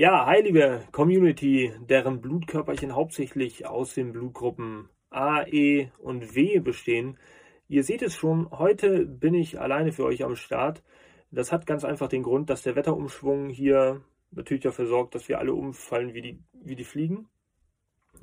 Ja, 0.00 0.26
hi 0.26 0.42
liebe 0.42 0.84
Community, 0.92 1.72
deren 1.80 2.20
Blutkörperchen 2.20 2.94
hauptsächlich 2.94 3.66
aus 3.66 3.94
den 3.94 4.12
Blutgruppen 4.12 4.88
A, 5.10 5.42
E 5.44 5.90
und 5.98 6.36
W 6.36 6.60
bestehen. 6.60 7.18
Ihr 7.66 7.82
seht 7.82 8.02
es 8.02 8.14
schon, 8.14 8.48
heute 8.52 9.06
bin 9.06 9.34
ich 9.34 9.60
alleine 9.60 9.90
für 9.90 10.04
euch 10.04 10.22
am 10.22 10.36
Start. 10.36 10.84
Das 11.32 11.50
hat 11.50 11.66
ganz 11.66 11.84
einfach 11.84 12.08
den 12.08 12.22
Grund, 12.22 12.48
dass 12.48 12.62
der 12.62 12.76
Wetterumschwung 12.76 13.48
hier 13.48 14.02
natürlich 14.30 14.62
dafür 14.62 14.86
sorgt, 14.86 15.16
dass 15.16 15.28
wir 15.28 15.40
alle 15.40 15.52
umfallen 15.52 16.14
wie 16.14 16.22
die, 16.22 16.38
wie 16.52 16.76
die 16.76 16.84
Fliegen. 16.84 17.26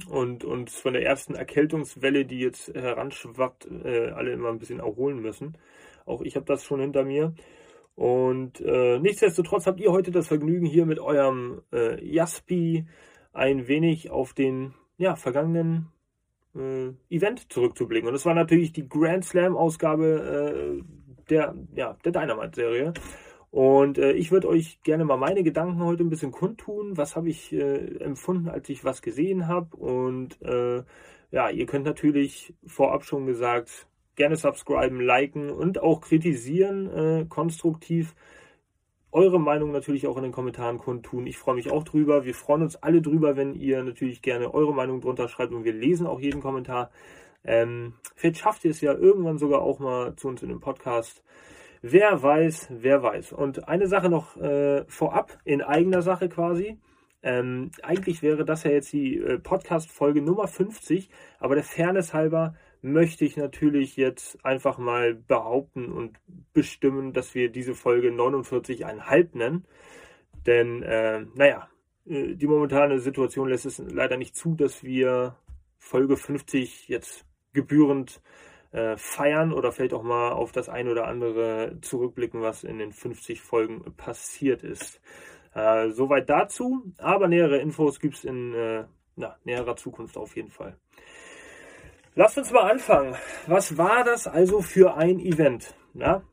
Und 0.08 0.46
uns 0.46 0.76
von 0.76 0.94
der 0.94 1.04
ersten 1.04 1.36
Erkältungswelle, 1.36 2.24
die 2.24 2.40
jetzt 2.40 2.74
heranschwappt, 2.74 3.68
äh, 3.84 4.12
alle 4.12 4.32
immer 4.32 4.48
ein 4.48 4.60
bisschen 4.60 4.80
erholen 4.80 5.20
müssen. 5.20 5.58
Auch 6.06 6.22
ich 6.22 6.38
habe 6.38 6.46
das 6.46 6.64
schon 6.64 6.80
hinter 6.80 7.04
mir. 7.04 7.36
Und 7.96 8.60
äh, 8.60 9.00
nichtsdestotrotz 9.00 9.68
habt 9.68 9.80
ihr 9.80 9.92
heute 9.92 10.12
das 10.12 10.28
Vergnügen, 10.28 10.66
hier 10.66 10.86
mit 10.86 11.00
eurem 11.00 11.62
äh, 11.72 12.04
Jaspi 12.06 12.86
ein 13.32 13.68
wenig 13.68 14.12
auf 14.12 14.34
den 14.34 14.74
ja, 14.98 15.16
vergangenen 15.16 15.88
äh, 16.56 16.90
Event 17.10 17.52
zurückzublicken. 17.52 18.10
Und 18.10 18.16
es 18.16 18.26
war 18.26 18.34
natürlich 18.34 18.74
die 18.74 18.88
Grand 18.88 19.24
Slam-Ausgabe 19.24 20.82
äh, 20.82 20.84
der, 21.30 21.56
ja, 21.74 21.98
der 22.04 22.12
Dynamite-Serie. 22.12 22.94
Und 23.50 23.98
äh, 23.98 24.12
ich 24.12 24.32
würde 24.32 24.50
euch 24.50 24.82
gerne 24.84 25.06
mal 25.06 25.18
meine 25.18 25.44
Gedanken 25.44 25.82
heute 25.84 26.04
ein 26.04 26.10
bisschen 26.10 26.32
kundtun. 26.32 26.98
Was 26.98 27.16
habe 27.16 27.30
ich 27.30 27.54
äh, 27.54 27.98
empfunden, 28.00 28.50
als 28.50 28.68
ich 28.68 28.84
was 28.84 29.02
gesehen 29.02 29.48
habe? 29.48 29.76
Und 29.78 30.40
ja, 31.32 31.50
ihr 31.50 31.66
könnt 31.66 31.86
natürlich 31.86 32.54
vorab 32.66 33.04
schon 33.04 33.26
gesagt 33.26 33.88
gerne 34.16 34.36
subscriben, 34.36 35.00
liken 35.00 35.50
und 35.50 35.82
auch 35.82 36.02
kritisieren 36.02 36.90
äh, 36.90 37.26
konstruktiv. 37.28 38.16
Eure 39.12 39.40
Meinung 39.40 39.72
natürlich 39.72 40.08
auch 40.08 40.18
in 40.18 40.24
den 40.24 40.32
Kommentaren 40.32 40.78
kundtun. 40.78 41.26
Ich 41.26 41.38
freue 41.38 41.56
mich 41.56 41.72
auch 41.72 41.84
drüber. 41.84 42.26
Wir 42.26 42.36
freuen 42.36 42.64
uns 42.64 42.76
alle 42.76 43.02
drüber, 43.02 43.38
wenn 43.38 43.54
ihr 43.54 43.82
natürlich 43.82 44.22
gerne 44.22 44.54
eure 44.54 44.74
Meinung 44.74 45.00
drunter 45.00 45.30
schreibt 45.30 45.54
und 45.54 45.64
wir 45.64 45.74
lesen 45.74 46.06
auch 46.06 46.20
jeden 46.20 46.42
Kommentar. 46.42 46.92
Ähm, 47.46 47.94
vielleicht 48.16 48.40
schafft 48.40 48.66
ihr 48.66 48.72
es 48.72 48.82
ja 48.82 48.94
irgendwann 48.94 49.38
sogar 49.38 49.62
auch 49.62 49.80
mal 49.80 50.16
zu 50.16 50.28
uns 50.28 50.44
in 50.44 50.50
den 50.50 50.60
Podcast. 50.60 51.24
Wer 51.82 52.22
weiß, 52.22 52.70
wer 52.72 53.04
weiß. 53.04 53.32
Und 53.32 53.68
eine 53.70 53.88
Sache 53.88 54.10
noch 54.10 54.36
äh, 54.38 54.84
vorab, 54.88 55.38
in 55.44 55.62
eigener 55.62 56.02
Sache 56.02 56.30
quasi. 56.30 56.80
Ähm, 57.22 57.72
eigentlich 57.84 58.22
wäre 58.22 58.46
das 58.46 58.64
ja 58.64 58.72
jetzt 58.72 58.92
die 58.92 59.18
äh, 59.18 59.40
Podcast-Folge 59.40 60.22
Nummer 60.22 60.48
50, 60.48 61.10
aber 61.40 61.56
der 61.56 61.64
Fairness 61.64 62.14
halber 62.14 62.56
möchte 62.86 63.26
ich 63.26 63.36
natürlich 63.36 63.98
jetzt 63.98 64.44
einfach 64.46 64.78
mal 64.78 65.16
behaupten 65.16 65.92
und 65.92 66.20
bestimmen, 66.54 67.14
dass 67.14 67.34
wir 67.34 67.50
diese 67.50 67.74
Folge 67.74 68.10
49,5 68.10 69.36
nennen. 69.36 69.66
Denn, 70.46 70.84
äh, 70.84 71.26
naja, 71.34 71.68
äh, 72.06 72.36
die 72.36 72.46
momentane 72.46 73.00
Situation 73.00 73.50
lässt 73.50 73.66
es 73.66 73.80
leider 73.80 74.18
nicht 74.18 74.36
zu, 74.36 74.54
dass 74.54 74.84
wir 74.84 75.36
Folge 75.80 76.16
50 76.16 76.88
jetzt 76.88 77.26
gebührend 77.54 78.22
äh, 78.72 78.98
feiern 78.98 79.52
oder 79.52 79.72
vielleicht 79.72 79.94
auch 79.94 80.04
mal 80.04 80.34
auf 80.34 80.52
das 80.52 80.70
ein 80.70 80.88
oder 80.88 81.08
andere 81.08 81.80
zurückblicken, 81.82 82.42
was 82.42 82.64
in 82.64 82.78
den 82.78 82.92
50 82.92 83.42
Folgen 83.42 83.96
passiert 83.98 84.62
ist. 84.62 85.02
Äh, 85.56 85.90
soweit 85.90 86.30
dazu, 86.30 86.84
aber 87.00 87.28
nähere 87.30 87.58
Infos 87.58 88.00
gibt 88.00 88.16
es 88.16 88.26
in 88.26 88.54
äh, 88.54 88.86
na, 89.16 89.38
näherer 89.44 89.76
Zukunft 89.76 90.18
auf 90.18 90.36
jeden 90.36 90.52
Fall. 90.52 90.78
Lasst 92.18 92.38
uns 92.38 92.50
mal 92.54 92.72
anfangen. 92.72 93.14
Was 93.46 93.78
war 93.78 94.06
das 94.06 94.26
also 94.26 94.62
für 94.62 94.96
ein 94.96 95.20
Event? 95.20 95.76
Ja? 95.94 96.24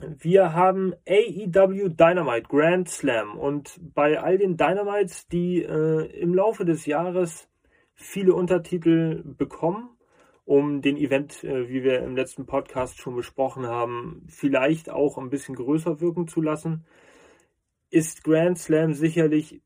Wir 0.00 0.54
haben 0.54 0.94
AEW 1.06 1.90
Dynamite 1.90 2.48
Grand 2.48 2.88
Slam 2.88 3.38
und 3.38 3.78
bei 3.94 4.18
all 4.18 4.38
den 4.38 4.56
Dynamites, 4.56 5.28
die 5.28 5.62
äh, 5.62 6.06
im 6.18 6.32
Laufe 6.34 6.64
des 6.64 6.86
Jahres 6.86 7.46
viele 7.92 8.32
Untertitel 8.32 9.22
bekommen, 9.22 9.90
um 10.46 10.80
den 10.80 10.96
Event, 10.96 11.44
äh, 11.44 11.68
wie 11.68 11.84
wir 11.84 12.00
im 12.00 12.16
letzten 12.16 12.46
Podcast 12.46 12.98
schon 12.98 13.14
besprochen 13.14 13.66
haben, 13.66 14.24
vielleicht 14.28 14.88
auch 14.88 15.18
ein 15.18 15.28
bisschen 15.28 15.56
größer 15.56 16.00
wirken 16.00 16.26
zu 16.26 16.40
lassen, 16.40 16.86
ist 17.90 18.24
Grand 18.24 18.58
Slam 18.58 18.94
sicherlich 18.94 19.60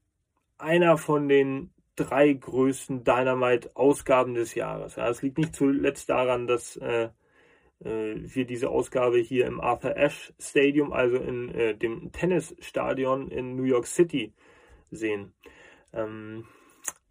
einer 0.58 0.96
von 0.96 1.28
den 1.28 1.70
drei 1.96 2.32
größten 2.32 3.04
Dynamite-Ausgaben 3.04 4.34
des 4.34 4.54
Jahres. 4.54 4.96
Ja, 4.96 5.08
es 5.08 5.22
liegt 5.22 5.38
nicht 5.38 5.54
zuletzt 5.54 6.08
daran, 6.08 6.46
dass 6.46 6.76
äh, 6.76 7.08
äh, 7.84 8.14
wir 8.16 8.46
diese 8.46 8.70
Ausgabe 8.70 9.18
hier 9.18 9.46
im 9.46 9.60
Arthur 9.60 9.96
Ashe 9.96 10.32
Stadium, 10.38 10.92
also 10.92 11.16
in 11.16 11.50
äh, 11.54 11.76
dem 11.76 12.12
Tennisstadion 12.12 13.28
in 13.30 13.56
New 13.56 13.64
York 13.64 13.86
City, 13.86 14.32
sehen. 14.90 15.32
Ähm, 15.92 16.44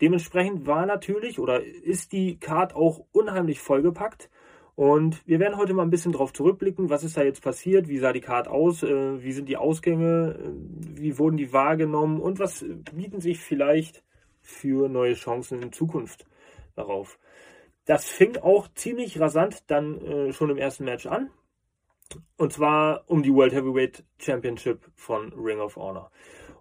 dementsprechend 0.02 0.66
war 0.66 0.86
natürlich 0.86 1.40
oder 1.40 1.64
ist 1.64 2.14
die 2.14 2.40
Card 2.40 2.76
auch 2.76 3.06
unheimlich 3.12 3.60
vollgepackt. 3.60 4.30
Und 4.76 5.26
wir 5.26 5.40
werden 5.40 5.58
heute 5.58 5.74
mal 5.74 5.84
ein 5.84 5.90
bisschen 5.90 6.12
darauf 6.12 6.34
zurückblicken, 6.34 6.90
was 6.90 7.06
ist 7.06 7.16
da 7.16 7.24
jetzt 7.24 7.42
passiert, 7.42 7.88
wie 7.88 7.98
sah 7.98 8.12
die 8.12 8.20
Card 8.20 8.50
aus, 8.50 8.84
äh, 8.84 9.24
wie 9.24 9.32
sind 9.32 9.48
die 9.48 9.58
Ausgänge, 9.58 10.38
äh, 10.38 11.00
wie 11.00 11.18
wurden 11.18 11.38
die 11.38 11.54
wahrgenommen 11.54 12.20
und 12.20 12.40
was 12.40 12.66
bieten 12.94 13.22
sich 13.22 13.40
vielleicht 13.40 14.05
für 14.46 14.88
neue 14.88 15.16
Chancen 15.16 15.62
in 15.62 15.74
Zukunft 15.74 16.26
darauf. 16.76 17.20
Das 17.86 18.06
fing 18.06 18.38
auch 18.38 18.68
ziemlich 18.74 19.20
rasant 19.20 19.64
dann 19.68 20.02
äh, 20.02 20.34
schon 20.34 20.50
im 20.50 20.58
ersten 20.58 20.86
Match 20.86 21.06
an. 21.06 21.30
Und 22.38 22.54
zwar 22.54 23.04
um 23.08 23.24
die 23.24 23.34
World 23.34 23.54
Heavyweight 23.54 24.04
Championship 24.18 24.80
von 24.96 25.34
Ring 25.34 25.60
of 25.60 25.76
Honor. 25.76 26.12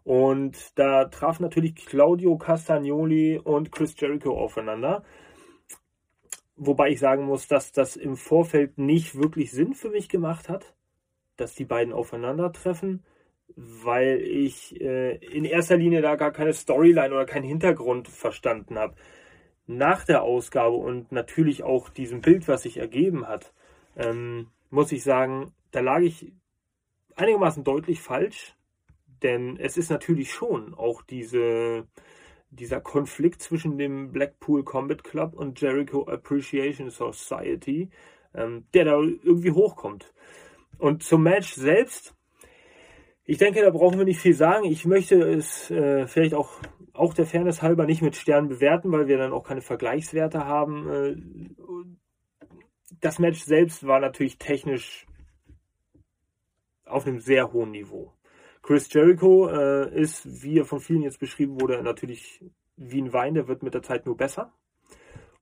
Und 0.03 0.78
da 0.78 1.06
traf 1.06 1.41
natürlich 1.41 1.75
Claudio 1.77 2.37
Castagnoli 2.37 3.39
und 3.39 3.72
Chris 3.72 3.95
Jericho 3.99 4.39
aufeinander. 4.39 5.03
Wobei 6.56 6.91
ich 6.91 7.01
sagen 7.01 7.25
muss, 7.25 7.49
dass 7.49 7.72
das 7.72 7.97
im 7.97 8.16
Vorfeld 8.16 8.78
nicht 8.78 9.16
wirklich 9.16 9.51
Sinn 9.51 9.75
für 9.75 9.91
mich 9.91 10.09
gemacht 10.09 10.49
hat, 10.49 10.75
dass 11.37 11.55
die 11.55 11.65
beiden 11.65 11.93
aufeinandertreffen 11.93 13.03
weil 13.56 14.21
ich 14.21 14.81
äh, 14.81 15.16
in 15.16 15.44
erster 15.44 15.77
Linie 15.77 16.03
da 16.03 16.16
gar 16.16 16.32
keine 16.32 16.53
Storyline 16.53 17.15
oder 17.15 17.27
keinen 17.27 17.44
Hintergrund 17.44 18.09
verstanden 18.09 18.78
habe. 18.78 18.94
Nach 19.66 20.05
der 20.05 20.22
Ausgabe 20.22 20.77
und 20.77 21.12
natürlich 21.12 21.62
auch 21.62 21.88
diesem 21.88 22.21
Bild, 22.21 22.49
was 22.49 22.62
sich 22.62 22.77
ergeben 22.77 23.27
hat, 23.27 23.54
ähm, 23.97 24.49
muss 24.71 24.93
ich 24.93 25.03
sagen, 25.03 25.53
da 25.71 25.81
lag 25.81 26.00
ich 26.00 26.33
einigermaßen 27.16 27.65
deutlich 27.65 28.00
falsch, 28.00 28.54
denn 29.22 29.56
es 29.59 29.77
ist 29.77 29.91
natürlich 29.91 30.33
schon 30.33 30.75
auch 30.75 31.03
diese, 31.03 31.87
dieser 32.50 32.81
Konflikt 32.81 33.41
zwischen 33.41 33.78
dem 33.78 34.12
Blackpool 34.12 34.65
Combat 34.65 35.03
Club 35.03 35.34
und 35.34 35.60
Jericho 35.60 36.06
Appreciation 36.06 36.91
Society, 36.91 37.91
ähm, 38.34 38.66
der 38.75 38.84
da 38.84 39.00
irgendwie 39.00 39.53
hochkommt. 39.53 40.12
Und 40.78 41.03
zum 41.03 41.22
Match 41.22 41.54
selbst, 41.54 42.15
ich 43.25 43.39
denke, 43.39 43.62
da 43.62 43.71
brauchen 43.71 43.99
wir 43.99 44.05
nicht 44.05 44.21
viel 44.21 44.35
sagen. 44.35 44.67
Ich 44.67 44.85
möchte 44.85 45.23
es 45.23 45.71
äh, 45.71 46.07
vielleicht 46.07 46.35
auch, 46.35 46.61
auch 46.93 47.15
der 47.15 47.27
Fairness 47.27 47.62
halber 47.62 47.87
nicht 47.87 48.03
mit 48.03 48.17
Sternen 48.17 48.49
bewerten, 48.49 48.93
weil 48.93 49.09
wir 49.09 49.17
dann 49.17 49.33
auch 49.33 49.45
keine 49.45 49.62
Vergleichswerte 49.62 50.45
haben. 50.45 50.89
Äh, 50.91 51.17
das 53.01 53.19
Match 53.19 53.43
selbst 53.43 53.87
war 53.87 54.01
natürlich 54.01 54.39
technisch 54.39 55.07
auf 56.84 57.07
einem 57.07 57.21
sehr 57.21 57.53
hohen 57.53 57.71
Niveau. 57.71 58.13
Chris 58.63 58.93
Jericho 58.93 59.49
äh, 59.49 59.95
ist, 59.95 60.43
wie 60.43 60.59
er 60.59 60.65
von 60.65 60.81
vielen 60.81 61.03
jetzt 61.03 61.19
beschrieben 61.19 61.61
wurde, 61.61 61.83
natürlich 61.83 62.45
wie 62.77 63.01
ein 63.01 63.13
Wein, 63.13 63.34
der 63.34 63.49
wird 63.49 63.63
mit 63.63 63.75
der 63.75 63.83
Zeit 63.83 64.07
nur 64.07 64.17
besser. 64.17 64.53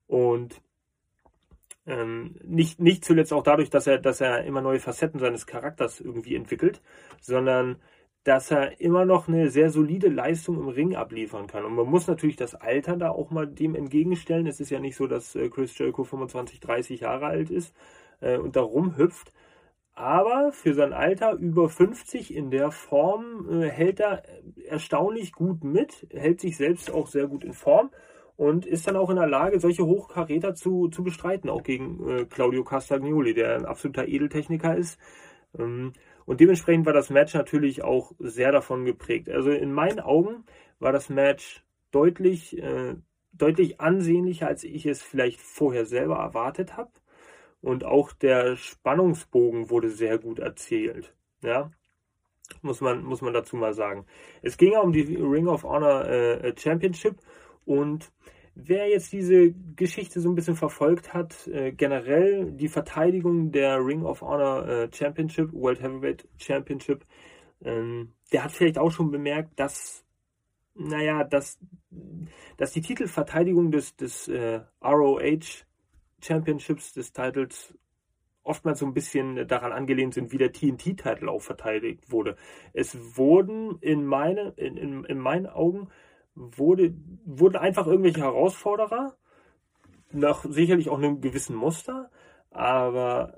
Und 0.07 0.61
ähm, 1.87 2.37
nicht, 2.45 2.81
nicht 2.81 3.05
zuletzt 3.05 3.33
auch 3.33 3.43
dadurch, 3.43 3.71
dass 3.71 3.87
er, 3.87 3.99
dass 3.99 4.21
er 4.21 4.45
immer 4.45 4.61
neue 4.61 4.81
Facetten 4.81 5.21
seines 5.21 5.47
Charakters 5.47 6.01
irgendwie 6.01 6.37
entwickelt, 6.37 6.81
sondern 7.21 7.81
dass 8.25 8.53
er 8.53 8.81
immer 8.81 9.05
noch 9.05 9.27
eine 9.27 9.51
sehr 9.51 9.71
solide 9.71 10.09
Leistung 10.09 10.57
im 10.61 10.69
Ring 10.69 10.95
abliefern 10.95 11.49
kann. 11.49 11.65
Und 11.65 11.75
man 11.75 11.87
muss 11.87 12.07
natürlich 12.07 12.37
das 12.37 12.55
Alter 12.55 12.97
da 12.97 13.11
auch 13.11 13.31
mal 13.31 13.49
dem 13.49 13.75
entgegenstellen. 13.75 14.47
Es 14.47 14.61
ist 14.61 14.71
ja 14.71 14.79
nicht 14.79 14.97
so, 14.97 15.09
dass 15.09 15.35
äh, 15.35 15.49
Chris 15.49 15.77
Jericho 15.77 16.05
25, 16.05 16.61
30 16.61 17.01
Jahre 17.01 17.27
alt 17.27 17.51
ist 17.51 17.75
äh, 18.21 18.39
und 18.39 18.55
da 18.55 18.61
rumhüpft. 18.61 19.33
Aber 19.95 20.53
für 20.53 20.73
sein 20.75 20.93
Alter 20.93 21.33
über 21.35 21.69
50 21.69 22.35
in 22.35 22.51
der 22.51 22.71
Form 22.71 23.49
äh, 23.51 23.69
hält 23.69 24.01
er 24.01 24.23
erstaunlich 24.67 25.33
gut 25.33 25.65
mit, 25.65 26.07
hält 26.13 26.41
sich 26.41 26.57
selbst 26.57 26.93
auch 26.93 27.09
sehr 27.09 27.27
gut 27.27 27.45
in 27.45 27.53
Form 27.53 27.91
und 28.43 28.67
ist 28.67 28.89
dann 28.89 28.97
auch 28.97 29.09
in 29.09 29.15
der 29.15 29.29
Lage, 29.29 29.61
solche 29.61 29.87
Hochkaräter 29.87 30.57
zu, 30.57 30.89
zu 30.89 31.05
bestreiten, 31.05 31.49
auch 31.49 31.63
gegen 31.63 32.09
äh, 32.09 32.25
Claudio 32.25 32.65
Castagnoli, 32.65 33.35
der 33.35 33.55
ein 33.55 33.67
absoluter 33.67 34.09
Edeltechniker 34.09 34.77
ist. 34.77 34.99
Ähm, 35.57 35.93
und 36.25 36.41
dementsprechend 36.41 36.85
war 36.85 36.93
das 36.93 37.09
Match 37.09 37.35
natürlich 37.35 37.85
auch 37.85 38.11
sehr 38.19 38.51
davon 38.51 38.85
geprägt. 38.85 39.29
Also 39.31 39.53
in 39.53 39.73
meinen 39.73 40.01
Augen 40.01 40.45
war 40.81 40.91
das 40.91 41.09
Match 41.09 41.63
deutlich, 41.93 42.59
äh, 42.59 42.97
deutlich 43.33 43.81
ansehnlicher, 43.81 44.49
als 44.49 44.65
ich 44.65 44.87
es 44.87 45.03
vielleicht 45.03 45.41
vorher 45.41 45.87
selber 45.87 46.17
erwartet 46.17 46.77
habe. 46.77 46.91
Und 47.61 47.85
auch 47.85 48.11
der 48.11 48.57
Spannungsbogen 48.57 49.71
wurde 49.71 49.89
sehr 49.89 50.19
gut 50.19 50.41
erzählt. 50.41 51.15
Ja. 51.45 51.71
Muss 52.61 52.81
man, 52.81 53.05
muss 53.05 53.23
man 53.23 53.35
dazu 53.35 53.57
mal 53.57 53.73
sagen. 53.73 54.05
Es 54.43 54.57
ging 54.57 54.73
ja 54.73 54.81
um 54.81 54.93
die 54.93 55.15
Ring 55.15 55.47
of 55.47 55.63
Honor 55.63 56.07
äh, 56.07 56.53
Championship 56.59 57.21
und 57.65 58.13
wer 58.55 58.89
jetzt 58.89 59.13
diese 59.13 59.53
Geschichte 59.77 60.21
so 60.21 60.29
ein 60.29 60.35
bisschen 60.35 60.57
verfolgt 60.57 61.15
hat, 61.15 61.47
äh, 61.49 61.73
generell 61.73 62.53
die 62.53 62.69
Verteidigung 62.69 63.51
der 63.51 63.85
Ring 63.85 64.03
of 64.03 64.21
Honor 64.21 64.69
äh, 64.69 64.89
Championship, 64.93 65.53
World 65.53 65.83
Heavyweight 65.83 66.29
Championship, 66.37 67.05
ähm, 67.65 68.13
der 68.33 68.45
hat 68.45 68.53
vielleicht 68.53 68.79
auch 68.79 68.91
schon 68.91 69.11
bemerkt, 69.11 69.59
dass, 69.59 70.05
naja, 70.75 71.25
dass, 71.25 71.59
dass 72.57 72.73
die 72.73 72.81
Titelverteidigung 72.81 73.71
des, 73.71 73.97
des 73.97 74.29
äh, 74.29 74.61
ROH 74.83 75.65
Championships, 76.21 76.93
des 76.93 77.13
Titles, 77.13 77.75
oftmals 78.45 78.81
so 78.81 78.87
ein 78.87 78.95
bisschen 78.95 79.47
daran 79.47 79.73
angelehnt 79.73 80.15
sind, 80.15 80.33
wie 80.33 80.39
der 80.39 80.53
TNT-Titel 80.53 81.29
auch 81.29 81.43
verteidigt 81.43 82.11
wurde. 82.11 82.37
Es 82.73 83.17
wurden 83.17 83.79
in, 83.81 84.05
meine, 84.05 84.53
in, 84.57 84.77
in, 84.77 85.05
in 85.05 85.19
meinen 85.19 85.47
Augen 85.47 85.89
wurde, 86.35 86.95
wurden 87.25 87.57
einfach 87.57 87.87
irgendwelche 87.87 88.23
Herausforderer, 88.23 89.17
nach 90.13 90.45
sicherlich 90.45 90.89
auch 90.89 90.99
einem 90.99 91.21
gewissen 91.21 91.57
Muster, 91.57 92.11
aber 92.51 93.35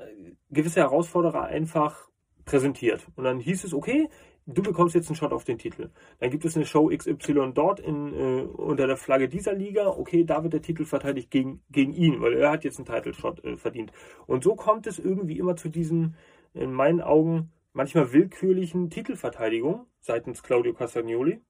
gewisse 0.50 0.80
Herausforderer 0.80 1.44
einfach 1.44 2.08
präsentiert. 2.44 3.06
Und 3.16 3.24
dann 3.24 3.38
hieß 3.38 3.64
es, 3.64 3.72
okay, 3.72 4.08
du 4.46 4.62
bekommst 4.62 4.94
jetzt 4.94 5.08
einen 5.08 5.16
Shot 5.16 5.32
auf 5.32 5.44
den 5.44 5.58
Titel. 5.58 5.90
Dann 6.18 6.30
gibt 6.30 6.44
es 6.44 6.56
eine 6.56 6.66
Show 6.66 6.88
XY 6.88 7.52
dort 7.54 7.80
in, 7.80 8.12
äh, 8.12 8.42
unter 8.42 8.86
der 8.86 8.96
Flagge 8.96 9.28
dieser 9.28 9.54
Liga. 9.54 9.86
Okay, 9.86 10.24
da 10.24 10.42
wird 10.42 10.52
der 10.52 10.62
Titel 10.62 10.84
verteidigt 10.84 11.30
gegen, 11.30 11.62
gegen 11.70 11.92
ihn, 11.92 12.20
weil 12.20 12.34
er 12.34 12.50
hat 12.50 12.64
jetzt 12.64 12.78
einen 12.78 12.86
Title 12.86 13.14
Shot 13.14 13.42
äh, 13.44 13.56
verdient. 13.56 13.92
Und 14.26 14.44
so 14.44 14.54
kommt 14.54 14.86
es 14.86 14.98
irgendwie 14.98 15.38
immer 15.38 15.56
zu 15.56 15.68
diesen, 15.68 16.16
in 16.52 16.72
meinen 16.72 17.00
Augen, 17.00 17.52
manchmal 17.72 18.12
willkürlichen 18.12 18.90
Titelverteidigungen 18.90 19.86
seitens 20.00 20.42
Claudio 20.42 20.74
Castagnoli. 20.74 21.40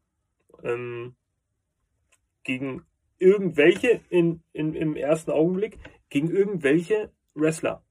Ähm, 0.62 1.16
gegen 2.44 2.84
irgendwelche 3.18 4.00
in, 4.08 4.42
in, 4.52 4.74
im 4.74 4.96
ersten 4.96 5.30
Augenblick, 5.30 5.78
gegen 6.10 6.30
irgendwelche 6.30 7.10
Wrestler. 7.34 7.82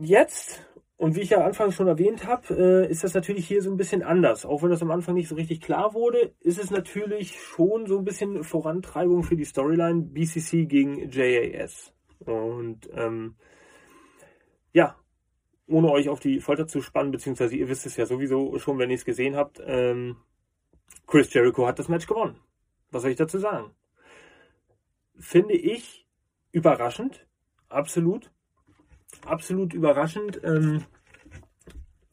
Jetzt 0.00 0.66
und 1.02 1.16
wie 1.16 1.22
ich 1.22 1.30
ja 1.30 1.44
anfangs 1.44 1.74
schon 1.74 1.88
erwähnt 1.88 2.28
habe, 2.28 2.54
äh, 2.54 2.88
ist 2.88 3.02
das 3.02 3.12
natürlich 3.12 3.48
hier 3.48 3.60
so 3.60 3.72
ein 3.72 3.76
bisschen 3.76 4.04
anders. 4.04 4.46
Auch 4.46 4.62
wenn 4.62 4.70
das 4.70 4.82
am 4.82 4.92
Anfang 4.92 5.16
nicht 5.16 5.26
so 5.26 5.34
richtig 5.34 5.60
klar 5.60 5.94
wurde, 5.94 6.32
ist 6.38 6.60
es 6.60 6.70
natürlich 6.70 7.40
schon 7.40 7.86
so 7.86 7.98
ein 7.98 8.04
bisschen 8.04 8.44
Vorantreibung 8.44 9.24
für 9.24 9.34
die 9.34 9.44
Storyline 9.44 10.02
BCC 10.02 10.66
gegen 10.66 11.10
JAS. 11.10 11.92
Und 12.20 12.88
ähm, 12.94 13.34
ja, 14.72 14.96
ohne 15.66 15.90
euch 15.90 16.08
auf 16.08 16.20
die 16.20 16.38
Folter 16.38 16.68
zu 16.68 16.80
spannen, 16.80 17.10
beziehungsweise 17.10 17.56
ihr 17.56 17.68
wisst 17.68 17.84
es 17.84 17.96
ja 17.96 18.06
sowieso 18.06 18.56
schon, 18.60 18.78
wenn 18.78 18.90
ihr 18.90 18.94
es 18.94 19.04
gesehen 19.04 19.34
habt, 19.34 19.60
ähm, 19.66 20.18
Chris 21.08 21.34
Jericho 21.34 21.66
hat 21.66 21.80
das 21.80 21.88
Match 21.88 22.06
gewonnen. 22.06 22.36
Was 22.92 23.02
soll 23.02 23.10
ich 23.10 23.16
dazu 23.16 23.38
sagen? 23.38 23.70
Finde 25.18 25.54
ich 25.54 26.06
überraschend, 26.52 27.26
absolut 27.68 28.30
absolut 29.26 29.74
überraschend, 29.74 30.40
ähm, 30.44 30.84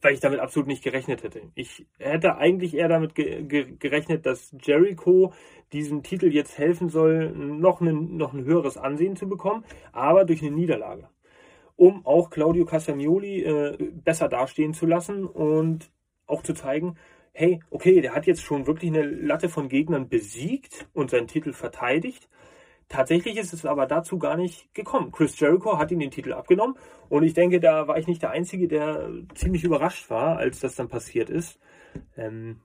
weil 0.02 0.14
ich 0.14 0.20
damit 0.20 0.40
absolut 0.40 0.66
nicht 0.66 0.82
gerechnet 0.82 1.22
hätte. 1.22 1.42
Ich 1.54 1.86
hätte 1.98 2.36
eigentlich 2.36 2.74
eher 2.74 2.88
damit 2.88 3.14
ge 3.14 3.42
ge 3.42 3.76
gerechnet, 3.78 4.24
dass 4.24 4.54
Jericho 4.62 5.32
diesem 5.72 6.02
Titel 6.02 6.32
jetzt 6.32 6.58
helfen 6.58 6.88
soll, 6.88 7.30
noch, 7.32 7.80
ein, 7.80 8.16
noch 8.16 8.32
ein 8.32 8.44
höheres 8.44 8.76
Ansehen 8.76 9.16
zu 9.16 9.28
bekommen, 9.28 9.64
aber 9.92 10.24
durch 10.24 10.42
eine 10.42 10.52
Niederlage. 10.52 11.08
Um 11.76 12.04
auch 12.06 12.30
Claudio 12.30 12.64
Castagnoli 12.64 13.42
äh, 13.42 13.76
besser 13.92 14.28
dastehen 14.28 14.74
zu 14.74 14.86
lassen 14.86 15.24
und 15.24 15.90
auch 16.26 16.42
zu 16.42 16.54
zeigen, 16.54 16.96
hey, 17.32 17.60
okay, 17.70 18.00
der 18.00 18.14
hat 18.14 18.26
jetzt 18.26 18.42
schon 18.42 18.66
wirklich 18.66 18.90
eine 18.90 19.02
Latte 19.02 19.48
von 19.48 19.68
Gegnern 19.68 20.08
besiegt 20.08 20.88
und 20.92 21.10
seinen 21.10 21.28
Titel 21.28 21.52
verteidigt. 21.52 22.28
Tatsächlich 22.88 23.36
ist 23.36 23.52
es 23.52 23.64
aber 23.64 23.86
dazu 23.86 24.18
gar 24.18 24.36
nicht 24.36 24.74
gekommen. 24.74 25.12
Chris 25.12 25.38
Jericho 25.38 25.78
hat 25.78 25.92
ihm 25.92 26.00
den 26.00 26.10
Titel 26.10 26.32
abgenommen 26.32 26.76
und 27.08 27.22
ich 27.22 27.34
denke, 27.34 27.60
da 27.60 27.86
war 27.86 27.98
ich 27.98 28.08
nicht 28.08 28.22
der 28.22 28.30
Einzige, 28.30 28.66
der 28.66 29.10
ziemlich 29.34 29.62
überrascht 29.62 30.10
war, 30.10 30.38
als 30.38 30.58
das 30.58 30.74
dann 30.74 30.88
passiert 30.88 31.30
ist. 31.30 31.60
Ähm, 32.16 32.60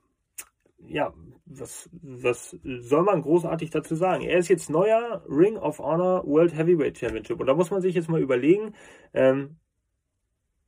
ja, 0.88 1.12
was, 1.44 1.88
was 2.02 2.58
soll 2.62 3.02
man 3.04 3.22
großartig 3.22 3.70
dazu 3.70 3.94
sagen? 3.94 4.24
Er 4.24 4.38
ist 4.38 4.48
jetzt 4.48 4.68
neuer 4.68 5.24
Ring 5.28 5.56
of 5.56 5.78
Honor 5.78 6.26
World 6.26 6.56
Heavyweight 6.56 6.98
Championship 6.98 7.38
und 7.38 7.46
da 7.46 7.54
muss 7.54 7.70
man 7.70 7.80
sich 7.80 7.94
jetzt 7.94 8.08
mal 8.08 8.20
überlegen, 8.20 8.74
ähm, 9.14 9.56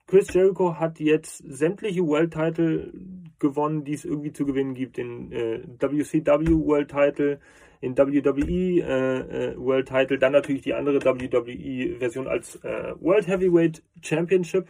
Chris 0.08 0.32
Jericho 0.32 0.78
hat 0.78 1.00
jetzt 1.00 1.44
sämtliche 1.46 2.00
World 2.00 2.32
Title 2.32 2.90
gewonnen, 3.38 3.84
die 3.84 3.93
es 3.93 4.06
irgendwie 4.06 4.32
zu 4.32 4.46
gewinnen 4.46 4.75
gibt. 4.75 4.96
Den 4.96 5.31
äh, 5.32 5.60
WCW 5.78 6.66
World 6.66 6.90
Title, 6.90 7.38
in 7.82 7.96
WWE 7.96 8.81
äh, 8.81 9.50
äh, 9.50 9.56
World 9.58 9.87
Title, 9.88 10.19
dann 10.19 10.32
natürlich 10.32 10.62
die 10.62 10.72
andere 10.72 11.05
WWE-Version 11.05 12.26
als 12.26 12.56
äh, 12.64 12.94
World 13.00 13.28
Heavyweight 13.28 13.82
Championship, 14.02 14.69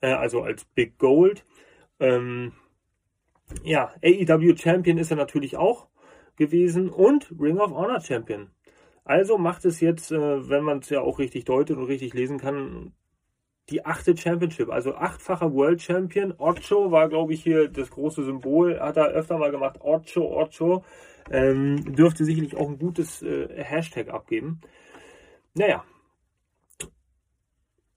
äh, 0.00 0.12
also 0.12 0.42
als 0.42 0.64
Big 0.64 0.96
Gold. 0.96 1.44
Ähm, 1.98 2.52
ja, 3.64 3.92
AEW 4.04 4.56
Champion 4.56 4.98
ist 4.98 5.10
er 5.10 5.16
natürlich 5.16 5.56
auch 5.56 5.88
gewesen 6.36 6.90
und 6.90 7.34
Ring 7.40 7.58
of 7.58 7.72
Honor 7.72 8.00
Champion. 8.00 8.50
Also 9.04 9.36
macht 9.36 9.64
es 9.64 9.80
jetzt, 9.80 10.12
äh, 10.12 10.48
wenn 10.48 10.62
man 10.62 10.78
es 10.78 10.90
ja 10.90 11.00
auch 11.00 11.18
richtig 11.18 11.44
deutet 11.44 11.76
und 11.76 11.84
richtig 11.86 12.14
lesen 12.14 12.38
kann, 12.38 12.92
die 13.70 13.84
achte 13.84 14.16
Championship, 14.16 14.70
also 14.70 14.94
achtfacher 14.94 15.52
World 15.52 15.80
Champion. 15.80 16.34
Ocho 16.38 16.90
war, 16.90 17.08
glaube 17.08 17.32
ich, 17.32 17.42
hier 17.42 17.68
das 17.68 17.90
große 17.90 18.24
Symbol, 18.24 18.80
hat 18.80 18.96
er 18.96 19.08
öfter 19.08 19.38
mal 19.38 19.50
gemacht. 19.50 19.76
Ocho, 19.80 20.22
Ocho. 20.22 20.84
Ähm, 21.30 21.94
dürfte 21.94 22.24
sicherlich 22.24 22.56
auch 22.56 22.68
ein 22.68 22.78
gutes 22.78 23.22
äh, 23.22 23.48
Hashtag 23.62 24.08
abgeben. 24.08 24.60
Naja, 25.54 25.84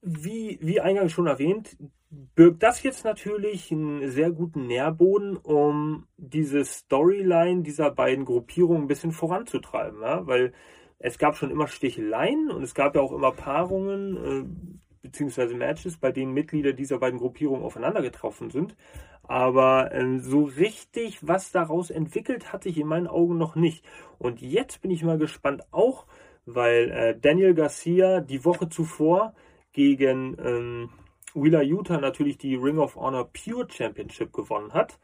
wie, 0.02 0.58
wie 0.60 0.80
eingangs 0.80 1.12
schon 1.12 1.26
erwähnt, 1.26 1.76
birgt 2.10 2.62
das 2.62 2.82
jetzt 2.82 3.04
natürlich 3.04 3.72
einen 3.72 4.10
sehr 4.10 4.30
guten 4.30 4.66
Nährboden, 4.66 5.36
um 5.36 6.06
diese 6.16 6.64
Storyline 6.64 7.62
dieser 7.62 7.90
beiden 7.90 8.24
Gruppierungen 8.24 8.82
ein 8.82 8.88
bisschen 8.88 9.12
voranzutreiben. 9.12 10.00
Ja? 10.02 10.26
Weil 10.26 10.52
es 10.98 11.18
gab 11.18 11.36
schon 11.36 11.50
immer 11.50 11.66
Sticheleien 11.66 12.50
und 12.50 12.62
es 12.62 12.74
gab 12.74 12.94
ja 12.94 13.00
auch 13.00 13.12
immer 13.12 13.32
Paarungen, 13.32 14.16
äh, 14.16 14.73
beziehungsweise 15.14 15.54
Matches, 15.54 15.96
bei 15.96 16.10
denen 16.10 16.34
Mitglieder 16.34 16.72
dieser 16.72 16.98
beiden 16.98 17.20
Gruppierungen 17.20 17.62
aufeinander 17.62 18.02
getroffen 18.02 18.50
sind. 18.50 18.74
Aber 19.22 19.92
äh, 19.92 20.18
so 20.18 20.42
richtig, 20.42 21.26
was 21.26 21.52
daraus 21.52 21.90
entwickelt, 21.90 22.52
hatte 22.52 22.68
ich 22.68 22.78
in 22.78 22.88
meinen 22.88 23.06
Augen 23.06 23.38
noch 23.38 23.54
nicht. 23.54 23.84
Und 24.18 24.42
jetzt 24.42 24.82
bin 24.82 24.90
ich 24.90 25.04
mal 25.04 25.16
gespannt 25.16 25.62
auch, 25.70 26.06
weil 26.46 26.90
äh, 26.90 27.16
Daniel 27.18 27.54
Garcia 27.54 28.20
die 28.20 28.44
Woche 28.44 28.68
zuvor 28.68 29.34
gegen 29.72 30.36
ähm, 30.44 30.90
Wheeler 31.32 31.62
Utah 31.62 32.00
natürlich 32.00 32.36
die 32.36 32.56
Ring 32.56 32.78
of 32.78 32.96
Honor 32.96 33.30
Pure 33.32 33.68
Championship 33.70 34.32
gewonnen 34.32 34.72
hat. 34.72 34.98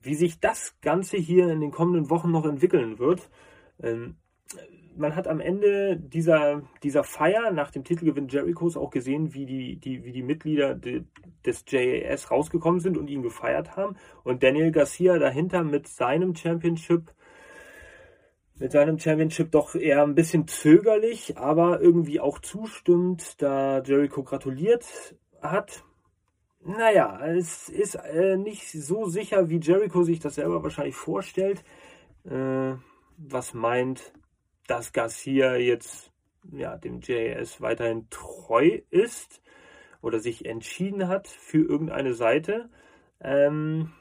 Wie 0.00 0.14
sich 0.14 0.40
das 0.40 0.74
Ganze 0.80 1.18
hier 1.18 1.48
in 1.48 1.60
den 1.60 1.70
kommenden 1.70 2.08
Wochen 2.08 2.30
noch 2.30 2.46
entwickeln 2.46 2.98
wird. 2.98 3.28
Ähm, 3.82 4.16
man 4.96 5.16
hat 5.16 5.28
am 5.28 5.40
Ende 5.40 5.96
dieser, 5.96 6.62
dieser 6.82 7.04
Feier 7.04 7.50
nach 7.50 7.70
dem 7.70 7.84
Titelgewinn 7.84 8.28
Jerichos 8.28 8.76
auch 8.76 8.90
gesehen, 8.90 9.34
wie 9.34 9.46
die, 9.46 9.76
die, 9.76 10.04
wie 10.04 10.12
die 10.12 10.22
Mitglieder 10.22 10.74
de, 10.74 11.04
des 11.44 11.64
JAS 11.68 12.30
rausgekommen 12.30 12.80
sind 12.80 12.96
und 12.96 13.08
ihn 13.08 13.22
gefeiert 13.22 13.76
haben. 13.76 13.96
Und 14.22 14.42
Daniel 14.42 14.72
Garcia 14.72 15.18
dahinter 15.18 15.62
mit 15.64 15.88
seinem 15.88 16.34
Championship, 16.34 17.12
mit 18.58 18.72
seinem 18.72 18.98
Championship 18.98 19.50
doch 19.50 19.74
eher 19.74 20.02
ein 20.02 20.14
bisschen 20.14 20.46
zögerlich, 20.46 21.38
aber 21.38 21.80
irgendwie 21.80 22.20
auch 22.20 22.38
zustimmt, 22.38 23.42
da 23.42 23.82
Jericho 23.82 24.22
gratuliert 24.22 24.86
hat. 25.40 25.84
Naja, 26.66 27.20
es 27.26 27.68
ist 27.68 27.96
äh, 27.96 28.36
nicht 28.36 28.70
so 28.70 29.04
sicher, 29.06 29.50
wie 29.50 29.58
Jericho 29.58 30.02
sich 30.02 30.20
das 30.20 30.36
selber 30.36 30.62
wahrscheinlich 30.62 30.96
vorstellt. 30.96 31.62
Äh, 32.24 32.74
was 33.16 33.54
meint, 33.54 34.12
dass 34.66 34.92
Garcia 34.92 35.56
jetzt 35.56 36.12
ja, 36.52 36.76
dem 36.76 37.00
JS 37.00 37.60
weiterhin 37.60 38.08
treu 38.10 38.80
ist 38.90 39.42
oder 40.02 40.18
sich 40.18 40.44
entschieden 40.44 41.08
hat 41.08 41.28
für 41.28 41.66
irgendeine 41.66 42.14
Seite. 42.14 42.68
Ähm, 43.20 43.92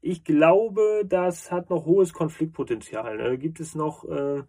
ich 0.00 0.24
glaube, 0.24 1.04
das 1.04 1.50
hat 1.50 1.70
noch 1.70 1.84
hohes 1.86 2.12
Konfliktpotenzial. 2.12 3.18
Da 3.18 3.34
gibt 3.34 3.58
es 3.58 3.74
noch 3.74 4.04
äh, 4.04 4.44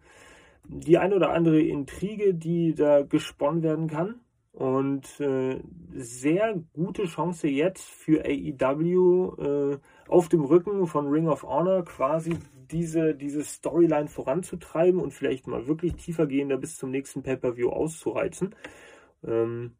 die 0.64 0.98
ein 0.98 1.12
oder 1.12 1.30
andere 1.30 1.60
Intrige, 1.60 2.34
die 2.34 2.74
da 2.74 3.02
gesponnen 3.02 3.62
werden 3.62 3.88
kann. 3.88 4.20
Und 4.52 5.20
äh, 5.20 5.60
sehr 5.92 6.62
gute 6.72 7.04
Chance 7.04 7.48
jetzt 7.48 7.84
für 7.84 8.24
AEW 8.24 9.34
äh, 9.38 9.78
auf 10.08 10.28
dem 10.28 10.44
Rücken 10.44 10.86
von 10.86 11.08
Ring 11.08 11.28
of 11.28 11.42
Honor 11.42 11.84
quasi 11.84 12.36
diese, 12.72 13.14
diese 13.14 13.44
Storyline 13.44 14.08
voranzutreiben 14.08 15.00
und 15.00 15.12
vielleicht 15.12 15.46
mal 15.46 15.66
wirklich 15.66 15.94
tiefer 15.94 16.26
gehender 16.26 16.56
bis 16.56 16.76
zum 16.76 16.90
nächsten 16.90 17.22
Pay-Per-View 17.22 17.70
auszureizen. 17.70 18.54
Ähm, 19.26 19.76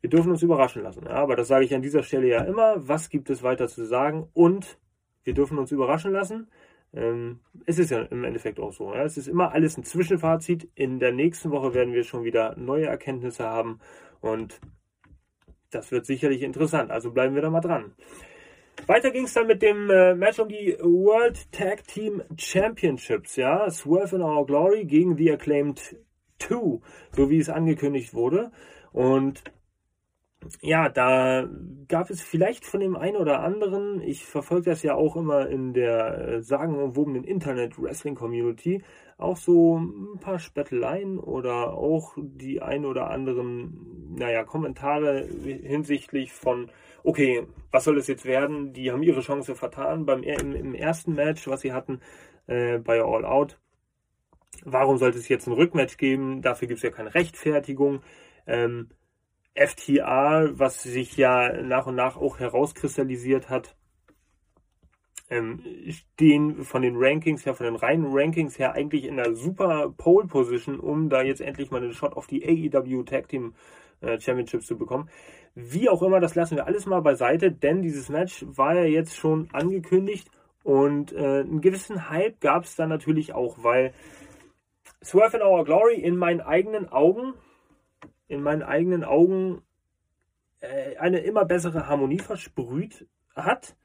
wir 0.00 0.10
dürfen 0.10 0.30
uns 0.30 0.42
überraschen 0.42 0.82
lassen. 0.82 1.04
Ja, 1.04 1.16
aber 1.16 1.36
das 1.36 1.48
sage 1.48 1.64
ich 1.64 1.74
an 1.74 1.82
dieser 1.82 2.02
Stelle 2.02 2.28
ja 2.28 2.42
immer. 2.42 2.88
Was 2.88 3.10
gibt 3.10 3.30
es 3.30 3.42
weiter 3.42 3.68
zu 3.68 3.84
sagen? 3.84 4.28
Und 4.32 4.78
wir 5.24 5.34
dürfen 5.34 5.58
uns 5.58 5.72
überraschen 5.72 6.12
lassen. 6.12 6.48
Ähm, 6.92 7.40
es 7.66 7.78
ist 7.78 7.90
ja 7.90 8.02
im 8.02 8.24
Endeffekt 8.24 8.58
auch 8.58 8.72
so. 8.72 8.94
Ja. 8.94 9.04
Es 9.04 9.16
ist 9.16 9.28
immer 9.28 9.52
alles 9.52 9.76
ein 9.76 9.84
Zwischenfazit. 9.84 10.68
In 10.74 10.98
der 10.98 11.12
nächsten 11.12 11.50
Woche 11.50 11.74
werden 11.74 11.92
wir 11.92 12.04
schon 12.04 12.24
wieder 12.24 12.56
neue 12.56 12.86
Erkenntnisse 12.86 13.44
haben 13.44 13.78
und 14.20 14.60
das 15.70 15.92
wird 15.92 16.04
sicherlich 16.04 16.42
interessant. 16.42 16.90
Also 16.90 17.12
bleiben 17.12 17.34
wir 17.34 17.42
da 17.42 17.50
mal 17.50 17.60
dran. 17.60 17.92
Weiter 18.86 19.10
ging 19.10 19.24
es 19.24 19.34
dann 19.34 19.46
mit 19.46 19.62
dem 19.62 19.90
äh, 19.90 20.14
Match 20.14 20.38
um 20.38 20.48
die 20.48 20.76
World 20.80 21.52
Tag 21.52 21.86
Team 21.86 22.22
Championships. 22.36 23.36
Ja, 23.36 23.70
Swerve 23.70 24.16
in 24.16 24.22
Our 24.22 24.46
Glory 24.46 24.84
gegen 24.84 25.16
The 25.16 25.32
Acclaimed 25.32 25.96
2, 26.38 26.80
so 27.12 27.30
wie 27.30 27.38
es 27.38 27.48
angekündigt 27.48 28.14
wurde. 28.14 28.50
Und 28.92 29.44
ja, 30.62 30.88
da 30.88 31.48
gab 31.88 32.10
es 32.10 32.22
vielleicht 32.22 32.64
von 32.64 32.80
dem 32.80 32.96
einen 32.96 33.16
oder 33.16 33.40
anderen, 33.40 34.00
ich 34.00 34.24
verfolge 34.24 34.70
das 34.70 34.82
ja 34.82 34.94
auch 34.94 35.16
immer 35.16 35.48
in 35.48 35.74
der 35.74 36.28
äh, 36.28 36.42
sagenumwobenen 36.42 37.24
Internet-Wrestling-Community, 37.24 38.82
auch 39.18 39.36
so 39.36 39.78
ein 39.78 40.18
paar 40.18 40.38
Spetteleien 40.38 41.18
oder 41.18 41.74
auch 41.74 42.14
die 42.16 42.62
ein 42.62 42.86
oder 42.86 43.10
anderen, 43.10 44.14
naja, 44.16 44.44
Kommentare 44.44 45.22
hinsichtlich 45.22 46.32
von, 46.32 46.70
okay, 47.02 47.46
was 47.70 47.84
soll 47.84 47.98
es 47.98 48.06
jetzt 48.06 48.24
werden? 48.24 48.72
Die 48.72 48.90
haben 48.90 49.02
ihre 49.02 49.20
Chance 49.20 49.54
vertan 49.54 50.06
beim 50.06 50.22
im, 50.22 50.54
im 50.54 50.74
ersten 50.74 51.14
Match, 51.14 51.46
was 51.48 51.60
sie 51.60 51.72
hatten 51.72 52.00
äh, 52.46 52.78
bei 52.78 53.02
All 53.02 53.24
Out. 53.24 53.58
Warum 54.64 54.98
sollte 54.98 55.18
es 55.18 55.28
jetzt 55.28 55.46
ein 55.46 55.52
Rückmatch 55.52 55.96
geben? 55.96 56.42
Dafür 56.42 56.68
gibt 56.68 56.78
es 56.78 56.84
ja 56.84 56.90
keine 56.90 57.14
Rechtfertigung. 57.14 58.02
Ähm, 58.46 58.90
FTA, 59.54 60.50
was 60.52 60.82
sich 60.82 61.16
ja 61.16 61.62
nach 61.62 61.86
und 61.86 61.94
nach 61.94 62.16
auch 62.16 62.38
herauskristallisiert 62.38 63.48
hat, 63.48 63.76
ähm, 65.30 65.62
stehen 65.88 66.64
von 66.64 66.82
den 66.82 66.96
Rankings 66.96 67.46
her, 67.46 67.54
von 67.54 67.64
den 67.64 67.76
reinen 67.76 68.06
Rankings 68.08 68.58
her 68.58 68.72
eigentlich 68.72 69.04
in 69.04 69.18
einer 69.18 69.34
super 69.34 69.94
Pole 69.96 70.26
Position, 70.26 70.80
um 70.80 71.08
da 71.08 71.22
jetzt 71.22 71.40
endlich 71.40 71.70
mal 71.70 71.82
einen 71.82 71.94
Shot 71.94 72.14
auf 72.14 72.26
die 72.26 72.44
AEW 72.44 73.04
Tag 73.04 73.28
Team 73.28 73.54
Championships 74.18 74.66
zu 74.66 74.76
bekommen. 74.76 75.08
Wie 75.54 75.88
auch 75.88 76.02
immer, 76.02 76.20
das 76.20 76.34
lassen 76.34 76.56
wir 76.56 76.66
alles 76.66 76.86
mal 76.86 77.00
beiseite, 77.00 77.50
denn 77.52 77.82
dieses 77.82 78.08
Match 78.08 78.44
war 78.48 78.74
ja 78.74 78.84
jetzt 78.84 79.16
schon 79.16 79.48
angekündigt 79.52 80.30
und 80.62 81.12
äh, 81.12 81.40
einen 81.40 81.60
gewissen 81.60 82.10
Hype 82.10 82.40
gab 82.40 82.64
es 82.64 82.76
da 82.76 82.86
natürlich 82.86 83.34
auch, 83.34 83.62
weil 83.62 83.92
Swerve 85.02 85.38
in 85.38 85.42
Our 85.42 85.64
Glory 85.64 85.96
in 85.96 86.16
meinen 86.16 86.40
eigenen 86.40 86.88
Augen 86.88 87.34
in 88.30 88.42
meinen 88.42 88.62
eigenen 88.62 89.02
Augen 89.04 89.62
äh, 90.60 90.96
eine 90.96 91.18
immer 91.18 91.44
bessere 91.44 91.88
Harmonie 91.88 92.20
versprüht 92.20 93.06
hat. 93.34 93.76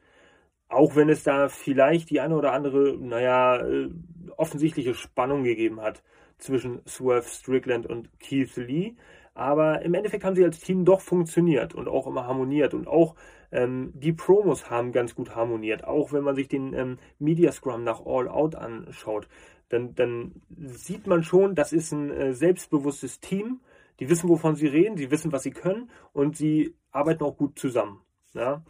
Auch 0.67 0.95
wenn 0.95 1.09
es 1.09 1.23
da 1.23 1.49
vielleicht 1.49 2.09
die 2.11 2.21
eine 2.21 2.35
oder 2.35 2.53
andere, 2.53 2.95
naja, 2.97 3.57
äh, 3.65 3.89
offensichtliche 4.37 4.93
Spannung 4.93 5.43
gegeben 5.43 5.81
hat 5.81 6.03
zwischen 6.37 6.81
Swerve 6.87 7.27
Strickland 7.27 7.87
und 7.87 8.19
Keith 8.19 8.55
Lee. 8.55 8.95
Aber 9.35 9.83
im 9.83 9.93
Endeffekt 9.93 10.23
haben 10.23 10.35
sie 10.35 10.43
als 10.43 10.59
Team 10.59 10.83
doch 10.83 11.01
funktioniert 11.01 11.75
und 11.75 11.87
auch 11.87 12.07
immer 12.07 12.25
harmoniert. 12.25 12.73
Und 12.73 12.87
auch 12.87 13.15
ähm, 13.51 13.91
die 13.93 14.13
Promos 14.13 14.71
haben 14.71 14.91
ganz 14.91 15.13
gut 15.13 15.35
harmoniert. 15.35 15.83
Auch 15.83 16.11
wenn 16.11 16.23
man 16.23 16.35
sich 16.35 16.47
den 16.47 16.73
ähm, 16.73 16.97
Media 17.19 17.51
Scrum 17.51 17.83
nach 17.83 18.03
All 18.03 18.27
Out 18.27 18.55
anschaut, 18.55 19.27
dann, 19.69 19.93
dann 19.93 20.41
sieht 20.57 21.05
man 21.05 21.23
schon, 21.23 21.53
das 21.53 21.73
ist 21.73 21.91
ein 21.91 22.09
äh, 22.09 22.33
selbstbewusstes 22.33 23.19
Team 23.19 23.59
die 23.99 24.09
wissen, 24.09 24.29
wovon 24.29 24.55
sie 24.55 24.67
reden, 24.67 24.97
sie 24.97 25.11
wissen, 25.11 25.31
was 25.31 25.43
sie 25.43 25.51
können 25.51 25.89
und 26.13 26.35
sie 26.35 26.75
arbeiten 26.91 27.23
auch 27.23 27.37
gut 27.37 27.57
zusammen. 27.57 28.01
Ja. 28.33 28.63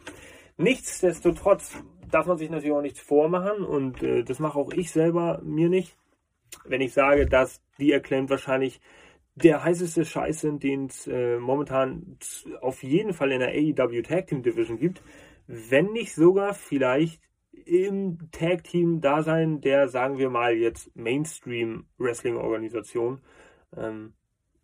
Nichtsdestotrotz 0.58 1.78
darf 2.10 2.28
man 2.28 2.38
sich 2.38 2.50
natürlich 2.50 2.76
auch 2.76 2.82
nichts 2.82 3.02
vormachen 3.02 3.64
und 3.64 4.04
äh, 4.04 4.24
das 4.24 4.40
mache 4.40 4.60
auch 4.60 4.72
ich 4.72 4.92
selber 4.92 5.42
mir 5.44 5.70
nicht, 5.70 5.98
wenn 6.66 6.82
ich 6.82 6.94
sage, 6.94 7.26
dass 7.26 7.62
die 7.80 7.94
Acclaimed 7.94 8.30
wahrscheinlich 8.30 8.80
der 9.36 9.64
heißeste 9.64 10.06
Scheiß 10.06 10.42
sind, 10.42 10.64
den 10.64 10.86
es 10.86 11.08
äh, 11.08 11.38
momentan 11.38 12.18
auf 12.62 12.84
jeden 12.84 13.14
Fall 13.14 13.32
in 13.32 13.40
der 13.40 13.50
AEW 13.50 14.02
Tag 14.02 14.28
Team 14.28 14.44
Division 14.44 14.78
gibt, 14.78 15.02
wenn 15.48 15.92
nicht 15.92 16.16
sogar 16.16 16.54
vielleicht 16.54 17.22
im 17.66 18.32
Tag 18.32 18.64
Team 18.64 19.02
Dasein 19.02 19.62
der, 19.62 19.88
sagen 19.88 20.18
wir 20.18 20.30
mal 20.30 20.56
jetzt 20.56 20.96
Mainstream 20.96 21.86
Wrestling 21.98 22.38
Organisation. 22.38 23.22
Ähm, 23.76 24.14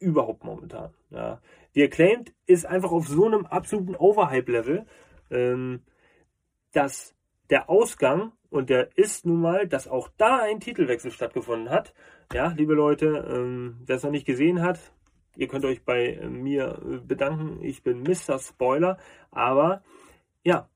überhaupt 0.01 0.43
momentan. 0.43 0.93
Ja. 1.11 1.41
Die 1.75 1.83
Acclaimed 1.83 2.33
ist 2.47 2.65
einfach 2.65 2.91
auf 2.91 3.07
so 3.07 3.25
einem 3.25 3.45
absoluten 3.45 3.95
Overhype-Level, 3.95 4.85
ähm, 5.29 5.83
dass 6.73 7.15
der 7.49 7.69
Ausgang, 7.69 8.33
und 8.49 8.69
der 8.69 8.97
ist 8.97 9.25
nun 9.25 9.39
mal, 9.39 9.67
dass 9.67 9.87
auch 9.87 10.09
da 10.17 10.39
ein 10.39 10.59
Titelwechsel 10.59 11.11
stattgefunden 11.11 11.69
hat. 11.69 11.93
Ja, 12.33 12.47
liebe 12.55 12.73
Leute, 12.73 13.27
ähm, 13.29 13.75
wer 13.85 13.97
es 13.97 14.03
noch 14.03 14.11
nicht 14.11 14.25
gesehen 14.25 14.61
hat, 14.61 14.79
ihr 15.35 15.49
könnt 15.49 15.65
euch 15.65 15.83
bei 15.83 16.13
äh, 16.13 16.29
mir 16.29 16.79
äh, 16.81 17.05
bedanken. 17.05 17.61
Ich 17.61 17.83
bin 17.83 18.03
Mr. 18.03 18.39
Spoiler, 18.39 18.97
aber 19.31 19.83
ja, 20.41 20.69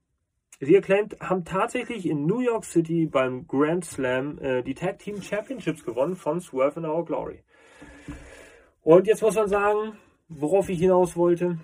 The 0.59 0.77
Acclaimed 0.77 1.17
haben 1.21 1.45
tatsächlich 1.45 2.07
in 2.07 2.25
New 2.25 2.41
York 2.41 2.65
City 2.65 3.05
beim 3.05 3.47
Grand 3.47 3.85
Slam 3.85 4.37
äh, 4.39 4.63
die 4.63 4.73
Tag 4.73 4.99
Team 4.99 5.21
Championships 5.21 5.85
gewonnen 5.85 6.17
von 6.17 6.41
Swerve 6.41 6.81
in 6.81 6.85
Our 6.85 7.05
Glory. 7.05 7.39
Und 8.81 9.07
jetzt 9.07 9.21
muss 9.21 9.35
man 9.35 9.47
sagen, 9.47 9.93
worauf 10.27 10.67
ich 10.67 10.79
hinaus 10.79 11.15
wollte, 11.15 11.57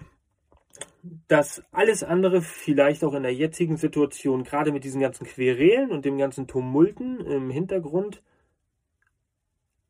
dass 1.27 1.63
alles 1.73 2.01
andere 2.01 2.41
vielleicht 2.41 3.03
auch 3.03 3.13
in 3.13 3.23
der 3.23 3.33
jetzigen 3.33 3.75
Situation, 3.75 4.45
gerade 4.45 4.71
mit 4.71 4.85
diesen 4.85 5.01
ganzen 5.01 5.27
Querelen 5.27 5.91
und 5.91 6.05
dem 6.05 6.17
ganzen 6.17 6.47
Tumulten 6.47 7.19
im 7.19 7.49
Hintergrund, 7.49 8.21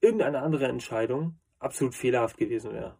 irgendeine 0.01 0.41
andere 0.41 0.67
Entscheidung 0.67 1.35
absolut 1.59 1.95
fehlerhaft 1.95 2.37
gewesen 2.37 2.73
wäre. 2.73 2.97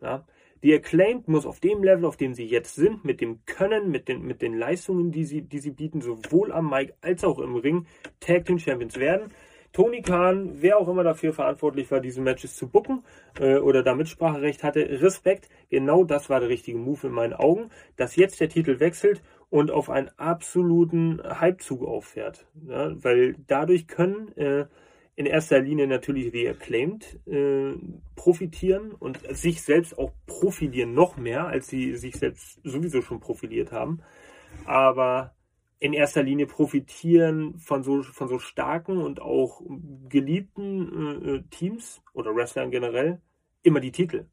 Ja? 0.00 0.26
Die 0.62 0.74
Acclaimed 0.74 1.28
muss 1.28 1.46
auf 1.46 1.60
dem 1.60 1.82
Level, 1.82 2.04
auf 2.06 2.16
dem 2.16 2.34
sie 2.34 2.46
jetzt 2.46 2.74
sind, 2.74 3.04
mit 3.04 3.20
dem 3.20 3.44
Können, 3.44 3.90
mit 3.90 4.08
den, 4.08 4.22
mit 4.22 4.42
den 4.42 4.56
Leistungen, 4.56 5.12
die 5.12 5.24
sie, 5.24 5.42
die 5.42 5.58
sie 5.58 5.70
bieten, 5.70 6.00
sowohl 6.00 6.52
am 6.52 6.70
Mic 6.70 6.94
als 7.00 7.24
auch 7.24 7.38
im 7.38 7.56
Ring, 7.56 7.86
Tag 8.20 8.46
Team 8.46 8.58
Champions 8.58 8.96
werden. 8.96 9.32
Tony 9.72 10.00
Khan, 10.00 10.62
wer 10.62 10.78
auch 10.78 10.88
immer 10.88 11.04
dafür 11.04 11.34
verantwortlich 11.34 11.90
war, 11.90 12.00
diese 12.00 12.22
Matches 12.22 12.56
zu 12.56 12.68
bucken 12.68 13.04
äh, 13.38 13.58
oder 13.58 13.82
da 13.82 13.94
Mitspracherecht 13.94 14.62
hatte, 14.62 14.80
Respekt. 15.02 15.50
Genau 15.68 16.02
das 16.02 16.30
war 16.30 16.40
der 16.40 16.48
richtige 16.48 16.78
Move 16.78 17.08
in 17.08 17.12
meinen 17.12 17.34
Augen, 17.34 17.68
dass 17.96 18.16
jetzt 18.16 18.40
der 18.40 18.48
Titel 18.48 18.80
wechselt 18.80 19.22
und 19.50 19.70
auf 19.70 19.90
einen 19.90 20.08
absoluten 20.16 21.20
Hypezug 21.40 21.84
auffährt. 21.84 22.46
Ja, 22.66 22.92
weil 23.04 23.36
dadurch 23.46 23.86
können 23.86 24.34
äh, 24.38 24.66
in 25.16 25.24
erster 25.24 25.60
Linie 25.60 25.86
natürlich 25.86 26.34
wie 26.34 26.46
Acclaimed 26.46 27.18
äh, 27.26 27.74
profitieren 28.14 28.92
und 28.92 29.18
sich 29.34 29.62
selbst 29.62 29.98
auch 29.98 30.12
profilieren 30.26 30.92
noch 30.92 31.16
mehr, 31.16 31.46
als 31.46 31.68
sie 31.68 31.96
sich 31.96 32.16
selbst 32.16 32.60
sowieso 32.62 33.00
schon 33.00 33.18
profiliert 33.18 33.72
haben. 33.72 34.02
Aber 34.66 35.34
in 35.78 35.94
erster 35.94 36.22
Linie 36.22 36.46
profitieren 36.46 37.58
von 37.58 37.82
so, 37.82 38.02
von 38.02 38.28
so 38.28 38.38
starken 38.38 38.98
und 38.98 39.22
auch 39.22 39.62
geliebten 40.08 41.22
äh, 41.24 41.30
äh, 41.30 41.42
Teams 41.50 42.02
oder 42.12 42.34
Wrestlern 42.36 42.70
generell 42.70 43.22
immer 43.62 43.80
die 43.80 43.92
Titel. 43.92 44.26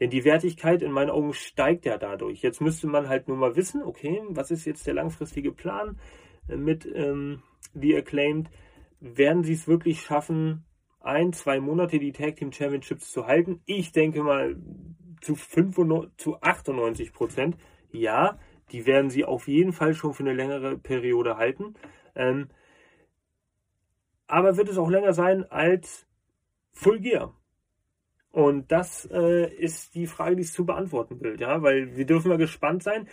Denn 0.00 0.10
die 0.10 0.24
Wertigkeit 0.24 0.82
in 0.82 0.92
meinen 0.92 1.10
Augen 1.10 1.32
steigt 1.32 1.86
ja 1.86 1.96
dadurch. 1.96 2.42
Jetzt 2.42 2.60
müsste 2.60 2.88
man 2.88 3.08
halt 3.08 3.26
nur 3.28 3.38
mal 3.38 3.56
wissen, 3.56 3.82
okay, 3.82 4.20
was 4.28 4.50
ist 4.50 4.66
jetzt 4.66 4.86
der 4.86 4.94
langfristige 4.94 5.52
Plan 5.52 5.98
mit 6.48 6.84
ähm, 6.84 7.42
The 7.72 7.96
Acclaimed? 7.96 8.50
Werden 9.06 9.44
sie 9.44 9.52
es 9.52 9.68
wirklich 9.68 10.00
schaffen, 10.00 10.64
ein, 10.98 11.34
zwei 11.34 11.60
Monate 11.60 11.98
die 11.98 12.12
Tag 12.12 12.36
Team 12.36 12.52
Championships 12.52 13.12
zu 13.12 13.26
halten? 13.26 13.60
Ich 13.66 13.92
denke 13.92 14.22
mal 14.22 14.56
zu, 15.20 15.34
95, 15.34 16.16
zu 16.16 16.40
98 16.40 17.12
Prozent. 17.12 17.58
Ja, 17.92 18.38
die 18.72 18.86
werden 18.86 19.10
sie 19.10 19.26
auf 19.26 19.46
jeden 19.46 19.74
Fall 19.74 19.92
schon 19.92 20.14
für 20.14 20.22
eine 20.22 20.32
längere 20.32 20.78
Periode 20.78 21.36
halten. 21.36 21.74
Ähm, 22.14 22.48
aber 24.26 24.56
wird 24.56 24.70
es 24.70 24.78
auch 24.78 24.88
länger 24.88 25.12
sein 25.12 25.44
als 25.50 26.06
Full 26.72 27.00
Gear? 27.00 27.34
Und 28.30 28.72
das 28.72 29.06
äh, 29.12 29.54
ist 29.54 29.94
die 29.94 30.06
Frage, 30.06 30.36
die 30.36 30.42
es 30.42 30.54
zu 30.54 30.64
beantworten 30.64 31.18
gilt, 31.18 31.40
ja, 31.40 31.62
weil 31.62 31.94
wir 31.94 32.06
dürfen 32.06 32.30
mal 32.30 32.38
gespannt 32.38 32.82
sein. 32.82 33.06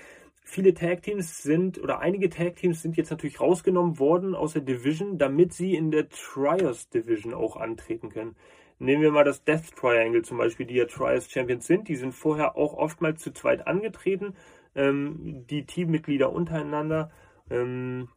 Viele 0.44 0.74
Tag 0.74 1.04
Teams 1.04 1.44
sind 1.44 1.78
oder 1.80 2.00
einige 2.00 2.30
Tag 2.30 2.56
Teams 2.56 2.82
sind 2.82 2.98
jetzt 2.98 3.12
natürlich 3.12 3.40
rausgenommen 3.40 4.00
worden 4.00 4.36
aus 4.36 4.54
der 4.54 4.62
Division, 4.62 5.18
damit 5.18 5.54
sie 5.54 5.76
in 5.76 5.92
der 5.92 6.10
Trios 6.10 6.90
Division 6.90 7.34
auch 7.34 7.56
antreten 7.56 8.10
können. 8.10 8.36
Nehmen 8.80 9.04
wir 9.04 9.12
mal 9.12 9.24
das 9.24 9.44
Death 9.44 9.76
Triangle 9.76 10.24
zum 10.24 10.40
Beispiel, 10.40 10.66
die 10.66 10.76
ja 10.76 10.86
Trios 10.86 11.30
Champions 11.30 11.68
sind. 11.68 11.88
Die 11.88 11.96
sind 11.96 12.14
vorher 12.14 12.58
auch 12.58 12.74
oftmals 12.74 13.22
zu 13.22 13.32
zweit 13.32 13.68
angetreten 13.68 14.34
ähm, 14.76 15.46
die 15.50 15.66
Teammitglieder 15.66 16.32
untereinander. 16.32 17.12
Ähm, 17.50 18.10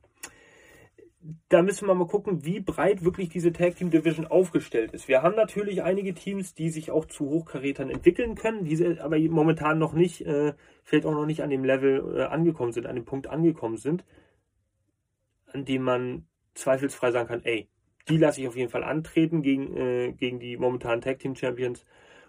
da 1.49 1.63
müssen 1.63 1.89
wir 1.89 1.95
mal 1.95 2.07
gucken, 2.07 2.45
wie 2.45 2.61
breit 2.61 3.05
wirklich 3.05 3.31
diese 3.31 3.53
Tag 3.53 3.77
Team 3.77 3.91
Division 3.91 4.27
aufgestellt 4.27 4.93
ist. 4.93 5.09
Wir 5.09 5.23
haben 5.23 5.37
natürlich 5.37 5.83
einige 5.83 6.13
Teams, 6.13 6.55
die 6.55 6.69
sich 6.69 6.91
auch 6.91 7.07
zu 7.07 7.31
Hochkarätern 7.31 7.89
entwickeln 7.89 8.35
können, 8.35 8.65
diese 8.65 9.03
aber 9.03 9.19
momentan 9.19 9.79
noch 9.79 9.95
nicht, 9.95 10.27
äh, 10.27 10.53
vielleicht 10.83 11.07
auch 11.07 11.15
noch 11.15 11.27
nicht 11.27 11.43
an 11.43 11.51
dem 11.51 11.65
Level 11.65 12.17
äh, 12.17 12.23
angekommen 12.25 12.73
sind, 12.73 12.87
an 12.87 12.97
dem 12.97 13.07
Punkt 13.07 13.27
angekommen 13.27 13.79
sind, 13.79 14.05
an 15.47 15.65
dem 15.65 15.83
man 15.83 16.27
zweifelsfrei 16.55 17.11
sagen 17.11 17.29
kann, 17.29 17.45
ey, 17.45 17.69
die 18.09 18.19
lasse 18.19 18.43
ich 18.43 18.49
auf 18.49 18.57
jeden 18.57 18.71
Fall 18.71 18.85
antreten 18.85 19.43
gegen, 19.43 19.77
äh, 19.77 20.13
gegen 20.13 20.39
die 20.41 20.59
momentanen 20.59 21.01
Tag 21.01 21.21
Team 21.21 21.35
Champions 21.35 21.87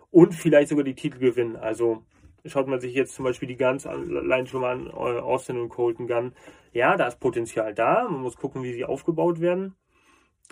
und 0.10 0.34
vielleicht 0.34 0.70
sogar 0.70 0.86
die 0.86 0.96
Titel 0.96 1.20
gewinnen. 1.20 1.58
Also 1.58 2.04
schaut 2.46 2.68
man 2.68 2.80
sich 2.80 2.94
jetzt 2.94 3.16
zum 3.16 3.26
Beispiel 3.26 3.48
die 3.48 3.58
Guns 3.58 3.86
allein 3.86 4.48
schon 4.48 4.62
mal 4.62 4.74
an, 4.74 4.88
äh, 4.88 5.20
Austin 5.20 5.58
und 5.58 5.70
Colton 5.70 6.08
Gunn. 6.08 6.34
Ja, 6.72 6.98
da 6.98 7.08
ist 7.08 7.20
Potenzial 7.20 7.74
da. 7.74 8.08
Man 8.10 8.22
muss 8.22 8.38
gucken, 8.38 8.64
wie 8.64 8.74
sie 8.74 8.86
aufgebaut 8.86 9.40
werden. 9.40 9.76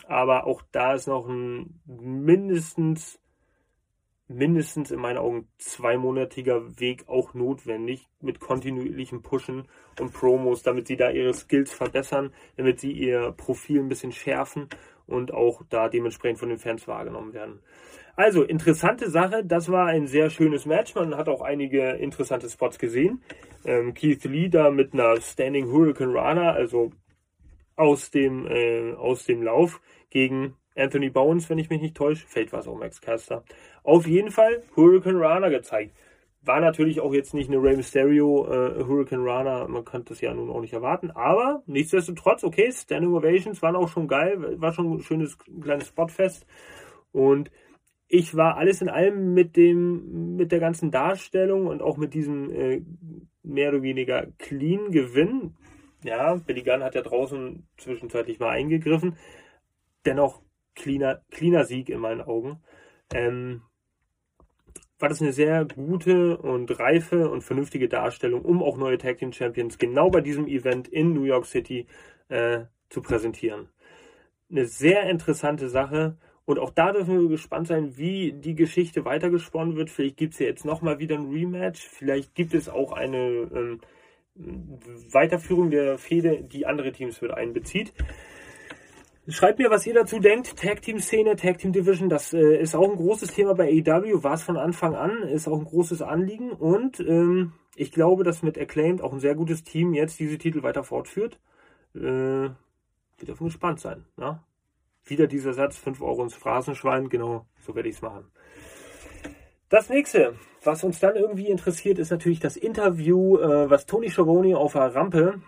Aber 0.07 0.47
auch 0.47 0.61
da 0.71 0.93
ist 0.93 1.07
noch 1.07 1.27
ein 1.27 1.79
mindestens, 1.85 3.19
mindestens 4.27 4.89
in 4.91 4.99
meinen 4.99 5.17
Augen 5.17 5.47
zweimonatiger 5.59 6.79
Weg 6.79 7.07
auch 7.07 7.33
notwendig 7.33 8.07
mit 8.19 8.39
kontinuierlichem 8.39 9.21
Pushen 9.21 9.67
und 9.99 10.13
Promos, 10.13 10.63
damit 10.63 10.87
sie 10.87 10.97
da 10.97 11.11
ihre 11.11 11.33
Skills 11.33 11.71
verbessern, 11.71 12.33
damit 12.57 12.79
sie 12.79 12.91
ihr 12.91 13.33
Profil 13.33 13.81
ein 13.81 13.89
bisschen 13.89 14.11
schärfen 14.11 14.67
und 15.07 15.33
auch 15.33 15.61
da 15.69 15.89
dementsprechend 15.89 16.39
von 16.39 16.49
den 16.49 16.57
Fans 16.57 16.87
wahrgenommen 16.87 17.33
werden. 17.33 17.59
Also, 18.15 18.43
interessante 18.43 19.09
Sache. 19.09 19.43
Das 19.43 19.71
war 19.71 19.87
ein 19.87 20.05
sehr 20.05 20.29
schönes 20.29 20.65
Match. 20.65 20.93
Man 20.93 21.17
hat 21.17 21.27
auch 21.27 21.41
einige 21.41 21.93
interessante 21.93 22.47
Spots 22.49 22.77
gesehen. 22.77 23.23
Ähm, 23.65 23.93
Keith 23.93 24.23
Lee 24.25 24.49
da 24.49 24.69
mit 24.69 24.93
einer 24.93 25.19
Standing 25.19 25.71
Hurricane 25.71 26.15
Runner, 26.15 26.53
also 26.53 26.91
aus 27.75 28.11
dem, 28.11 28.45
äh, 28.47 28.93
aus 28.93 29.25
dem 29.25 29.41
Lauf 29.41 29.81
gegen 30.11 30.55
Anthony 30.75 31.09
Bones, 31.09 31.49
wenn 31.49 31.57
ich 31.57 31.69
mich 31.69 31.81
nicht 31.81 31.97
täusche. 31.97 32.27
Fällt 32.27 32.53
was 32.53 32.67
auch 32.67 32.77
Max 32.77 33.01
Caster. 33.01 33.43
Auf 33.83 34.05
jeden 34.05 34.29
Fall 34.29 34.61
Hurricane 34.75 35.17
Runner 35.17 35.49
gezeigt. 35.49 35.95
War 36.45 36.59
natürlich 36.59 36.99
auch 36.99 37.13
jetzt 37.13 37.33
nicht 37.33 37.49
eine 37.49 37.61
Rey 37.61 37.77
Mysterio 37.77 38.45
äh, 38.45 38.83
Hurricane 38.83 39.23
Runner, 39.23 39.67
man 39.67 39.85
kann 39.85 40.03
das 40.05 40.19
ja 40.19 40.33
nun 40.33 40.49
auch 40.49 40.59
nicht 40.59 40.73
erwarten, 40.73 41.11
aber 41.11 41.63
nichtsdestotrotz, 41.67 42.43
okay, 42.43 42.69
Standing 42.71 43.13
Ovations 43.13 43.61
waren 43.61 43.77
auch 43.77 43.87
schon 43.87 44.09
geil, 44.09 44.59
war 44.59 44.73
schon 44.73 44.91
ein 44.91 45.01
schönes 45.01 45.37
kleines 45.37 45.87
Spotfest 45.87 46.45
und 47.13 47.49
ich 48.15 48.35
war 48.35 48.57
alles 48.57 48.81
in 48.81 48.89
allem 48.89 49.33
mit 49.33 49.55
dem, 49.55 50.35
mit 50.35 50.51
der 50.51 50.59
ganzen 50.59 50.91
Darstellung 50.91 51.65
und 51.65 51.81
auch 51.81 51.97
mit 51.97 52.13
diesem 52.13 52.51
äh, 52.51 52.83
mehr 53.41 53.69
oder 53.69 53.81
weniger 53.81 54.27
clean 54.37 54.91
Gewinn. 54.91 55.55
Ja, 56.03 56.35
Billy 56.35 56.61
Gunn 56.61 56.83
hat 56.83 56.93
ja 56.93 57.01
draußen 57.01 57.65
zwischenzeitlich 57.77 58.39
mal 58.39 58.49
eingegriffen. 58.49 59.17
Dennoch 60.05 60.41
cleaner, 60.75 61.21
cleaner 61.31 61.63
Sieg 61.63 61.89
in 61.89 61.99
meinen 61.99 62.21
Augen. 62.21 62.61
Ähm, 63.13 63.61
war 65.03 65.09
das 65.09 65.21
eine 65.21 65.33
sehr 65.33 65.65
gute 65.65 66.37
und 66.37 66.79
reife 66.79 67.29
und 67.29 67.43
vernünftige 67.43 67.89
Darstellung, 67.89 68.41
um 68.43 68.63
auch 68.63 68.77
neue 68.77 68.97
Tag 68.97 69.17
Team 69.17 69.33
Champions 69.33 69.77
genau 69.77 70.09
bei 70.09 70.21
diesem 70.21 70.47
Event 70.47 70.87
in 70.87 71.11
New 71.13 71.25
York 71.25 71.45
City 71.45 71.87
äh, 72.29 72.61
zu 72.89 73.01
präsentieren. 73.01 73.67
Eine 74.49 74.65
sehr 74.65 75.09
interessante 75.09 75.67
Sache 75.67 76.15
und 76.45 76.57
auch 76.57 76.69
da 76.69 76.93
dürfen 76.93 77.19
wir 77.19 77.27
gespannt 77.27 77.67
sein, 77.67 77.97
wie 77.97 78.31
die 78.31 78.55
Geschichte 78.55 79.03
weitergesponnen 79.03 79.75
wird. 79.75 79.89
Vielleicht 79.89 80.15
gibt 80.15 80.35
es 80.35 80.39
ja 80.39 80.45
jetzt 80.45 80.63
nochmal 80.63 80.99
wieder 80.99 81.17
ein 81.17 81.29
Rematch. 81.29 81.81
Vielleicht 81.81 82.33
gibt 82.33 82.53
es 82.53 82.69
auch 82.69 82.93
eine 82.93 83.17
ähm, 83.17 83.81
Weiterführung 85.11 85.69
der 85.69 85.97
Fehde, 85.97 86.45
die 86.45 86.65
andere 86.65 86.93
Teams 86.93 87.21
mit 87.21 87.31
einbezieht. 87.31 87.91
Schreibt 89.27 89.57
mir, 89.59 89.69
was 89.69 89.87
ihr 89.87 89.93
dazu 89.93 90.19
denkt. 90.19 90.57
Tag 90.57 90.81
Team 90.81 90.99
Szene, 90.99 91.37
Tag 91.37 91.57
Team 91.57 91.71
Division, 91.71 92.09
das 92.09 92.33
äh, 92.33 92.57
ist 92.57 92.75
auch 92.75 92.89
ein 92.89 92.97
großes 92.97 93.29
Thema 93.33 93.55
bei 93.55 93.69
AEW, 93.69 94.21
war 94.21 94.33
es 94.33 94.43
von 94.43 94.57
Anfang 94.57 94.95
an, 94.95 95.23
ist 95.23 95.47
auch 95.47 95.57
ein 95.57 95.63
großes 95.63 96.01
Anliegen 96.01 96.51
und 96.51 96.99
ähm, 96.99 97.53
ich 97.75 97.93
glaube, 97.93 98.25
dass 98.25 98.43
mit 98.43 98.59
Acclaimed 98.59 99.01
auch 99.01 99.13
ein 99.13 99.21
sehr 99.21 99.35
gutes 99.35 99.63
Team 99.63 99.93
jetzt 99.93 100.19
diese 100.19 100.37
Titel 100.37 100.61
weiter 100.61 100.83
fortführt. 100.83 101.39
Äh, 101.95 101.99
wir 102.01 103.25
dürfen 103.25 103.45
gespannt 103.45 103.79
sein. 103.79 104.05
Ja? 104.17 104.43
Wieder 105.05 105.27
dieser 105.27 105.53
Satz, 105.53 105.77
5 105.77 106.01
Euro 106.01 106.23
ins 106.23 106.35
Phrasenschwein, 106.35 107.07
genau, 107.07 107.45
so 107.61 107.75
werde 107.75 107.87
ich 107.87 107.95
es 107.95 108.01
machen. 108.01 108.25
Das 109.69 109.89
nächste, 109.89 110.35
was 110.65 110.83
uns 110.83 110.99
dann 110.99 111.15
irgendwie 111.15 111.47
interessiert, 111.47 111.97
ist 111.97 112.11
natürlich 112.11 112.41
das 112.41 112.57
Interview, 112.57 113.37
äh, 113.37 113.69
was 113.69 113.85
Tony 113.85 114.11
Schiavone 114.11 114.57
auf 114.57 114.73
der 114.73 114.93
Rampe 114.93 115.41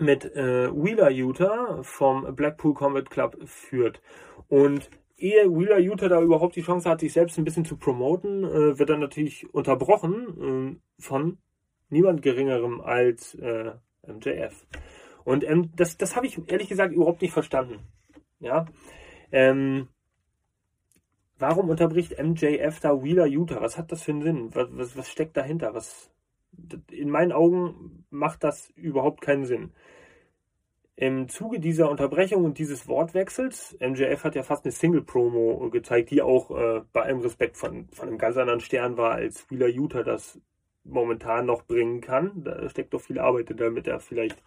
mit 0.00 0.24
äh, 0.36 0.70
Wheeler 0.72 1.10
Utah 1.10 1.82
vom 1.82 2.34
Blackpool 2.34 2.74
Combat 2.74 3.08
Club 3.10 3.36
führt. 3.44 4.00
Und 4.48 4.90
ehe 5.16 5.48
Wheeler 5.50 5.78
Utah 5.78 6.08
da 6.08 6.20
überhaupt 6.20 6.56
die 6.56 6.62
Chance 6.62 6.88
hat, 6.88 7.00
sich 7.00 7.12
selbst 7.12 7.38
ein 7.38 7.44
bisschen 7.44 7.64
zu 7.64 7.76
promoten, 7.76 8.44
äh, 8.44 8.78
wird 8.78 8.90
er 8.90 8.98
natürlich 8.98 9.52
unterbrochen 9.54 10.80
äh, 10.80 11.02
von 11.02 11.38
niemand 11.88 12.22
Geringerem 12.22 12.80
als 12.80 13.34
äh, 13.34 13.72
MJF. 14.06 14.66
Und 15.24 15.44
ähm, 15.44 15.70
das, 15.76 15.96
das 15.96 16.16
habe 16.16 16.26
ich 16.26 16.40
ehrlich 16.50 16.68
gesagt 16.68 16.94
überhaupt 16.94 17.22
nicht 17.22 17.32
verstanden. 17.32 17.80
Ja. 18.40 18.66
Ähm, 19.30 19.88
warum 21.38 21.70
unterbricht 21.70 22.20
MJF 22.20 22.80
da 22.80 23.02
Wheeler 23.02 23.26
Utah? 23.26 23.60
Was 23.60 23.78
hat 23.78 23.92
das 23.92 24.02
für 24.02 24.12
einen 24.12 24.22
Sinn? 24.22 24.54
Was, 24.54 24.68
was, 24.72 24.96
was 24.96 25.08
steckt 25.08 25.36
dahinter? 25.36 25.74
Was, 25.74 26.11
in 26.90 27.10
meinen 27.10 27.32
Augen 27.32 28.04
macht 28.10 28.44
das 28.44 28.70
überhaupt 28.70 29.20
keinen 29.20 29.44
Sinn. 29.44 29.72
Im 30.94 31.28
Zuge 31.28 31.58
dieser 31.58 31.90
Unterbrechung 31.90 32.44
und 32.44 32.58
dieses 32.58 32.86
Wortwechsels, 32.86 33.76
MJF 33.80 34.24
hat 34.24 34.34
ja 34.34 34.42
fast 34.42 34.64
eine 34.64 34.72
Single-Promo 34.72 35.70
gezeigt, 35.70 36.10
die 36.10 36.20
auch 36.22 36.50
äh, 36.50 36.82
bei 36.92 37.02
allem 37.02 37.20
Respekt 37.20 37.56
von, 37.56 37.88
von 37.92 38.08
einem 38.08 38.18
ganz 38.18 38.36
anderen 38.36 38.60
Stern 38.60 38.96
war, 38.96 39.12
als 39.12 39.50
Wheeler 39.50 39.68
Utah 39.68 40.02
das 40.02 40.38
momentan 40.84 41.46
noch 41.46 41.64
bringen 41.64 42.00
kann. 42.00 42.44
Da 42.44 42.68
steckt 42.68 42.92
doch 42.92 43.00
viel 43.00 43.18
Arbeit 43.18 43.48
hinter, 43.48 43.64
damit 43.64 43.86
er 43.86 44.00
vielleicht 44.00 44.42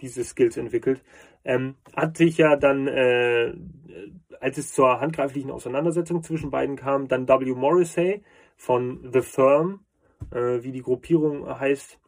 diese 0.00 0.24
Skills 0.24 0.56
entwickelt. 0.56 1.02
Ähm, 1.44 1.76
hat 1.94 2.16
sich 2.16 2.38
ja 2.38 2.56
dann, 2.56 2.88
äh, 2.88 3.54
als 4.40 4.58
es 4.58 4.72
zur 4.72 5.00
handgreiflichen 5.00 5.50
Auseinandersetzung 5.50 6.22
zwischen 6.22 6.50
beiden 6.50 6.76
kam, 6.76 7.08
dann 7.08 7.28
W. 7.28 7.54
Morrissey 7.54 8.22
von 8.56 9.08
The 9.12 9.20
Firm, 9.20 9.80
äh, 10.30 10.62
wie 10.62 10.72
die 10.72 10.82
Gruppierung 10.82 11.48
heißt, 11.48 11.98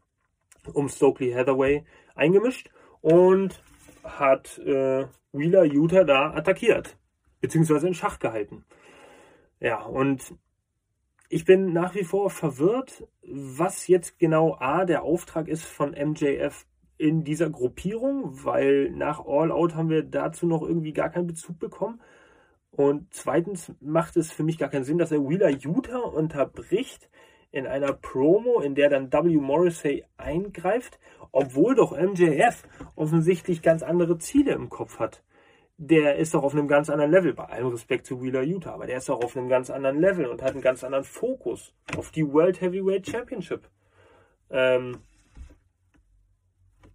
um 0.72 0.88
Stokely 0.88 1.32
Hathaway 1.32 1.84
eingemischt 2.14 2.70
und 3.00 3.62
hat 4.02 4.58
äh, 4.58 5.06
Wheeler 5.32 5.64
Utah 5.64 6.04
da 6.04 6.32
attackiert, 6.34 6.96
beziehungsweise 7.40 7.88
in 7.88 7.94
Schach 7.94 8.18
gehalten. 8.18 8.64
Ja, 9.60 9.82
und 9.82 10.34
ich 11.28 11.44
bin 11.44 11.72
nach 11.72 11.94
wie 11.94 12.04
vor 12.04 12.30
verwirrt, 12.30 13.06
was 13.22 13.88
jetzt 13.88 14.18
genau 14.18 14.56
A, 14.60 14.84
der 14.84 15.02
Auftrag 15.02 15.48
ist 15.48 15.64
von 15.64 15.90
MJF 15.90 16.66
in 16.96 17.24
dieser 17.24 17.50
Gruppierung, 17.50 18.44
weil 18.44 18.90
nach 18.90 19.24
All 19.26 19.50
Out 19.50 19.74
haben 19.74 19.90
wir 19.90 20.02
dazu 20.02 20.46
noch 20.46 20.62
irgendwie 20.62 20.92
gar 20.92 21.10
keinen 21.10 21.26
Bezug 21.26 21.58
bekommen. 21.58 22.00
Und 22.70 23.12
zweitens 23.12 23.72
macht 23.80 24.16
es 24.16 24.32
für 24.32 24.42
mich 24.42 24.58
gar 24.58 24.68
keinen 24.68 24.84
Sinn, 24.84 24.98
dass 24.98 25.12
er 25.12 25.28
Wheeler 25.28 25.50
Utah 25.50 26.00
unterbricht 26.00 27.08
in 27.54 27.68
einer 27.68 27.92
Promo, 27.92 28.60
in 28.60 28.74
der 28.74 28.90
dann 28.90 29.12
W. 29.12 29.36
Morrissey 29.36 30.04
eingreift, 30.16 30.98
obwohl 31.30 31.76
doch 31.76 31.96
MJF 31.96 32.64
offensichtlich 32.96 33.62
ganz 33.62 33.84
andere 33.84 34.18
Ziele 34.18 34.52
im 34.54 34.68
Kopf 34.68 34.98
hat. 34.98 35.22
Der 35.76 36.16
ist 36.16 36.34
doch 36.34 36.42
auf 36.42 36.52
einem 36.52 36.66
ganz 36.66 36.90
anderen 36.90 37.12
Level, 37.12 37.32
bei 37.32 37.44
allem 37.44 37.68
Respekt 37.68 38.06
zu 38.06 38.20
Wheeler 38.20 38.42
Utah, 38.42 38.72
aber 38.72 38.86
der 38.86 38.98
ist 38.98 39.08
doch 39.08 39.22
auf 39.22 39.36
einem 39.36 39.48
ganz 39.48 39.70
anderen 39.70 40.00
Level 40.00 40.26
und 40.26 40.42
hat 40.42 40.50
einen 40.50 40.62
ganz 40.62 40.82
anderen 40.82 41.04
Fokus 41.04 41.72
auf 41.96 42.10
die 42.10 42.26
World 42.26 42.60
Heavyweight 42.60 43.08
Championship. 43.08 43.70
Ähm, 44.50 44.98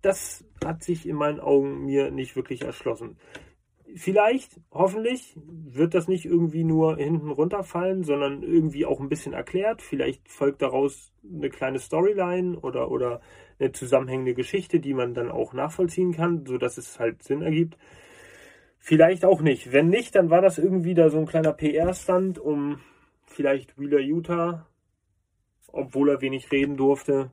das 0.01 0.43
hat 0.63 0.83
sich 0.83 1.07
in 1.07 1.15
meinen 1.15 1.39
Augen 1.39 1.85
mir 1.85 2.11
nicht 2.11 2.35
wirklich 2.35 2.63
erschlossen. 2.63 3.17
Vielleicht, 3.95 4.59
hoffentlich, 4.71 5.35
wird 5.35 5.93
das 5.93 6.07
nicht 6.07 6.25
irgendwie 6.25 6.63
nur 6.63 6.97
hinten 6.97 7.29
runterfallen, 7.29 8.03
sondern 8.03 8.43
irgendwie 8.43 8.85
auch 8.85 8.99
ein 8.99 9.09
bisschen 9.09 9.33
erklärt. 9.33 9.81
Vielleicht 9.81 10.29
folgt 10.29 10.61
daraus 10.61 11.11
eine 11.23 11.49
kleine 11.49 11.79
Storyline 11.79 12.59
oder, 12.59 12.91
oder 12.91 13.21
eine 13.59 13.71
zusammenhängende 13.71 14.33
Geschichte, 14.33 14.79
die 14.79 14.93
man 14.93 15.13
dann 15.13 15.31
auch 15.31 15.53
nachvollziehen 15.53 16.13
kann, 16.13 16.45
sodass 16.45 16.77
es 16.77 16.99
halt 16.99 17.23
Sinn 17.23 17.41
ergibt. 17.41 17.77
Vielleicht 18.79 19.25
auch 19.25 19.41
nicht. 19.41 19.71
Wenn 19.71 19.89
nicht, 19.89 20.15
dann 20.15 20.29
war 20.29 20.41
das 20.41 20.57
irgendwie 20.57 20.93
da 20.93 21.09
so 21.09 21.17
ein 21.17 21.25
kleiner 21.25 21.53
PR-Stand, 21.53 22.39
um 22.39 22.79
vielleicht 23.25 23.77
Wheeler 23.77 23.99
Utah, 23.99 24.67
obwohl 25.67 26.09
er 26.09 26.21
wenig 26.21 26.51
reden 26.51 26.77
durfte, 26.77 27.31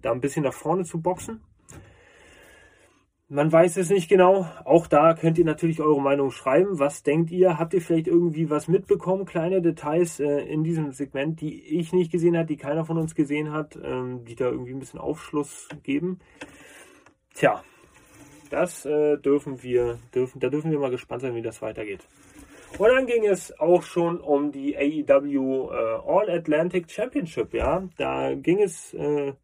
da 0.00 0.12
ein 0.12 0.20
bisschen 0.20 0.44
nach 0.44 0.54
vorne 0.54 0.84
zu 0.84 1.00
boxen. 1.00 1.42
Man 3.30 3.52
weiß 3.52 3.76
es 3.76 3.90
nicht 3.90 4.08
genau. 4.08 4.48
Auch 4.64 4.86
da 4.86 5.12
könnt 5.12 5.36
ihr 5.36 5.44
natürlich 5.44 5.82
eure 5.82 6.00
Meinung 6.00 6.30
schreiben. 6.30 6.78
Was 6.78 7.02
denkt 7.02 7.30
ihr? 7.30 7.58
Habt 7.58 7.74
ihr 7.74 7.82
vielleicht 7.82 8.06
irgendwie 8.06 8.48
was 8.48 8.68
mitbekommen? 8.68 9.26
Kleine 9.26 9.60
Details 9.60 10.18
äh, 10.18 10.40
in 10.44 10.64
diesem 10.64 10.92
Segment, 10.92 11.42
die 11.42 11.78
ich 11.78 11.92
nicht 11.92 12.10
gesehen 12.10 12.38
habe, 12.38 12.46
die 12.46 12.56
keiner 12.56 12.86
von 12.86 12.96
uns 12.96 13.14
gesehen 13.14 13.52
hat, 13.52 13.78
ähm, 13.84 14.24
die 14.24 14.34
da 14.34 14.46
irgendwie 14.46 14.72
ein 14.72 14.78
bisschen 14.78 14.98
Aufschluss 14.98 15.68
geben. 15.82 16.20
Tja, 17.34 17.62
Das 18.48 18.86
äh, 18.86 19.18
dürfen 19.18 19.62
wir, 19.62 19.98
dürfen, 20.14 20.40
da 20.40 20.48
dürfen 20.48 20.70
wir 20.70 20.78
mal 20.78 20.90
gespannt 20.90 21.20
sein, 21.20 21.34
wie 21.34 21.42
das 21.42 21.60
weitergeht. 21.60 22.08
Und 22.78 22.88
dann 22.88 23.06
ging 23.06 23.26
es 23.26 23.58
auch 23.60 23.82
schon 23.82 24.20
um 24.22 24.52
die 24.52 24.74
AEW 24.74 25.70
äh, 25.70 25.98
All 26.06 26.30
Atlantic 26.30 26.90
Championship. 26.90 27.52
Ja, 27.52 27.86
da 27.98 28.34
ging 28.34 28.62
es 28.62 28.94
äh, 28.94 29.34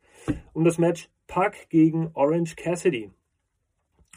um 0.55 0.65
das 0.65 0.79
Match 0.79 1.11
Pack 1.27 1.69
gegen 1.69 2.11
Orange 2.15 2.57
Cassidy. 2.57 3.11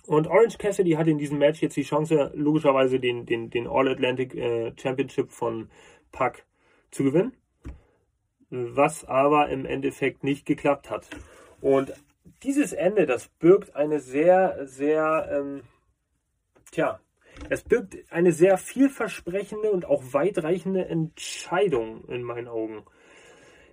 Und 0.08 0.28
Orange 0.28 0.58
Cassidy 0.58 0.92
hatte 0.92 1.12
in 1.12 1.18
diesem 1.18 1.38
Match 1.38 1.62
jetzt 1.62 1.76
die 1.76 1.84
Chance, 1.84 2.32
logischerweise 2.34 3.00
den, 3.00 3.26
den, 3.26 3.50
den 3.50 3.68
All 3.68 3.90
Atlantic 3.90 4.34
äh, 4.36 4.72
Championship 4.78 5.32
von 5.32 5.70
Pack 6.14 6.46
zu 6.92 7.04
gewinnen. 7.04 7.34
Was 8.50 9.04
aber 9.04 9.50
im 9.50 9.66
Endeffekt 9.66 10.24
nicht 10.24 10.46
geklappt 10.46 10.90
hat. 10.90 11.10
Und 11.60 11.94
dieses 12.44 12.72
Ende, 12.72 13.06
das 13.06 13.28
birgt 13.28 13.76
eine 13.76 14.00
sehr, 14.00 14.66
sehr, 14.66 15.28
ähm, 15.30 15.64
tja, 16.72 17.02
es 17.50 17.64
birgt 17.64 17.98
eine 18.10 18.32
sehr 18.32 18.58
vielversprechende 18.58 19.72
und 19.72 19.86
auch 19.86 20.02
weitreichende 20.12 20.86
Entscheidung 20.86 22.06
in 22.08 22.24
meinen 22.24 22.48
Augen. 22.48 22.84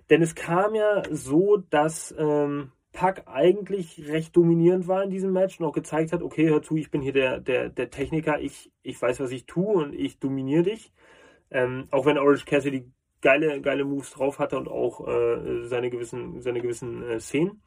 Denn 0.09 0.21
es 0.21 0.35
kam 0.35 0.75
ja 0.75 1.03
so, 1.09 1.57
dass 1.69 2.13
ähm, 2.17 2.71
Pack 2.95 3.23
eigentlich 3.27 4.07
recht 4.07 4.35
dominierend 4.37 4.87
war 4.87 5.03
in 5.03 5.09
diesem 5.09 5.33
Match 5.33 5.59
und 5.59 5.65
auch 5.65 5.73
gezeigt 5.73 6.13
hat, 6.13 6.23
okay, 6.23 6.49
hör 6.49 6.61
zu, 6.61 6.77
ich 6.77 6.89
bin 6.89 7.01
hier 7.01 7.11
der, 7.11 7.41
der, 7.41 7.67
der 7.67 7.89
Techniker, 7.89 8.39
ich, 8.39 8.71
ich 8.83 8.99
weiß, 9.01 9.19
was 9.19 9.31
ich 9.31 9.45
tue 9.45 9.67
und 9.67 9.93
ich 9.93 10.17
dominiere 10.17 10.63
dich. 10.63 10.93
Ähm, 11.51 11.89
auch 11.91 12.05
wenn 12.05 12.17
Orange 12.17 12.45
Cassidy 12.45 12.89
geile, 13.19 13.59
geile 13.59 13.83
Moves 13.83 14.11
drauf 14.11 14.39
hatte 14.39 14.57
und 14.57 14.69
auch 14.69 15.05
äh, 15.05 15.65
seine 15.65 15.89
gewissen, 15.89 16.41
seine 16.41 16.61
gewissen 16.61 17.03
äh, 17.03 17.19
Szenen. 17.19 17.61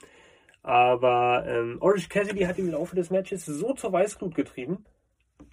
Aber 0.63 1.45
ähm, 1.47 1.77
Orange 1.81 2.09
Cassidy 2.09 2.45
hat 2.45 2.59
im 2.59 2.71
Laufe 2.71 2.97
des 2.97 3.11
Matches 3.11 3.45
so 3.45 3.75
zur 3.75 3.93
Weißglut 3.93 4.35
getrieben, 4.35 4.87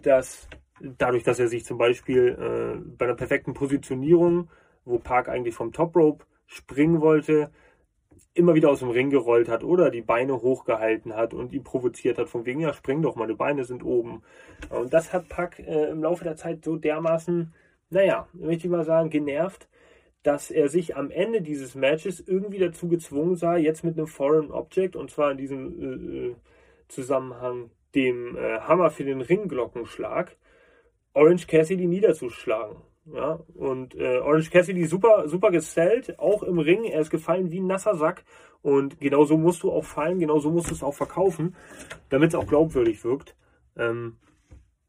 dass 0.03 0.47
dadurch, 0.79 1.23
dass 1.23 1.39
er 1.39 1.49
sich 1.49 1.65
zum 1.65 1.77
Beispiel 1.77 2.29
äh, 2.29 2.79
bei 2.97 3.05
einer 3.05 3.15
perfekten 3.15 3.53
Positionierung, 3.53 4.49
wo 4.85 4.99
Park 4.99 5.27
eigentlich 5.27 5.55
vom 5.55 5.73
Top 5.73 5.97
Rope 5.97 6.23
springen 6.47 7.01
wollte, 7.01 7.51
immer 8.36 8.54
wieder 8.54 8.69
aus 8.69 8.80
dem 8.80 8.89
Ring 8.89 9.10
gerollt 9.10 9.48
hat 9.48 9.63
oder 9.63 9.89
die 9.89 10.02
Beine 10.02 10.41
hochgehalten 10.41 11.15
hat 11.15 11.34
und 11.34 11.54
ihn 11.54 11.63
provoziert 11.63 12.17
hat, 12.17 12.30
von 12.30 12.45
wegen, 12.45 12.60
ja, 12.60 12.74
spring 12.74 13.02
doch, 13.02 13.15
meine 13.15 13.34
Beine 13.34 13.63
sind 13.63 13.84
oben. 13.84 14.21
Und 14.69 14.93
das 14.93 15.13
hat 15.13 15.30
Pack 15.30 15.60
äh, 15.60 15.89
im 15.89 16.04
Laufe 16.04 16.26
der 16.26 16.36
Zeit 16.36 16.63
so 16.63 16.76
dermaßen, 16.76 17.54
naja, 17.89 18.28
möchte 18.34 18.67
ich 18.67 18.71
mal 18.71 18.84
sagen, 18.84 19.10
genervt, 19.10 19.69
dass 20.21 20.52
er 20.52 20.67
sich 20.67 20.98
am 20.98 21.12
Ende 21.12 21.41
dieses 21.41 21.76
Matches 21.76 22.19
irgendwie 22.19 22.60
dazu 22.60 22.89
gezwungen 22.89 23.36
sah, 23.36 23.56
jetzt 23.56 23.84
mit 23.84 23.98
einem 23.98 24.08
Foreign 24.08 24.52
Object, 24.52 24.95
und 24.95 25.12
zwar 25.12 25.32
in 25.32 25.38
diesem 25.38 25.80
äh, 25.80 26.28
äh, 26.28 26.36
Zusammenhang 26.89 27.71
dem 27.95 28.36
äh, 28.36 28.60
Hammer 28.60 28.89
für 28.89 29.06
den 29.06 29.21
Ringglockenschlag, 29.21 30.36
Orange 31.13 31.48
Cassidy 31.48 31.88
niederzuschlagen. 31.88 32.82
Ja, 33.06 33.39
und 33.54 33.94
äh, 33.96 34.18
Orange 34.18 34.50
Cassidy 34.50 34.86
super, 34.86 35.28
super 35.28 35.52
gestellt, 35.52 36.18
auch 36.18 36.41
im 36.41 36.58
Ring. 36.58 36.86
Er 36.86 37.02
ist 37.02 37.12
gefallen 37.12 37.52
wie 37.52 37.60
ein 37.60 37.68
nasser 37.68 37.96
Sack. 37.96 38.24
Und 38.63 39.00
genauso 39.00 39.38
musst 39.38 39.62
du 39.62 39.72
auch 39.72 39.86
fallen, 39.86 40.20
genauso 40.20 40.50
musst 40.50 40.72
du 40.72 40.74
es 40.74 40.82
auch 40.82 40.96
verkaufen, 40.96 41.56
damit 42.10 42.30
es 42.30 42.36
auch 42.36 42.48
glaubwürdig 42.48 43.04
wirkt. 43.04 43.36
Ähm, 43.78 44.18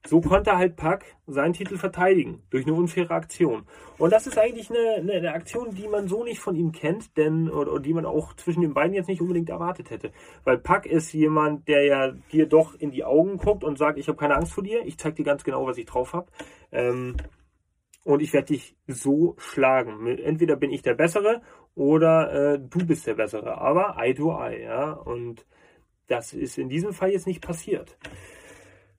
so 0.06 0.20
konnte 0.20 0.56
halt 0.56 0.76
Pack 0.76 1.04
seinen 1.26 1.52
Titel 1.52 1.76
verteidigen 1.76 2.42
durch 2.50 2.64
eine 2.64 2.74
unfaire 2.74 3.10
Aktion. 3.10 3.64
Und 3.98 4.12
das 4.12 4.26
ist 4.26 4.38
eigentlich 4.38 4.70
eine, 4.70 4.94
eine, 4.96 5.12
eine 5.14 5.32
Aktion, 5.32 5.74
die 5.74 5.88
man 5.88 6.08
so 6.08 6.24
nicht 6.24 6.38
von 6.38 6.54
ihm 6.54 6.72
kennt, 6.72 7.16
denn 7.16 7.50
oder, 7.50 7.72
oder, 7.72 7.80
die 7.80 7.92
man 7.92 8.06
auch 8.06 8.32
zwischen 8.34 8.60
den 8.60 8.72
beiden 8.72 8.94
jetzt 8.94 9.08
nicht 9.08 9.20
unbedingt 9.20 9.50
erwartet 9.50 9.90
hätte. 9.90 10.12
Weil 10.44 10.58
Pack 10.58 10.86
ist 10.86 11.12
jemand, 11.12 11.68
der 11.68 11.84
ja 11.84 12.12
dir 12.32 12.46
doch 12.46 12.74
in 12.74 12.92
die 12.92 13.04
Augen 13.04 13.36
guckt 13.36 13.64
und 13.64 13.78
sagt, 13.78 13.98
ich 13.98 14.08
habe 14.08 14.16
keine 14.16 14.36
Angst 14.36 14.52
vor 14.52 14.64
dir, 14.64 14.86
ich 14.86 14.96
zeig 14.96 15.16
dir 15.16 15.24
ganz 15.24 15.44
genau, 15.44 15.66
was 15.66 15.76
ich 15.76 15.86
drauf 15.86 16.12
habe. 16.12 16.28
Ähm, 16.72 17.16
und 18.06 18.22
ich 18.22 18.32
werde 18.32 18.54
dich 18.54 18.76
so 18.86 19.34
schlagen. 19.36 20.06
Entweder 20.06 20.54
bin 20.54 20.70
ich 20.70 20.80
der 20.80 20.94
Bessere 20.94 21.42
oder 21.74 22.54
äh, 22.54 22.60
du 22.60 22.86
bist 22.86 23.04
der 23.08 23.14
Bessere. 23.14 23.58
Aber 23.58 23.96
Eye 23.98 24.14
to 24.14 24.30
Eye, 24.30 24.62
ja. 24.62 24.92
Und 24.92 25.44
das 26.06 26.32
ist 26.32 26.56
in 26.56 26.68
diesem 26.68 26.92
Fall 26.92 27.10
jetzt 27.10 27.26
nicht 27.26 27.42
passiert. 27.42 27.98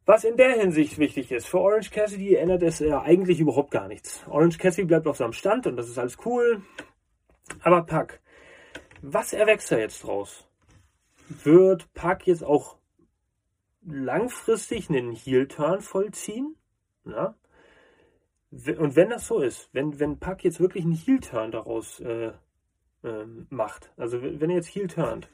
Was 0.05 0.25
in 0.25 0.35
der 0.35 0.59
Hinsicht 0.59 0.99
wichtig 0.99 1.31
ist, 1.31 1.47
für 1.47 1.59
Orange 1.59 1.89
Cassidy 1.89 2.35
ändert 2.35 2.63
es 2.63 2.81
äh, 2.81 2.91
eigentlich 2.91 3.39
überhaupt 3.39 3.71
gar 3.71 3.87
nichts. 3.87 4.25
Orange 4.27 4.57
Cassidy 4.57 4.87
bleibt 4.87 5.07
auf 5.07 5.15
seinem 5.15 5.31
Stand 5.31 5.67
und 5.67 5.77
das 5.77 5.87
ist 5.87 5.97
alles 5.97 6.17
cool. 6.25 6.61
Aber 7.61 7.83
Pack, 7.83 8.19
was 9.01 9.31
erwächst 9.31 9.71
da 9.71 9.77
jetzt 9.77 10.03
draus? 10.03 10.45
Wird 11.45 11.93
Pack 11.93 12.27
jetzt 12.27 12.43
auch 12.43 12.75
langfristig 13.85 14.89
einen 14.89 15.13
Heel-Turn 15.13 15.79
vollziehen? 15.79 16.57
Ja? 17.05 17.35
Und 18.77 18.95
wenn 18.95 19.09
das 19.09 19.27
so 19.27 19.39
ist, 19.39 19.69
wenn, 19.73 19.99
wenn 19.99 20.19
Pack 20.19 20.43
jetzt 20.43 20.59
wirklich 20.59 20.83
einen 20.83 20.93
Heel-Turn 20.93 21.51
daraus 21.51 21.99
äh, 21.99 22.31
äh, 23.03 23.25
macht, 23.49 23.91
also 23.97 24.21
wenn 24.21 24.49
er 24.49 24.57
jetzt 24.57 24.69
Heel 24.69 24.87
turnt, 24.87 25.29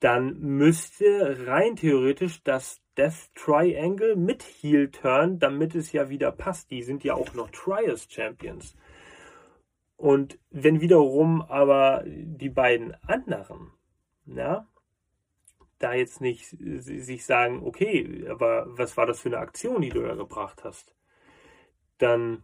dann 0.00 0.38
müsste 0.40 1.46
rein 1.46 1.76
theoretisch 1.76 2.42
das 2.42 2.82
Death 2.96 3.30
Triangle 3.34 4.16
mit 4.16 4.42
Heel 4.42 4.90
Turn, 4.90 5.38
damit 5.38 5.74
es 5.74 5.92
ja 5.92 6.10
wieder 6.10 6.30
passt. 6.32 6.70
Die 6.70 6.82
sind 6.82 7.04
ja 7.04 7.14
auch 7.14 7.32
noch 7.34 7.50
Trios 7.50 8.06
Champions. 8.10 8.76
Und 9.96 10.38
wenn 10.50 10.80
wiederum 10.80 11.40
aber 11.42 12.04
die 12.06 12.50
beiden 12.50 12.94
anderen, 13.02 13.70
ja, 14.26 14.66
da 15.78 15.94
jetzt 15.94 16.20
nicht 16.20 16.48
sich 16.48 17.24
sagen, 17.24 17.62
okay, 17.64 18.26
aber 18.28 18.66
was 18.68 18.96
war 18.96 19.06
das 19.06 19.20
für 19.20 19.28
eine 19.28 19.38
Aktion, 19.38 19.80
die 19.80 19.90
du 19.90 20.02
da 20.02 20.14
gebracht 20.14 20.64
hast, 20.64 20.94
dann, 22.04 22.42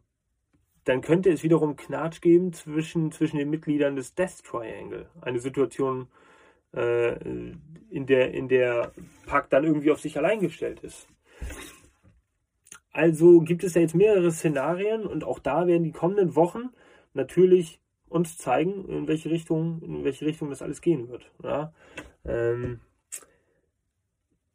dann 0.85 1.03
könnte 1.03 1.31
es 1.31 1.42
wiederum 1.42 1.77
Knatsch 1.77 2.23
geben 2.23 2.53
zwischen, 2.53 3.12
zwischen 3.12 3.37
den 3.37 3.51
Mitgliedern 3.51 3.94
des 3.94 4.14
Death 4.14 4.42
Triangle. 4.42 5.07
Eine 5.20 5.38
Situation, 5.38 6.09
äh, 6.75 7.14
in 7.90 8.07
der, 8.07 8.33
in 8.33 8.49
der 8.49 8.92
Park 9.27 9.51
dann 9.51 9.64
irgendwie 9.64 9.90
auf 9.90 10.01
sich 10.01 10.16
allein 10.16 10.40
gestellt 10.40 10.81
ist. 10.81 11.07
Also 12.92 13.40
gibt 13.40 13.62
es 13.62 13.75
ja 13.75 13.83
jetzt 13.83 13.94
mehrere 13.94 14.33
Szenarien 14.33 15.07
und 15.07 15.25
auch 15.25 15.38
da 15.38 15.66
werden 15.66 15.85
die 15.85 15.92
kommenden 15.92 16.35
Wochen 16.35 16.70
natürlich 17.12 17.81
uns 18.09 18.38
zeigen, 18.38 18.88
in 18.88 19.07
welche 19.09 19.31
Richtung, 19.31 19.83
in 19.83 20.05
welche 20.05 20.27
Richtung 20.27 20.49
das 20.51 20.62
alles 20.62 20.81
gehen 20.81 21.09
wird. 21.09 21.31
Ja? 21.42 21.73
Ähm, 22.25 22.81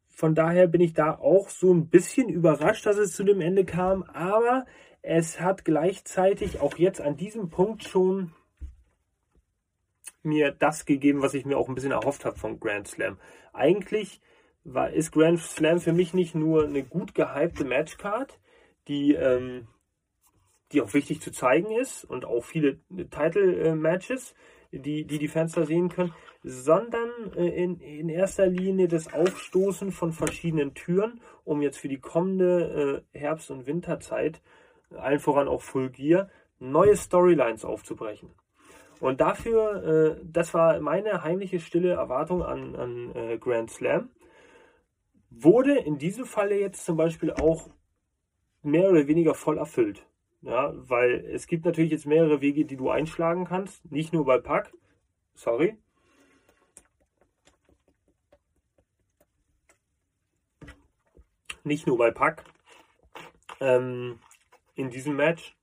von 0.10 0.34
daher 0.34 0.68
bin 0.68 0.82
ich 0.82 0.94
da 0.94 1.12
auch 1.12 1.50
so 1.50 1.74
ein 1.74 1.89
bisschen 1.89 2.30
überrascht, 2.30 2.86
dass 2.86 2.98
es 2.98 3.13
zu 3.13 3.24
dem 3.24 3.41
Ende 3.41 3.65
kam, 3.65 4.04
aber 4.04 4.65
es 5.08 5.39
hat 5.39 5.65
gleichzeitig 5.65 6.62
auch 6.62 6.78
jetzt 6.78 7.00
an 7.00 7.15
diesem 7.15 7.50
Punkt 7.50 7.84
schon 7.84 8.34
mir 10.24 10.52
das 10.52 10.86
gegeben, 10.86 11.22
was 11.22 11.36
ich 11.36 11.46
mir 11.46 11.58
auch 11.58 11.70
ein 11.70 11.76
bisschen 11.76 11.91
erhofft 11.91 12.26
habe 12.26 12.38
von 12.38 12.60
Grand 12.60 12.88
Slam. 12.88 13.20
Eigentlich 13.54 14.20
war, 14.63 14.89
ist 14.89 15.12
Grand 15.12 15.39
Slam 15.39 15.80
für 15.80 15.94
mich 15.94 16.15
nicht 16.15 16.34
nur 16.34 16.65
eine 16.65 16.84
gut 16.84 17.13
gehypte 17.13 17.65
Matchcard, 17.65 18.39
die, 18.88 19.13
ähm, 19.13 19.68
die 20.72 20.82
auch 20.82 20.96
wichtig 20.96 21.22
zu 21.22 21.32
zeigen 21.32 21.70
ist 21.70 22.04
und 22.04 22.26
auch 22.26 22.44
viele 22.44 22.80
Title-Matches, 22.89 24.34
die, 24.72 25.06
die 25.06 25.20
die 25.20 25.28
Fans 25.28 25.54
da 25.54 25.68
sehen 25.68 25.89
können, 25.89 26.15
sondern 26.44 27.10
äh, 27.36 27.63
in, 27.63 27.80
in 27.80 28.10
erster 28.10 28.48
Linie 28.48 28.88
das 28.88 29.13
Aufstoßen 29.13 29.91
von 29.91 30.12
verschiedenen 30.13 30.74
Türen, 30.74 31.22
um 31.44 31.62
jetzt 31.62 31.78
für 31.78 31.89
die 31.89 32.00
kommende 32.00 33.04
äh, 33.13 33.20
Herbst- 33.20 33.52
und 33.52 33.68
Winterzeit, 33.68 34.41
allen 34.96 35.20
voran 35.20 35.48
auch 35.48 35.62
Full 35.62 35.90
Gear, 35.90 36.30
neue 36.60 36.96
Storylines 36.96 37.66
aufzubrechen. 37.66 38.34
Und 39.00 39.22
dafür, 39.22 39.84
äh, 39.84 40.22
das 40.24 40.54
war 40.54 40.80
meine 40.80 41.24
heimliche 41.24 41.60
stille 41.60 41.92
Erwartung 41.94 42.44
an, 42.44 42.76
an 42.76 43.16
äh, 43.16 43.38
Grand 43.38 43.70
Slam, 43.70 44.10
wurde 45.30 45.78
in 45.78 45.98
diesem 45.98 46.26
Falle 46.26 46.60
jetzt 46.60 46.86
zum 46.86 46.96
Beispiel 46.98 47.32
auch 47.32 47.70
mehr 48.62 48.90
oder 48.90 49.08
weniger 49.08 49.34
voll 49.34 49.58
erfüllt. 49.58 50.06
Ja, 50.42 50.74
weil 50.76 51.26
es 51.26 51.48
gibt 51.48 51.66
natürlich 51.66 51.92
jetzt 51.92 52.06
mehrere 52.06 52.40
Wege, 52.40 52.66
die 52.66 52.78
du 52.78 52.90
einschlagen 52.90 53.46
kannst, 53.46 53.92
nicht 53.92 54.14
nur 54.14 54.26
bei 54.26 54.38
Pack. 54.38 54.72
Sorry. 55.34 55.78
Nicht 61.64 61.88
nur 61.88 61.98
bei 61.98 62.12
Pack 62.12 62.44
ähm, 63.60 64.20
in 64.76 64.90
diesem 64.90 65.16
Match, 65.16 65.56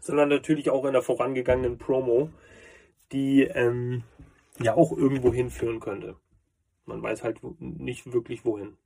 sondern 0.00 0.28
natürlich 0.28 0.70
auch 0.70 0.84
in 0.84 0.92
der 0.92 1.02
vorangegangenen 1.02 1.78
Promo 1.78 2.30
die 3.12 3.42
ähm, 3.42 4.02
ja 4.60 4.74
auch 4.74 4.92
irgendwo 4.92 5.32
hinführen 5.32 5.80
könnte. 5.80 6.16
Man 6.84 7.02
weiß 7.02 7.22
halt 7.22 7.38
nicht 7.60 8.12
wirklich 8.12 8.44
wohin. 8.44 8.76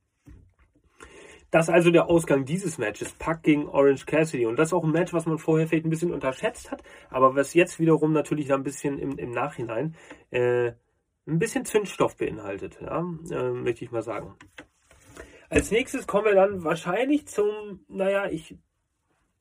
Das 1.51 1.67
ist 1.67 1.73
also 1.73 1.89
der 1.89 2.07
Ausgang 2.07 2.45
dieses 2.45 2.77
Matches, 2.77 3.11
Pack 3.13 3.41
gegen 3.41 3.67
Orange 3.67 4.05
Cassidy. 4.05 4.45
Und 4.45 4.57
das 4.57 4.69
ist 4.69 4.73
auch 4.73 4.83
ein 4.83 4.91
Match, 4.91 5.13
was 5.13 5.25
man 5.25 5.39
vorher 5.39 5.67
vielleicht 5.67 5.85
ein 5.85 5.89
bisschen 5.89 6.13
unterschätzt 6.13 6.71
hat, 6.71 6.83
aber 7.09 7.35
was 7.35 7.55
jetzt 7.55 7.79
wiederum 7.79 8.13
natürlich 8.13 8.53
ein 8.53 8.63
bisschen 8.63 8.99
im, 8.99 9.17
im 9.17 9.31
Nachhinein 9.31 9.95
äh, 10.29 10.73
ein 11.27 11.39
bisschen 11.39 11.65
Zündstoff 11.65 12.17
beinhaltet, 12.17 12.79
ja, 12.81 12.99
äh, 13.31 13.49
möchte 13.51 13.83
ich 13.83 13.91
mal 13.91 14.03
sagen. 14.03 14.35
Als 15.49 15.71
nächstes 15.71 16.05
kommen 16.05 16.25
wir 16.25 16.35
dann 16.35 16.63
wahrscheinlich 16.63 17.27
zum, 17.27 17.83
naja, 17.87 18.29
ich 18.29 18.55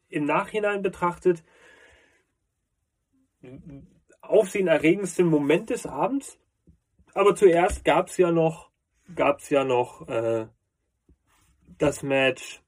im 0.09 0.25
Nachhinein 0.25 0.83
betrachtet, 0.83 1.43
aufsehenerregendsten 4.21 5.27
Moment 5.27 5.71
des 5.71 5.87
Abends. 5.87 6.39
Aber 7.15 7.35
zuerst 7.35 7.85
gab 7.85 8.09
es 8.09 8.17
ja 8.17 8.31
noch, 8.31 8.71
gab's 9.15 9.51
ja 9.51 9.65
noch 9.65 10.09
äh, 10.09 10.47
das 11.79 12.03
Match 12.03 12.63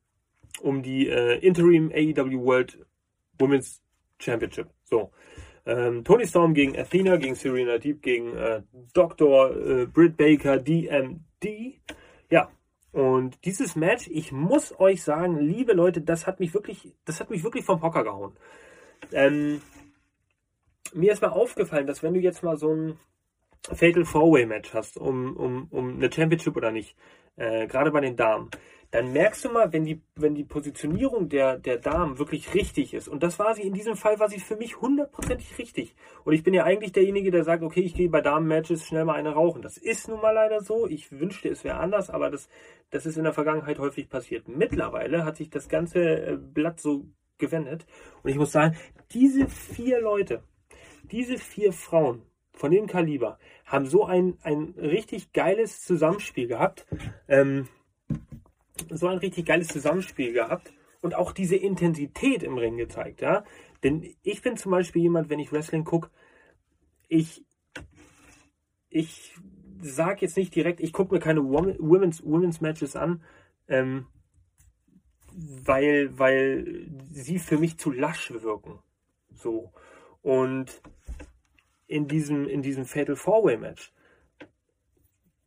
um 0.60 0.82
die 0.82 1.08
äh, 1.08 1.38
Interim 1.38 1.90
AEW 1.92 2.44
World 2.44 2.78
Women's 3.38 3.82
Championship. 4.18 4.68
So. 4.84 5.10
Ähm, 5.66 6.04
Tony 6.04 6.26
Storm 6.26 6.54
gegen 6.54 6.76
Athena, 6.78 7.16
gegen 7.16 7.34
Serena 7.34 7.78
Deep, 7.78 8.02
gegen 8.02 8.36
äh, 8.36 8.62
Dr. 8.94 9.56
Äh, 9.56 9.86
Britt 9.86 10.16
Baker, 10.16 10.58
DMD. 10.58 11.80
Ja, 12.30 12.50
und 12.92 13.44
dieses 13.44 13.76
Match, 13.76 14.08
ich 14.08 14.32
muss 14.32 14.78
euch 14.80 15.02
sagen, 15.02 15.38
liebe 15.38 15.72
Leute, 15.72 16.00
das 16.00 16.26
hat 16.26 16.40
mich 16.40 16.54
wirklich, 16.54 16.94
das 17.04 17.20
hat 17.20 17.30
mich 17.30 17.44
wirklich 17.44 17.64
vom 17.64 17.82
Hocker 17.82 18.04
gehauen. 18.04 18.36
Ähm, 19.12 19.60
mir 20.92 21.12
ist 21.12 21.22
mal 21.22 21.28
aufgefallen, 21.28 21.86
dass 21.86 22.02
wenn 22.02 22.14
du 22.14 22.20
jetzt 22.20 22.42
mal 22.42 22.56
so 22.56 22.74
ein 22.74 22.98
Fatal 23.74 24.04
Four-Way 24.04 24.46
Match 24.46 24.74
hast, 24.74 24.96
um, 24.96 25.36
um, 25.36 25.68
um 25.70 25.96
eine 25.96 26.10
Championship 26.12 26.56
oder 26.56 26.70
nicht, 26.70 26.96
äh, 27.36 27.66
gerade 27.66 27.90
bei 27.90 28.00
den 28.00 28.16
Damen, 28.16 28.50
dann 28.90 29.12
merkst 29.12 29.44
du 29.44 29.50
mal, 29.50 29.72
wenn 29.72 29.84
die, 29.84 30.02
wenn 30.16 30.34
die 30.34 30.44
Positionierung 30.44 31.28
der, 31.28 31.58
der 31.58 31.78
Damen 31.78 32.18
wirklich 32.18 32.54
richtig 32.54 32.92
ist, 32.92 33.08
und 33.08 33.22
das 33.22 33.38
war 33.38 33.54
sie 33.54 33.62
in 33.62 33.72
diesem 33.72 33.94
Fall, 33.94 34.18
war 34.18 34.28
sie 34.28 34.40
für 34.40 34.56
mich 34.56 34.80
hundertprozentig 34.80 35.58
richtig. 35.58 35.94
Und 36.24 36.32
ich 36.32 36.42
bin 36.42 36.54
ja 36.54 36.64
eigentlich 36.64 36.92
derjenige, 36.92 37.30
der 37.30 37.44
sagt, 37.44 37.62
okay, 37.62 37.80
ich 37.80 37.94
gehe 37.94 38.08
bei 38.08 38.20
Damen-Matches 38.20 38.84
schnell 38.84 39.04
mal 39.04 39.14
eine 39.14 39.32
rauchen. 39.32 39.62
Das 39.62 39.76
ist 39.76 40.08
nun 40.08 40.20
mal 40.20 40.32
leider 40.32 40.60
so. 40.60 40.88
Ich 40.88 41.12
wünschte, 41.12 41.48
es 41.48 41.62
wäre 41.62 41.78
anders, 41.78 42.10
aber 42.10 42.30
das, 42.30 42.48
das 42.90 43.06
ist 43.06 43.16
in 43.16 43.24
der 43.24 43.32
Vergangenheit 43.32 43.78
häufig 43.78 44.08
passiert. 44.08 44.48
Mittlerweile 44.48 45.24
hat 45.24 45.36
sich 45.36 45.50
das 45.50 45.68
ganze 45.68 46.00
äh, 46.00 46.36
Blatt 46.36 46.80
so 46.80 47.06
gewendet. 47.38 47.86
Und 48.22 48.30
ich 48.30 48.36
muss 48.36 48.52
sagen, 48.52 48.76
diese 49.12 49.46
vier 49.46 50.00
Leute, 50.00 50.42
diese 51.04 51.38
vier 51.38 51.72
Frauen 51.72 52.22
von 52.52 52.70
dem 52.70 52.86
Kaliber 52.86 53.38
haben 53.64 53.86
so 53.86 54.04
ein, 54.04 54.38
ein 54.42 54.74
richtig 54.76 55.32
geiles 55.32 55.80
Zusammenspiel 55.82 56.46
gehabt. 56.46 56.86
Ähm, 57.28 57.68
so 58.88 59.08
ein 59.08 59.18
richtig 59.18 59.46
geiles 59.46 59.68
Zusammenspiel 59.68 60.32
gehabt 60.32 60.72
und 61.00 61.14
auch 61.14 61.32
diese 61.32 61.56
Intensität 61.56 62.42
im 62.42 62.58
Ring 62.58 62.76
gezeigt, 62.76 63.20
ja. 63.20 63.44
Denn 63.82 64.14
ich 64.22 64.42
bin 64.42 64.56
zum 64.56 64.72
Beispiel 64.72 65.02
jemand, 65.02 65.30
wenn 65.30 65.38
ich 65.38 65.52
Wrestling 65.52 65.84
gucke, 65.84 66.10
ich, 67.08 67.44
ich 68.88 69.34
sag 69.80 70.22
jetzt 70.22 70.36
nicht 70.36 70.54
direkt, 70.54 70.80
ich 70.80 70.92
gucke 70.92 71.14
mir 71.14 71.20
keine 71.20 71.42
Women's, 71.42 72.24
Women's 72.24 72.60
Matches 72.60 72.96
an, 72.96 73.22
ähm, 73.68 74.06
weil, 75.32 76.18
weil 76.18 76.90
sie 77.10 77.38
für 77.38 77.58
mich 77.58 77.78
zu 77.78 77.90
lasch 77.90 78.30
wirken. 78.30 78.78
So. 79.34 79.72
Und 80.22 80.82
in 81.90 82.06
diesem, 82.06 82.46
in 82.46 82.62
diesem 82.62 82.84
Fatal 82.84 83.16
Four-Way 83.16 83.56
Match 83.56 83.92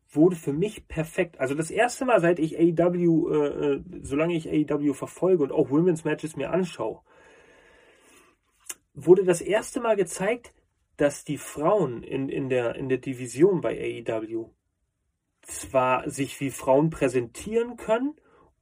wurde 0.09 0.35
für 0.35 0.53
mich 0.53 0.87
perfekt. 0.87 1.39
Also 1.39 1.55
das 1.55 1.71
erste 1.71 2.05
Mal, 2.05 2.19
seit 2.19 2.37
ich 2.37 2.59
AEW, 2.59 3.29
äh, 3.29 3.47
äh 3.47 3.83
solange 4.01 4.35
ich 4.35 4.49
AEW 4.49 4.93
verfolge 4.93 5.41
und 5.41 5.51
auch 5.51 5.69
Women's 5.69 6.03
Matches 6.03 6.35
mir 6.35 6.51
anschaue, 6.51 7.01
wurde 8.93 9.23
das 9.23 9.41
erste 9.41 9.79
Mal 9.79 9.95
gezeigt, 9.95 10.53
dass 10.97 11.23
die 11.23 11.37
Frauen 11.37 12.03
in, 12.03 12.27
in, 12.29 12.49
der, 12.49 12.75
in 12.75 12.89
der 12.89 12.99
Division 12.99 13.61
bei 13.61 14.03
AEW 14.05 14.49
zwar 15.41 16.09
sich 16.09 16.39
wie 16.41 16.51
Frauen 16.51 16.89
präsentieren 16.89 17.77
können 17.77 18.15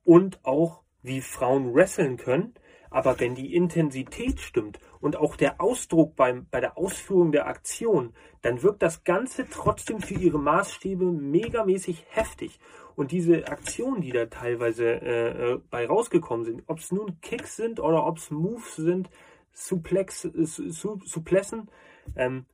und 0.03 0.39
auch 0.45 0.83
wie 1.01 1.21
Frauen 1.21 1.73
wresteln 1.73 2.17
können, 2.17 2.53
aber 2.91 3.19
wenn 3.19 3.33
die 3.33 3.55
Intensität 3.55 4.39
stimmt 4.39 4.79
und 5.01 5.17
auch 5.17 5.35
der 5.35 5.59
Ausdruck 5.59 6.15
beim, 6.15 6.45
bei 6.49 6.61
der 6.61 6.77
Ausführung 6.77 7.31
der 7.31 7.47
Aktion, 7.47 8.13
dann 8.41 8.63
wirkt 8.63 8.81
das 8.81 9.03
Ganze 9.03 9.47
trotzdem 9.49 9.99
für 9.99 10.13
ihre 10.13 10.39
Maßstäbe 10.39 11.05
megamäßig 11.05 12.05
heftig. 12.09 12.59
Und 12.95 13.11
diese 13.11 13.47
Aktionen, 13.47 14.01
die 14.01 14.11
da 14.11 14.27
teilweise 14.27 14.85
äh, 14.85 15.53
äh 15.53 15.59
bei 15.69 15.87
rausgekommen 15.87 16.45
sind, 16.45 16.63
ob 16.67 16.79
es 16.79 16.91
nun 16.91 17.19
Kicks 17.21 17.55
sind 17.55 17.79
oder 17.79 18.05
ob 18.05 18.17
es 18.17 18.31
Moves 18.31 18.75
sind, 18.75 19.09
Suplex, 19.53 20.25
äh, 20.25 20.45
su, 20.45 20.99
Suplessen, 21.03 21.69
ähm, 22.15 22.45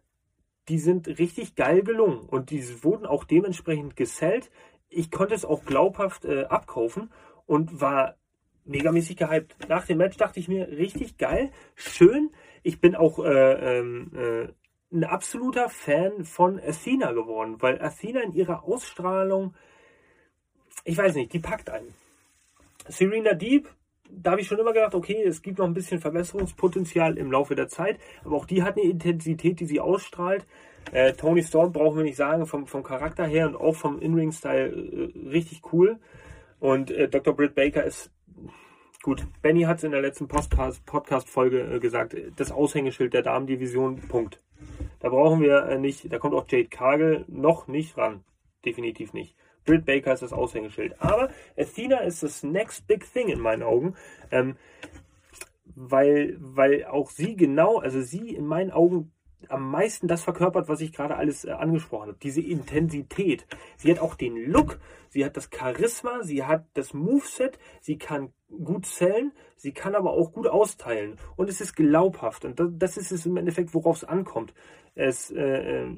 die 0.70 0.80
sind 0.80 1.08
richtig 1.08 1.56
geil 1.56 1.84
gelungen. 1.84 2.20
Und 2.20 2.50
die 2.50 2.84
wurden 2.84 3.06
auch 3.06 3.24
dementsprechend 3.24 3.96
gesellt. 3.96 4.52
Ich 4.90 5.12
konnte 5.12 5.36
es 5.36 5.46
auch 5.46 5.66
glaubhaft 5.66 6.26
äh, 6.26 6.46
abkaufen 6.46 7.12
und 7.46 7.82
war 7.82 8.16
megamäßig 8.67 9.17
gehypt. 9.17 9.56
Nach 9.69 9.86
dem 9.86 9.97
Match 9.97 10.17
dachte 10.17 10.39
ich 10.39 10.47
mir, 10.47 10.67
richtig 10.69 11.17
geil, 11.17 11.51
schön. 11.75 12.32
Ich 12.63 12.80
bin 12.82 12.95
auch 12.95 13.19
äh, 13.19 13.77
ähm, 13.80 14.12
äh, 14.15 14.47
ein 14.95 15.03
absoluter 15.03 15.69
Fan 15.69 16.23
von 16.23 16.60
Athena 16.60 17.12
geworden, 17.12 17.58
weil 17.60 17.82
Athena 17.82 18.21
in 18.21 18.34
ihrer 18.34 18.63
Ausstrahlung, 18.63 19.53
ich 20.84 20.97
weiß 20.97 21.15
nicht, 21.15 21.34
die 21.34 21.39
packt 21.39 21.69
einen. 21.69 21.93
Serena 22.88 23.34
Deep, 23.34 23.67
da 24.10 24.32
habe 24.32 24.41
ich 24.41 24.47
schon 24.47 24.60
immer 24.60 24.73
gedacht, 24.73 24.95
okay, 24.95 25.21
es 25.23 25.41
gibt 25.41 25.58
noch 25.58 25.65
ein 25.65 25.73
bisschen 25.73 25.99
Verbesserungspotenzial 25.99 27.17
im 27.17 27.32
Laufe 27.32 27.56
der 27.56 27.67
Zeit, 27.67 27.99
aber 28.23 28.38
auch 28.38 28.45
die 28.45 28.63
hat 28.63 28.77
eine 28.77 28.89
Intensität, 28.89 29.60
die 29.60 29.65
sie 29.65 29.82
ausstrahlt. 29.82 30.45
Äh, 30.93 31.13
Tony 31.13 31.43
Storm 31.43 31.73
brauchen 31.73 31.97
wir 31.97 32.03
nicht 32.03 32.15
sagen, 32.15 32.45
vom, 32.45 32.67
vom 32.67 32.84
Charakter 32.84 33.25
her 33.25 33.47
und 33.47 33.56
auch 33.58 33.75
vom 33.75 33.99
In-Ring-Style 33.99 34.69
äh, 34.69 35.30
richtig 35.30 35.62
cool. 35.73 35.99
Und 36.60 36.91
äh, 36.91 37.10
Dr. 37.10 37.36
Britt 37.36 37.56
Baker 37.56 37.84
ist 37.84 38.12
Gut, 39.08 39.26
Benny 39.41 39.62
hat 39.62 39.78
es 39.78 39.86
in 39.86 39.91
der 39.91 40.02
letzten 40.02 40.28
Podcast-Folge 40.28 41.62
äh, 41.62 41.80
gesagt, 41.80 42.13
das 42.36 42.52
Aushängeschild 42.52 43.13
der 43.13 43.22
Damendivision, 43.22 44.02
Punkt. 44.02 44.41
Da 45.00 45.08
brauchen 45.08 45.39
wir 45.39 45.63
äh, 45.63 45.80
nicht, 45.80 46.12
da 46.12 46.20
kommt 46.20 46.34
auch 46.34 46.46
Jade 46.50 46.67
Cargill 46.67 47.24
noch 47.30 47.70
nicht 47.70 47.96
ran. 47.96 48.26
Definitiv 48.65 49.13
nicht. 49.13 49.38
Britt 49.63 49.86
Baker 49.86 50.12
ist 50.12 50.24
das 50.24 50.34
Aushängeschild. 50.34 51.02
Aber 51.02 51.30
Athena 51.58 52.00
ist 52.00 52.22
das 52.22 52.43
next 52.43 52.86
big 52.86 53.10
thing 53.13 53.30
in 53.30 53.39
meinen 53.39 53.63
Augen. 53.63 53.96
Ähm, 54.30 54.58
weil, 55.74 56.36
weil 56.41 56.84
auch 56.84 57.10
sie 57.10 57.38
genau, 57.38 57.78
also 57.78 58.02
sie 58.02 58.36
in 58.36 58.46
meinen 58.46 58.72
Augen 58.72 59.13
am 59.48 59.72
meisten 59.72 60.10
das 60.10 60.24
verkörpert, 60.24 60.67
was 60.67 60.82
ich 60.82 60.91
gerade 60.91 61.15
alles 61.15 61.46
äh, 61.46 61.52
angesprochen 61.52 62.10
habe. 62.10 62.17
Diese 62.22 62.41
Intensität. 62.41 63.48
Sie 63.78 63.89
hat 63.89 64.00
auch 64.00 64.15
den 64.15 64.36
Look, 64.52 64.82
sie 65.08 65.24
hat 65.24 65.38
das 65.38 65.50
Charisma, 65.50 66.24
sie 66.24 66.43
hat 66.43 66.65
das 66.74 66.93
Moveset, 66.93 67.58
sie 67.80 67.98
kann 67.98 68.34
gut 68.50 68.86
zählen, 68.86 69.32
sie 69.56 69.74
kann 69.74 69.96
aber 69.96 70.12
auch 70.12 70.32
gut 70.32 70.48
austeilen. 70.48 71.18
Und 71.36 71.50
es 71.50 71.62
ist 71.62 71.76
glaubhaft. 71.76 72.46
Und 72.46 72.62
das, 72.82 72.98
ist 72.98 73.12
es 73.12 73.26
im 73.26 73.38
Endeffekt, 73.38 73.74
worauf 73.74 73.98
es 73.98 74.04
ankommt. 74.04 74.54
Es, 74.96 75.32
äh, 75.32 75.84
äh, 75.84 75.96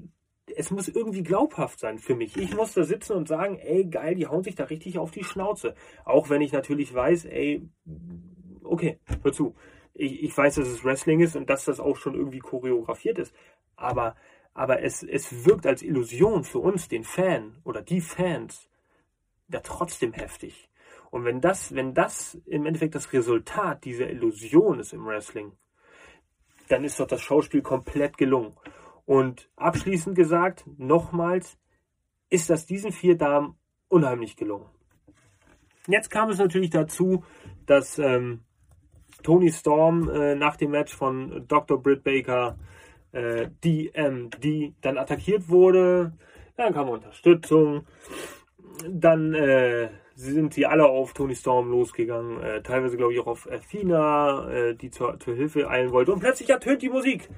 es 0.56 0.72
muss 0.72 0.88
irgendwie 0.88 1.24
glaubhaft 1.24 1.80
sein 1.80 2.00
für 2.00 2.16
mich. 2.16 2.36
Ich 2.38 2.56
muss 2.56 2.74
da 2.74 2.84
sitzen 2.84 3.14
und 3.14 3.28
sagen, 3.28 3.58
ey, 3.60 3.86
geil, 3.86 4.16
die 4.16 4.28
hauen 4.28 4.44
sich 4.44 4.56
da 4.56 4.66
richtig 4.66 4.98
auf 4.98 5.12
die 5.12 5.24
Schnauze. 5.24 5.76
Auch 6.06 6.30
wenn 6.30 6.42
ich 6.42 6.52
natürlich 6.52 6.94
weiß, 6.94 7.26
ey, 7.26 7.70
okay, 8.64 9.00
hör 9.24 9.32
zu 9.32 9.56
ich, 10.00 10.24
ich 10.24 10.38
weiß, 10.38 10.56
dass 10.56 10.68
es 10.68 10.84
Wrestling 10.84 11.20
ist 11.20 11.36
und 11.36 11.50
dass 11.50 11.66
das 11.66 11.80
auch 11.80 11.98
schon 11.98 12.16
irgendwie 12.16 12.40
choreografiert 12.40 13.20
ist, 13.20 13.34
aber, 13.76 14.16
aber 14.54 14.82
es, 14.82 15.04
es 15.04 15.46
wirkt 15.46 15.68
als 15.68 15.82
Illusion 15.82 16.44
für 16.44 16.60
uns, 16.60 16.88
den 16.88 17.04
Fan 17.04 17.58
oder 17.64 17.82
die 17.82 18.02
Fans, 18.02 18.70
ja 19.50 19.60
trotzdem 19.60 20.14
heftig. 20.14 20.69
Und 21.12 21.26
wenn 21.26 21.42
das, 21.42 21.74
wenn 21.74 21.94
das 21.94 22.36
im 22.46 22.66
Endeffekt 22.66 22.96
das 22.96 23.12
Resultat 23.14 23.84
dieser 23.86 24.10
Illusion 24.10 24.80
ist 24.80 24.94
im 24.94 25.06
Wrestling, 25.06 25.54
dann 26.68 26.84
ist 26.84 27.00
doch 27.00 27.08
das 27.08 27.22
Schauspiel 27.22 27.62
komplett 27.62 28.18
gelungen. 28.18 28.56
Und 29.06 29.50
abschließend 29.56 30.16
gesagt, 30.16 30.66
nochmals, 30.78 31.58
ist 32.30 32.50
das 32.50 32.68
diesen 32.68 32.92
vier 32.92 33.18
Damen 33.18 33.56
unheimlich 33.88 34.36
gelungen. 34.36 34.70
Jetzt 35.88 36.12
kam 36.12 36.30
es 36.30 36.38
natürlich 36.38 36.70
dazu, 36.70 37.24
dass 37.66 37.98
ähm, 37.98 38.42
Tony 39.24 39.52
Storm 39.52 40.10
äh, 40.10 40.36
nach 40.36 40.56
dem 40.56 40.72
Match 40.72 40.96
von 40.96 41.46
Dr. 41.48 41.82
Britt 41.82 42.04
Baker 42.04 42.58
äh, 43.12 43.50
DMD 43.64 44.76
dann 44.82 45.00
attackiert 45.00 45.50
wurde. 45.50 46.14
Dann 46.56 46.74
kam 46.74 46.90
Unterstützung. 46.90 47.88
Dann 48.88 49.34
äh, 49.34 49.90
sind 50.20 50.54
sie 50.54 50.66
alle 50.66 50.86
auf 50.86 51.14
Tony 51.14 51.36
Storm 51.36 51.72
losgegangen. 51.72 52.42
Äh, 52.42 52.62
teilweise 52.62 52.98
glaube 52.98 53.14
ich 53.14 53.20
auch 53.20 53.28
auf 53.28 53.50
Athena, 53.50 54.50
äh, 54.52 54.76
die 54.76 54.90
zur, 54.90 55.20
zur 55.20 55.36
Hilfe 55.36 55.70
eilen 55.70 55.92
wollte. 55.92 56.12
Und 56.12 56.20
plötzlich 56.20 56.50
ertönt 56.50 56.82
die 56.82 56.90
Musik 56.90 57.30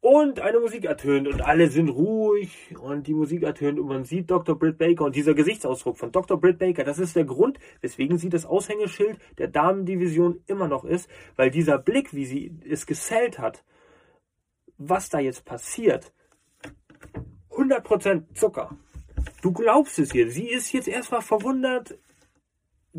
und 0.00 0.38
eine 0.38 0.60
Musik 0.60 0.84
ertönt 0.84 1.26
und 1.26 1.40
alle 1.40 1.68
sind 1.68 1.88
ruhig 1.88 2.76
und 2.78 3.06
die 3.06 3.14
Musik 3.14 3.42
ertönt 3.42 3.80
und 3.80 3.88
man 3.88 4.04
sieht 4.04 4.30
Dr. 4.30 4.56
Britt 4.56 4.78
Baker 4.78 5.04
und 5.04 5.16
dieser 5.16 5.34
Gesichtsausdruck 5.34 5.96
von 5.96 6.12
Dr. 6.12 6.38
Britt 6.38 6.58
Baker, 6.58 6.84
das 6.84 6.98
ist 6.98 7.16
der 7.16 7.24
Grund, 7.24 7.58
weswegen 7.80 8.18
sie 8.18 8.28
das 8.28 8.46
Aushängeschild 8.46 9.18
der 9.38 9.48
Damendivision 9.48 10.40
immer 10.46 10.68
noch 10.68 10.84
ist, 10.84 11.10
weil 11.34 11.50
dieser 11.50 11.78
Blick, 11.78 12.14
wie 12.14 12.26
sie 12.26 12.52
es 12.68 12.86
gesellt 12.86 13.38
hat, 13.38 13.64
was 14.76 15.08
da 15.08 15.18
jetzt 15.18 15.44
passiert, 15.44 16.12
100% 17.50 18.34
Zucker. 18.34 18.76
Du 19.42 19.52
glaubst 19.52 19.98
es 19.98 20.14
ihr. 20.14 20.30
Sie 20.30 20.48
ist 20.48 20.72
jetzt 20.72 20.86
erstmal 20.86 21.22
verwundert, 21.22 21.98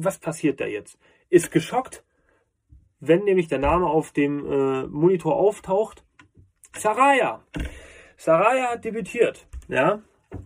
was 0.03 0.19
passiert 0.19 0.59
da 0.59 0.65
jetzt? 0.65 0.97
Ist 1.29 1.51
geschockt, 1.51 2.03
wenn 2.99 3.23
nämlich 3.23 3.47
der 3.47 3.59
Name 3.59 3.87
auf 3.87 4.11
dem 4.11 4.45
äh, 4.45 4.87
Monitor 4.87 5.35
auftaucht. 5.35 6.03
Saraya. 6.75 7.43
Saraya 8.17 8.71
hat 8.71 8.85
debütiert, 8.85 9.47
ja. 9.67 10.01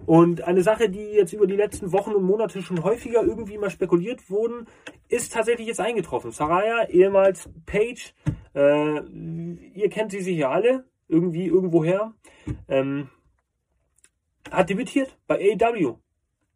Und 0.06 0.42
eine 0.44 0.64
Sache, 0.64 0.90
die 0.90 1.04
jetzt 1.04 1.34
über 1.34 1.48
die 1.48 1.56
letzten 1.56 1.92
Wochen 1.92 2.14
und 2.14 2.24
Monate 2.24 2.62
schon 2.62 2.84
häufiger 2.84 3.24
irgendwie 3.24 3.58
mal 3.58 3.70
spekuliert 3.70 4.30
wurden, 4.30 4.68
ist 5.10 5.34
tatsächlich 5.34 5.68
jetzt 5.68 5.82
eingetroffen. 5.82 6.32
Saraya, 6.32 6.88
ehemals 6.88 7.50
Paige, 7.66 8.12
äh, 8.56 9.00
ihr 9.02 9.90
kennt 9.90 10.12
sie 10.12 10.22
sicher 10.22 10.52
alle, 10.52 10.86
irgendwie 11.08 11.48
irgendwoher, 11.48 12.14
ähm, 12.70 13.10
hat 14.50 14.70
debütiert 14.70 15.18
bei 15.28 15.58
AEW. 15.60 15.98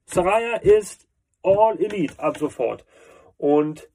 Saraya 0.05 0.57
ist 0.57 1.07
All 1.47 1.79
Elite 1.79 2.19
ab 2.19 2.38
sofort. 2.38 2.86
Und 3.38 3.89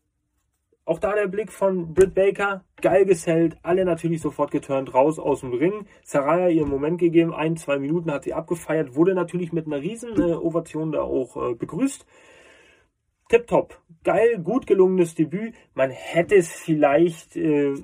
auch 0.84 0.98
da 0.98 1.14
der 1.14 1.28
Blick 1.28 1.52
von 1.52 1.94
Britt 1.94 2.14
Baker, 2.14 2.64
geil 2.80 3.04
gesellt, 3.04 3.56
alle 3.62 3.84
natürlich 3.84 4.20
sofort 4.20 4.50
geturnt, 4.50 4.92
raus 4.94 5.18
aus 5.18 5.40
dem 5.40 5.52
Ring. 5.52 5.86
Saraya 6.02 6.48
ihren 6.48 6.68
Moment 6.68 6.98
gegeben, 6.98 7.32
ein, 7.32 7.56
zwei 7.56 7.78
Minuten 7.78 8.10
hat 8.10 8.24
sie 8.24 8.34
abgefeiert, 8.34 8.96
wurde 8.96 9.14
natürlich 9.14 9.52
mit 9.52 9.66
einer 9.66 9.80
riesen 9.80 10.18
äh, 10.18 10.34
Ovation 10.34 10.90
da 10.90 11.02
auch 11.02 11.36
äh, 11.36 11.54
begrüßt. 11.54 12.04
Tipptopp, 13.28 13.80
geil, 14.02 14.40
gut 14.42 14.66
gelungenes 14.66 15.14
Debüt. 15.14 15.54
Man 15.74 15.90
hätte 15.90 16.34
es 16.34 16.52
vielleicht 16.52 17.36
äh, 17.36 17.74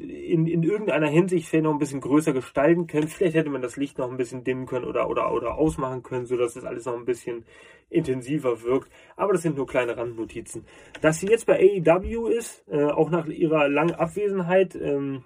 in, 0.00 0.46
in 0.46 0.62
irgendeiner 0.62 1.08
Hinsicht 1.08 1.48
vielleicht 1.48 1.64
noch 1.64 1.72
ein 1.72 1.78
bisschen 1.78 2.00
größer 2.00 2.32
gestalten 2.32 2.86
können. 2.86 3.08
Vielleicht 3.08 3.34
hätte 3.34 3.50
man 3.50 3.62
das 3.62 3.76
Licht 3.76 3.98
noch 3.98 4.10
ein 4.10 4.16
bisschen 4.16 4.44
dimmen 4.44 4.66
können 4.66 4.84
oder, 4.84 5.08
oder, 5.08 5.32
oder 5.32 5.54
ausmachen 5.56 6.02
können, 6.02 6.26
sodass 6.26 6.54
das 6.54 6.64
alles 6.64 6.84
noch 6.84 6.96
ein 6.96 7.04
bisschen 7.04 7.44
intensiver 7.90 8.62
wirkt. 8.62 8.90
Aber 9.16 9.32
das 9.32 9.42
sind 9.42 9.56
nur 9.56 9.66
kleine 9.66 9.96
Randnotizen. 9.96 10.64
Dass 11.00 11.20
sie 11.20 11.28
jetzt 11.28 11.46
bei 11.46 11.58
AEW 11.58 12.28
ist, 12.28 12.64
äh, 12.68 12.84
auch 12.84 13.10
nach 13.10 13.26
ihrer 13.26 13.68
langen 13.68 13.94
Abwesenheit, 13.94 14.74
ähm, 14.74 15.24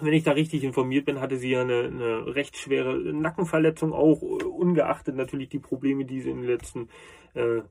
wenn 0.00 0.12
ich 0.12 0.22
da 0.22 0.32
richtig 0.32 0.62
informiert 0.62 1.06
bin, 1.06 1.20
hatte 1.20 1.38
sie 1.38 1.50
ja 1.50 1.62
eine, 1.62 1.84
eine 1.84 2.34
recht 2.34 2.56
schwere 2.56 2.96
Nackenverletzung 2.96 3.92
auch, 3.92 4.22
ungeachtet 4.22 5.16
natürlich 5.16 5.48
die 5.48 5.58
Probleme, 5.58 6.04
die 6.04 6.20
sie 6.20 6.30
in 6.30 6.42
den 6.42 6.46
letzten 6.46 6.88
äh, 7.34 7.38
äh, 7.38 7.62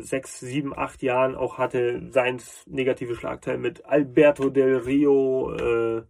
sechs, 0.00 0.40
sieben, 0.40 0.76
acht 0.76 1.02
Jahren 1.02 1.34
auch 1.36 1.58
hatte, 1.58 2.02
seins 2.10 2.64
negative 2.66 3.14
Schlagzeilen 3.14 3.60
mit 3.60 3.84
Alberto 3.84 4.50
del 4.50 4.76
Rio, 4.78 5.54
äh, 5.54 6.02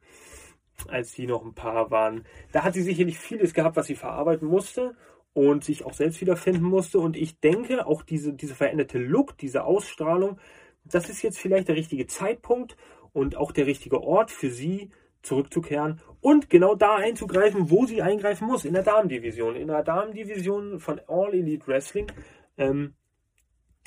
als 0.88 1.12
die 1.12 1.26
noch 1.26 1.44
ein 1.44 1.54
paar 1.54 1.90
waren. 1.90 2.24
Da 2.52 2.64
hat 2.64 2.74
sie 2.74 2.82
sicherlich 2.82 3.18
vieles 3.18 3.52
gehabt, 3.52 3.76
was 3.76 3.86
sie 3.86 3.96
verarbeiten 3.96 4.48
musste 4.48 4.94
und 5.34 5.64
sich 5.64 5.84
auch 5.84 5.92
selbst 5.92 6.20
wiederfinden 6.20 6.64
musste. 6.64 6.98
Und 6.98 7.16
ich 7.16 7.40
denke, 7.40 7.86
auch 7.86 8.02
diese, 8.02 8.32
diese 8.32 8.54
veränderte 8.54 8.98
Look, 8.98 9.36
diese 9.36 9.64
Ausstrahlung, 9.64 10.38
das 10.84 11.10
ist 11.10 11.22
jetzt 11.22 11.38
vielleicht 11.38 11.68
der 11.68 11.76
richtige 11.76 12.06
Zeitpunkt 12.06 12.76
und 13.12 13.36
auch 13.36 13.52
der 13.52 13.66
richtige 13.66 14.02
Ort 14.02 14.30
für 14.30 14.50
sie 14.50 14.90
zurückzukehren 15.22 16.00
und 16.20 16.48
genau 16.48 16.74
da 16.74 16.96
einzugreifen, 16.96 17.70
wo 17.70 17.84
sie 17.84 18.02
eingreifen 18.02 18.46
muss, 18.46 18.64
in 18.64 18.72
der 18.72 18.82
Damendivision. 18.82 19.56
In 19.56 19.68
der 19.68 19.82
Damendivision 19.82 20.78
von 20.78 21.00
All 21.06 21.34
Elite 21.34 21.66
Wrestling. 21.66 22.06
Ähm, 22.56 22.94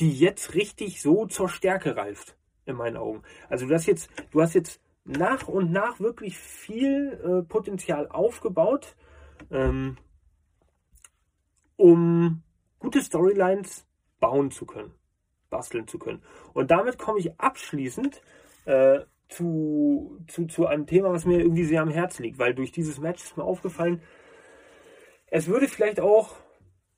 die 0.02 0.12
jetzt 0.12 0.56
richtig 0.56 1.02
so 1.02 1.28
zur 1.28 1.48
Stärke 1.48 1.96
reift, 1.96 2.36
in 2.66 2.76
meinen 2.76 2.98
Augen. 2.98 3.22
Also 3.50 3.68
du 3.68 3.74
hast 3.74 3.86
jetzt, 3.86 4.10
du 4.32 4.42
hast 4.42 4.56
jetzt 4.56 4.82
nach 5.06 5.48
und 5.48 5.72
nach 5.72 6.00
wirklich 6.00 6.38
viel 6.38 7.20
äh, 7.24 7.48
Potenzial 7.48 8.08
aufgebaut, 8.08 8.96
ähm, 9.52 9.98
um 11.76 12.44
gute 12.80 13.02
Storylines 13.02 13.88
bauen 14.20 14.52
zu 14.52 14.66
können, 14.66 14.94
basteln 15.50 15.88
zu 15.88 16.00
können. 16.00 16.22
Und 16.54 16.72
damit 16.72 16.98
komme 16.98 17.20
ich 17.20 17.40
abschließend 17.40 18.22
äh, 18.66 19.02
zu, 19.30 20.20
zu, 20.28 20.48
zu 20.48 20.66
einem 20.68 20.88
Thema, 20.88 21.12
was 21.12 21.26
mir 21.26 21.40
irgendwie 21.40 21.64
sehr 21.64 21.82
am 21.82 21.90
Herzen 21.90 22.24
liegt, 22.24 22.40
weil 22.40 22.54
durch 22.54 22.72
dieses 22.72 23.00
Match 23.00 23.24
ist 23.24 23.38
mir 23.38 23.44
aufgefallen, 23.44 24.02
es 25.28 25.48
würde 25.48 25.68
vielleicht 25.68 26.00
auch 26.00 26.36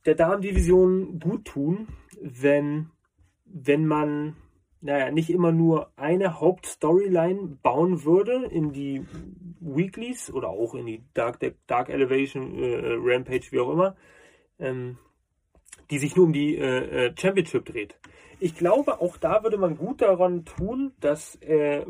der 0.05 0.15
Damendivision 0.15 1.19
gut 1.19 1.45
tun, 1.45 1.87
wenn 2.19 2.89
wenn 3.53 3.85
man, 3.85 4.35
naja, 4.81 5.11
nicht 5.11 5.29
immer 5.29 5.51
nur 5.51 5.91
eine 5.95 6.39
Hauptstoryline 6.39 7.59
bauen 7.61 8.03
würde 8.03 8.45
in 8.45 8.73
die 8.73 9.05
Weeklies 9.59 10.33
oder 10.33 10.49
auch 10.49 10.73
in 10.73 10.87
die 10.87 11.03
Dark, 11.13 11.39
Dark 11.67 11.89
Elevation, 11.89 12.57
äh, 12.57 12.95
Rampage, 12.99 13.51
wie 13.51 13.59
auch 13.59 13.71
immer, 13.71 13.95
ähm, 14.59 14.97
die 15.91 15.99
sich 15.99 16.15
nur 16.15 16.25
um 16.25 16.33
die 16.33 16.57
äh, 16.57 17.07
äh, 17.07 17.13
Championship 17.17 17.65
dreht. 17.65 17.95
Ich 18.39 18.55
glaube, 18.55 18.99
auch 18.99 19.17
da 19.17 19.43
würde 19.43 19.57
man 19.57 19.77
gut 19.77 20.01
daran 20.01 20.45
tun, 20.45 20.93
dass 20.99 21.35
äh, 21.41 21.85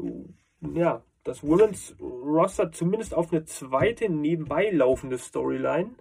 ja, 0.74 1.02
das 1.24 1.44
Women's 1.44 1.96
Roster 2.00 2.72
zumindest 2.72 3.14
auf 3.14 3.32
eine 3.32 3.46
zweite 3.46 4.10
nebenbei 4.10 4.70
laufende 4.70 5.18
Storyline 5.18 5.96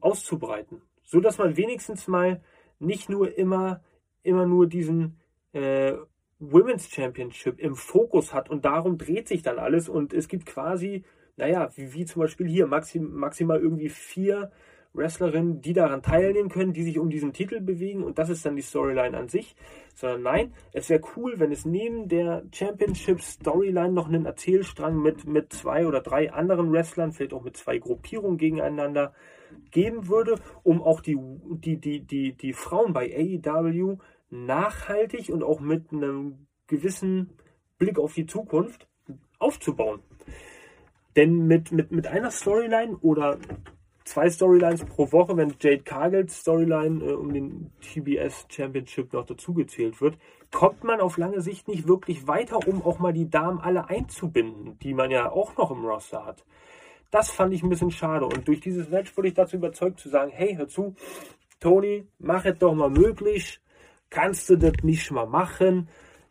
auszubreiten, 0.00 0.82
so 1.02 1.20
dass 1.20 1.38
man 1.38 1.56
wenigstens 1.56 2.06
mal 2.06 2.40
nicht 2.78 3.08
nur 3.08 3.36
immer 3.36 3.82
immer 4.26 4.46
nur 4.46 4.66
diesen 4.66 5.16
äh, 5.52 5.94
Women's 6.38 6.90
Championship 6.90 7.58
im 7.58 7.74
Fokus 7.76 8.34
hat 8.34 8.50
und 8.50 8.64
darum 8.64 8.98
dreht 8.98 9.28
sich 9.28 9.42
dann 9.42 9.58
alles 9.58 9.88
und 9.88 10.12
es 10.12 10.28
gibt 10.28 10.46
quasi, 10.46 11.04
naja, 11.36 11.70
wie, 11.76 11.94
wie 11.94 12.04
zum 12.04 12.22
Beispiel 12.22 12.46
hier 12.46 12.66
maxim, 12.66 13.14
maximal 13.14 13.58
irgendwie 13.58 13.88
vier 13.88 14.50
Wrestlerinnen, 14.96 15.60
die 15.60 15.72
daran 15.72 16.02
teilnehmen 16.02 16.48
können, 16.48 16.72
die 16.72 16.82
sich 16.82 16.98
um 16.98 17.10
diesen 17.10 17.32
Titel 17.32 17.60
bewegen 17.60 18.02
und 18.02 18.18
das 18.18 18.30
ist 18.30 18.44
dann 18.44 18.56
die 18.56 18.62
Storyline 18.62 19.16
an 19.16 19.28
sich. 19.28 19.54
Sondern 19.94 20.22
nein, 20.22 20.52
es 20.72 20.90
wäre 20.90 21.02
cool, 21.16 21.38
wenn 21.38 21.52
es 21.52 21.64
neben 21.64 22.08
der 22.08 22.42
Championship 22.52 23.20
Storyline 23.20 23.92
noch 23.92 24.08
einen 24.08 24.26
Erzählstrang 24.26 25.00
mit, 25.00 25.26
mit 25.26 25.52
zwei 25.52 25.86
oder 25.86 26.00
drei 26.00 26.32
anderen 26.32 26.72
Wrestlern, 26.72 27.12
vielleicht 27.12 27.32
auch 27.32 27.44
mit 27.44 27.56
zwei 27.56 27.78
Gruppierungen 27.78 28.38
gegeneinander 28.38 29.12
geben 29.70 30.08
würde, 30.08 30.36
um 30.62 30.82
auch 30.82 31.00
die, 31.00 31.16
die, 31.18 31.78
die, 31.78 32.00
die, 32.00 32.32
die 32.32 32.52
Frauen 32.52 32.92
bei 32.92 33.10
AEW 33.14 33.98
nachhaltig 34.30 35.30
und 35.30 35.42
auch 35.42 35.60
mit 35.60 35.92
einem 35.92 36.46
gewissen 36.66 37.30
Blick 37.78 37.98
auf 37.98 38.14
die 38.14 38.26
Zukunft 38.26 38.88
aufzubauen. 39.38 40.00
Denn 41.14 41.46
mit, 41.46 41.72
mit, 41.72 41.92
mit 41.92 42.06
einer 42.06 42.30
Storyline 42.30 42.96
oder 42.98 43.38
zwei 44.04 44.30
Storylines 44.30 44.84
pro 44.84 45.10
Woche, 45.12 45.36
wenn 45.36 45.54
Jade 45.60 45.82
Cargills 45.82 46.40
Storyline 46.40 47.04
äh, 47.04 47.12
um 47.12 47.32
den 47.32 47.72
TBS 47.80 48.46
Championship 48.48 49.12
noch 49.12 49.26
dazugezählt 49.26 50.00
wird, 50.00 50.16
kommt 50.52 50.84
man 50.84 51.00
auf 51.00 51.18
lange 51.18 51.40
Sicht 51.40 51.68
nicht 51.68 51.88
wirklich 51.88 52.26
weiter, 52.26 52.66
um 52.66 52.82
auch 52.82 52.98
mal 52.98 53.12
die 53.12 53.28
Damen 53.28 53.60
alle 53.60 53.88
einzubinden, 53.88 54.78
die 54.78 54.94
man 54.94 55.10
ja 55.10 55.30
auch 55.30 55.56
noch 55.56 55.70
im 55.70 55.84
Roster 55.84 56.24
hat. 56.24 56.44
Das 57.10 57.30
fand 57.30 57.52
ich 57.52 57.62
ein 57.62 57.68
bisschen 57.68 57.90
schade. 57.90 58.26
Und 58.26 58.46
durch 58.48 58.60
dieses 58.60 58.88
Match 58.88 59.16
wurde 59.16 59.28
ich 59.28 59.34
dazu 59.34 59.56
überzeugt 59.56 60.00
zu 60.00 60.08
sagen, 60.08 60.30
hey, 60.32 60.54
hör 60.56 60.68
zu, 60.68 60.94
Tony, 61.60 62.06
mach 62.18 62.44
es 62.44 62.58
doch 62.58 62.74
mal 62.74 62.90
möglich 62.90 63.60
kannst 64.16 64.48
du 64.48 64.56
das 64.56 64.72
nicht 64.82 65.10
mal 65.10 65.26
machen, 65.26 65.90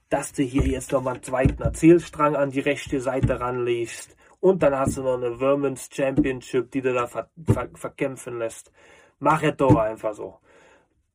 dass 0.10 0.34
du 0.34 0.42
hier 0.42 0.66
jetzt 0.66 0.92
noch 0.92 1.04
mal 1.04 1.14
einen 1.14 1.22
zweiten 1.22 1.62
Erzählstrang 1.62 2.36
an 2.36 2.50
die 2.50 2.60
rechte 2.60 3.00
Seite 3.00 3.40
ranlegst 3.40 4.18
und 4.40 4.64
dann 4.64 4.76
hast 4.76 4.98
du 4.98 5.04
noch 5.04 5.22
eine 5.22 5.38
Vermins 5.38 5.88
Championship, 5.94 6.72
die 6.72 6.82
du 6.82 6.96
da 6.96 7.06
ver 7.06 7.30
ver 7.46 7.70
verkämpfen 7.76 8.40
lässt. 8.40 8.72
Mach 9.20 9.44
es 9.44 9.56
doch 9.58 9.76
einfach 9.76 10.16
so. 10.16 10.40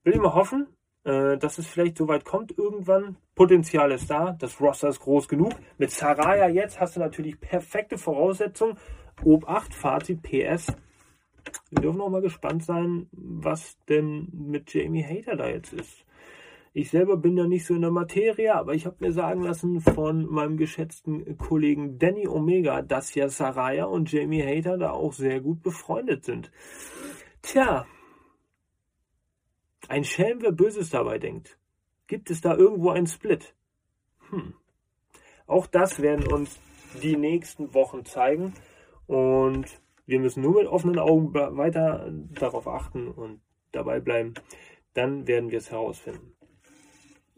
Will 0.05 0.15
ich 0.15 0.21
mal 0.21 0.33
hoffen, 0.33 0.69
äh, 1.03 1.37
dass 1.39 1.59
es 1.59 1.67
vielleicht 1.67 1.99
so 1.99 2.07
weit 2.07 2.25
kommt 2.25 2.57
irgendwann. 2.57 3.17
Potenzial 3.35 3.91
ist 3.91 4.09
da, 4.09 4.37
das 4.39 4.61
Roster 4.61 4.91
ist 4.91 5.01
groß 5.01 5.27
genug. 5.27 5.55
Mit 5.77 5.91
Saraya 5.91 6.49
jetzt 6.49 6.79
hast 6.79 6.95
du 6.95 7.01
natürlich 7.01 7.41
perfekte 7.41 7.99
Voraussetzungen. 7.99 8.79
Obacht, 9.25 9.75
Fazit, 9.75 10.23
PS. 10.23 10.73
Wir 11.71 11.83
dürfen 11.83 12.01
auch 12.01 12.11
mal 12.11 12.23
gespannt 12.23 12.63
sein, 12.65 13.09
was 13.11 13.77
denn 13.89 14.29
mit 14.33 14.73
Jamie 14.73 15.03
Hater 15.03 15.35
da 15.35 15.49
jetzt 15.49 15.73
ist. 15.73 16.05
Ich 16.73 16.91
selber 16.91 17.17
bin 17.17 17.37
ja 17.37 17.49
nicht 17.49 17.67
so 17.67 17.75
in 17.75 17.81
der 17.81 17.91
Materie, 17.91 18.55
aber 18.55 18.75
ich 18.75 18.87
habe 18.87 18.97
mir 19.01 19.13
sagen 19.13 19.43
lassen 19.43 19.81
von 19.81 20.27
meinem 20.27 20.57
geschätzten 20.57 21.37
Kollegen 21.37 21.99
Danny 21.99 22.29
Omega, 22.29 22.83
dass 22.83 23.13
ja 23.17 23.29
Saraya 23.29 23.87
und 23.87 24.13
Jamie 24.13 24.45
Hater 24.45 24.79
da 24.79 24.93
auch 24.93 25.13
sehr 25.13 25.41
gut 25.41 25.65
befreundet 25.65 26.25
sind. 26.25 26.53
Tja, 27.43 27.87
ein 29.89 30.05
Schelm, 30.05 30.43
wer 30.43 30.53
Böses 30.53 30.91
dabei 30.91 31.19
denkt. 31.19 31.59
Gibt 32.07 32.31
es 32.31 32.41
da 32.41 32.55
irgendwo 32.57 32.91
einen 32.91 33.09
Split? 33.09 33.57
Hm. 34.31 34.55
Auch 35.49 35.67
das 35.67 36.01
werden 36.01 36.33
uns 36.33 36.61
die 37.03 37.17
nächsten 37.17 37.75
Wochen 37.75 38.05
zeigen 38.05 38.55
und 39.09 39.67
wir 40.07 40.21
müssen 40.21 40.43
nur 40.43 40.55
mit 40.55 40.69
offenen 40.69 41.01
Augen 41.01 41.35
weiter 41.35 42.13
darauf 42.31 42.69
achten 42.69 43.09
und 43.09 43.41
dabei 43.73 43.99
bleiben. 43.99 44.35
Dann 44.95 45.27
werden 45.27 45.51
wir 45.51 45.59
es 45.59 45.73
herausfinden 45.73 46.37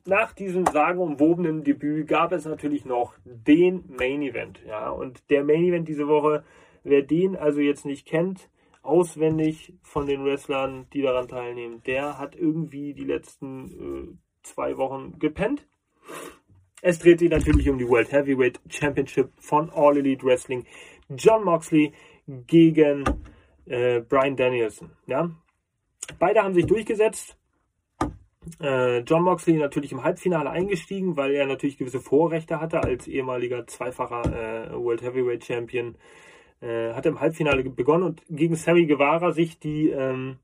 nach 0.05 0.33
diesem 0.33 0.67
sagenumwobenen 0.67 1.65
Debüt 1.65 2.09
gab 2.09 2.33
es 2.33 2.45
natürlich 2.45 2.85
noch 2.85 3.15
den 3.25 3.85
Main 3.89 4.23
Event. 4.23 4.61
Ja, 4.67 4.91
und 4.91 5.29
der 5.31 5.45
Main 5.45 5.65
Event 5.65 5.89
diese 5.89 6.09
Woche, 6.09 6.45
wer 6.83 7.03
den 7.03 7.37
also 7.37 7.61
jetzt 7.61 7.85
nicht 7.85 8.07
kennt, 8.07 8.49
auswendig 8.83 9.75
von 9.83 10.07
den 10.07 10.25
Wrestlern, 10.25 10.87
die 10.93 11.03
daran 11.03 11.29
teilnehmen, 11.29 11.83
der 11.87 12.19
hat 12.19 12.35
irgendwie 12.35 12.95
die 12.95 13.05
letzten 13.05 14.19
zwei 14.43 14.77
Wochen 14.77 15.19
gepennt. 15.19 15.67
Es 16.81 16.99
dreht 16.99 17.21
sich 17.21 17.31
natürlich 17.31 17.69
um 17.69 17.79
die 17.79 17.89
World 17.89 18.11
Heavyweight 18.11 18.61
Championship 18.69 19.31
von 19.39 19.71
All 19.71 19.97
Elite 19.97 20.25
Wrestling. 20.27 20.67
John 21.09 21.45
Moxley 21.45 21.93
gegen 22.27 23.05
äh, 23.67 24.01
Brian 24.01 24.37
Danielson. 24.37 24.91
Ja? 25.07 25.31
Beide 26.19 26.43
haben 26.43 26.55
sich 26.55 26.67
durchgesetzt. 26.67 27.39
Äh, 28.61 28.99
John 29.01 29.23
Moxley 29.23 29.57
natürlich 29.57 29.93
im 29.93 30.03
Halbfinale 30.03 30.51
eingestiegen, 30.51 31.17
weil 31.17 31.33
er 31.33 31.47
natürlich 31.47 31.79
gewisse 31.79 32.01
Vorrechte 32.01 32.61
hatte 32.61 32.83
als 32.83 33.07
ehemaliger 33.07 33.67
zweifacher 33.67 34.71
äh, 34.71 34.75
World 34.75 35.03
Heavyweight 35.03 35.45
Champion. 35.45 35.97
Äh, 36.61 36.93
hatte 36.95 37.09
im 37.09 37.21
Halbfinale 37.21 37.65
begonnen 37.65 38.05
und 38.05 38.23
gegen 38.29 38.55
Sammy 38.55 38.87
Guevara 38.87 39.33
sich 39.33 39.59
die, 39.59 39.91
ähm, 39.91 40.39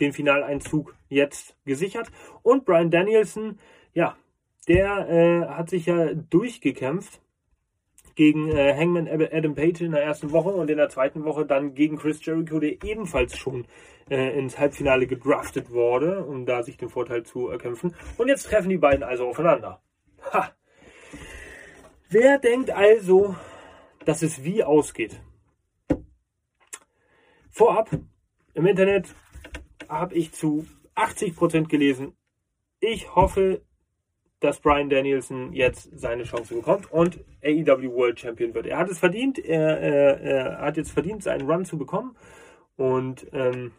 den 0.00 0.12
Finaleinzug 0.12 0.94
jetzt 1.08 1.56
gesichert. 1.64 2.10
Und 2.42 2.64
Brian 2.64 2.90
Danielson, 2.90 3.58
ja, 3.92 4.16
der 4.66 5.08
äh, 5.08 5.46
hat 5.46 5.70
sich 5.70 5.86
ja 5.86 6.14
durchgekämpft 6.14 7.20
gegen 8.18 8.50
äh, 8.50 8.74
Hangman 8.76 9.06
Adam 9.06 9.54
Page 9.54 9.82
in 9.82 9.92
der 9.92 10.02
ersten 10.02 10.32
Woche 10.32 10.48
und 10.48 10.68
in 10.68 10.76
der 10.76 10.88
zweiten 10.88 11.24
Woche 11.24 11.46
dann 11.46 11.74
gegen 11.74 11.96
Chris 11.96 12.18
Jericho, 12.26 12.58
der 12.58 12.72
ebenfalls 12.82 13.38
schon 13.38 13.64
äh, 14.10 14.36
ins 14.36 14.58
Halbfinale 14.58 15.06
gedraftet 15.06 15.70
wurde, 15.70 16.24
um 16.24 16.44
da 16.44 16.64
sich 16.64 16.76
den 16.76 16.88
Vorteil 16.88 17.22
zu 17.22 17.46
erkämpfen. 17.46 17.94
Und 18.16 18.26
jetzt 18.26 18.48
treffen 18.48 18.70
die 18.70 18.76
beiden 18.76 19.04
also 19.04 19.28
aufeinander. 19.28 19.80
Ha! 20.32 20.50
Wer 22.10 22.38
denkt 22.40 22.72
also, 22.72 23.36
dass 24.04 24.22
es 24.22 24.42
wie 24.42 24.64
ausgeht? 24.64 25.20
Vorab 27.50 27.88
im 28.54 28.66
Internet 28.66 29.14
habe 29.88 30.16
ich 30.16 30.32
zu 30.32 30.66
80% 30.96 31.68
gelesen. 31.68 32.16
Ich 32.80 33.14
hoffe, 33.14 33.62
dass 34.40 34.60
Brian 34.60 34.88
Danielson 34.88 35.52
jetzt 35.52 35.90
seine 35.98 36.22
Chance 36.22 36.54
bekommt 36.54 36.90
und 36.92 37.18
AEW 37.42 37.92
World 37.92 38.20
Champion 38.20 38.54
wird. 38.54 38.66
Er 38.66 38.78
hat 38.78 38.88
es 38.88 38.98
verdient, 38.98 39.38
er, 39.38 39.80
er, 39.80 40.20
er 40.20 40.58
hat 40.60 40.76
jetzt 40.76 40.92
verdient, 40.92 41.22
seinen 41.22 41.50
Run 41.50 41.64
zu 41.64 41.76
bekommen 41.76 42.16
und 42.76 43.26
ähm, 43.32 43.72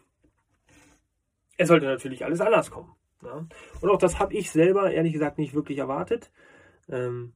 er 1.56 1.66
sollte 1.66 1.86
natürlich 1.86 2.24
alles 2.24 2.40
anders 2.40 2.70
kommen. 2.70 2.94
Ja? 3.22 3.46
Und 3.80 3.90
auch 3.90 3.98
das 3.98 4.18
habe 4.18 4.34
ich 4.34 4.50
selber 4.50 4.90
ehrlich 4.90 5.12
gesagt 5.12 5.38
nicht 5.38 5.54
wirklich 5.54 5.78
erwartet. 5.78 6.30
Ähm, 6.88 7.32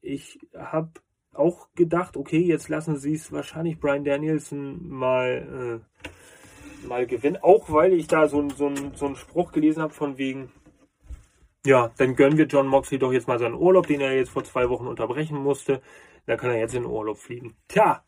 ich 0.00 0.38
habe 0.54 0.90
auch 1.32 1.68
gedacht, 1.74 2.16
okay, 2.16 2.40
jetzt 2.40 2.68
lassen 2.68 2.96
sie 2.96 3.14
es 3.14 3.32
wahrscheinlich 3.32 3.78
Brian 3.78 4.04
Danielson 4.04 4.88
mal, 4.88 5.82
äh, 6.04 6.86
mal 6.86 7.06
gewinnen, 7.06 7.38
auch 7.40 7.70
weil 7.70 7.92
ich 7.92 8.06
da 8.06 8.28
so, 8.28 8.48
so, 8.50 8.72
so 8.94 9.06
einen 9.06 9.16
Spruch 9.16 9.52
gelesen 9.52 9.82
habe 9.82 9.94
von 9.94 10.18
wegen, 10.18 10.52
ja, 11.66 11.90
dann 11.98 12.16
gönnen 12.16 12.38
wir 12.38 12.46
John 12.46 12.66
Moxley 12.66 12.98
doch 12.98 13.12
jetzt 13.12 13.28
mal 13.28 13.38
seinen 13.38 13.54
Urlaub, 13.54 13.86
den 13.86 14.00
er 14.00 14.14
jetzt 14.14 14.30
vor 14.30 14.44
zwei 14.44 14.68
Wochen 14.68 14.86
unterbrechen 14.86 15.38
musste. 15.38 15.80
Da 16.26 16.36
kann 16.36 16.50
er 16.50 16.58
jetzt 16.58 16.74
in 16.74 16.82
den 16.82 16.90
Urlaub 16.90 17.18
fliegen. 17.18 17.56
Tja, 17.68 18.04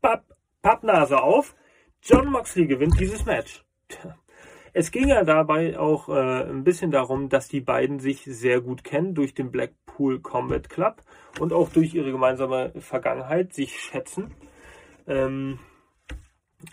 Papp, 0.00 0.24
Pappnase 0.62 1.20
auf. 1.22 1.54
John 2.02 2.30
Moxley 2.30 2.66
gewinnt 2.66 2.98
dieses 2.98 3.24
Match. 3.24 3.64
Tja. 3.88 4.16
Es 4.76 4.90
ging 4.90 5.08
ja 5.08 5.22
dabei 5.22 5.78
auch 5.78 6.08
äh, 6.08 6.50
ein 6.50 6.64
bisschen 6.64 6.90
darum, 6.90 7.28
dass 7.28 7.46
die 7.46 7.60
beiden 7.60 8.00
sich 8.00 8.24
sehr 8.24 8.60
gut 8.60 8.82
kennen 8.82 9.14
durch 9.14 9.32
den 9.32 9.52
Blackpool 9.52 10.20
Combat 10.20 10.68
Club 10.68 11.02
und 11.38 11.52
auch 11.52 11.68
durch 11.70 11.94
ihre 11.94 12.10
gemeinsame 12.10 12.72
Vergangenheit 12.80 13.52
sich 13.54 13.78
schätzen. 13.78 14.34
Ähm, 15.06 15.60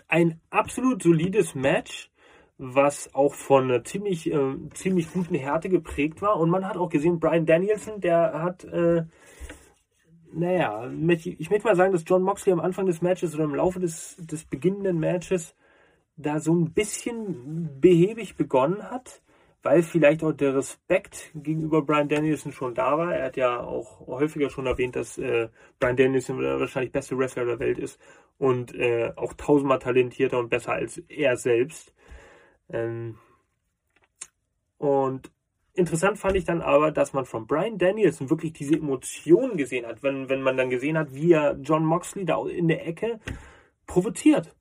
ein 0.08 0.40
absolut 0.50 1.02
solides 1.02 1.54
Match 1.54 2.10
was 2.64 3.12
auch 3.12 3.34
von 3.34 3.64
einer 3.64 3.82
ziemlich, 3.82 4.32
äh, 4.32 4.54
ziemlich 4.72 5.12
guten 5.12 5.34
Härte 5.34 5.68
geprägt 5.68 6.22
war. 6.22 6.38
Und 6.38 6.48
man 6.48 6.66
hat 6.66 6.76
auch 6.76 6.88
gesehen, 6.88 7.18
Brian 7.18 7.44
Danielson, 7.44 8.00
der 8.00 8.40
hat, 8.40 8.62
äh, 8.64 9.02
naja, 10.32 10.88
ich 11.08 11.50
möchte 11.50 11.66
mal 11.66 11.74
sagen, 11.74 11.92
dass 11.92 12.04
John 12.06 12.22
Moxley 12.22 12.52
am 12.52 12.60
Anfang 12.60 12.86
des 12.86 13.02
Matches 13.02 13.34
oder 13.34 13.44
im 13.44 13.56
Laufe 13.56 13.80
des, 13.80 14.16
des 14.18 14.44
beginnenden 14.44 15.00
Matches 15.00 15.56
da 16.16 16.38
so 16.38 16.54
ein 16.54 16.72
bisschen 16.72 17.80
behäbig 17.80 18.36
begonnen 18.36 18.88
hat, 18.88 19.22
weil 19.64 19.82
vielleicht 19.82 20.22
auch 20.22 20.32
der 20.32 20.54
Respekt 20.54 21.32
gegenüber 21.34 21.82
Brian 21.82 22.08
Danielson 22.08 22.52
schon 22.52 22.74
da 22.76 22.96
war. 22.96 23.12
Er 23.12 23.26
hat 23.26 23.36
ja 23.36 23.60
auch 23.60 24.06
häufiger 24.06 24.50
schon 24.50 24.66
erwähnt, 24.66 24.94
dass 24.94 25.18
äh, 25.18 25.48
Brian 25.80 25.96
Danielson 25.96 26.38
der 26.38 26.60
wahrscheinlich 26.60 26.92
beste 26.92 27.18
Wrestler 27.18 27.44
der 27.44 27.58
Welt 27.58 27.78
ist 27.80 28.00
und 28.38 28.72
äh, 28.76 29.12
auch 29.16 29.32
tausendmal 29.32 29.80
talentierter 29.80 30.38
und 30.38 30.48
besser 30.48 30.74
als 30.74 30.98
er 31.08 31.36
selbst. 31.36 31.92
Ähm, 32.72 33.18
und 34.78 35.30
interessant 35.74 36.18
fand 36.18 36.36
ich 36.36 36.44
dann 36.44 36.60
aber, 36.60 36.90
dass 36.90 37.12
man 37.12 37.24
von 37.24 37.46
Brian 37.46 37.78
Danielson 37.78 38.30
wirklich 38.30 38.52
diese 38.52 38.74
Emotionen 38.74 39.56
gesehen 39.56 39.86
hat, 39.86 40.02
wenn, 40.02 40.28
wenn 40.28 40.42
man 40.42 40.56
dann 40.56 40.70
gesehen 40.70 40.98
hat, 40.98 41.14
wie 41.14 41.32
er 41.32 41.56
John 41.62 41.84
Moxley 41.84 42.24
da 42.24 42.44
in 42.46 42.68
der 42.68 42.86
Ecke 42.86 43.20
provoziert. 43.86 44.54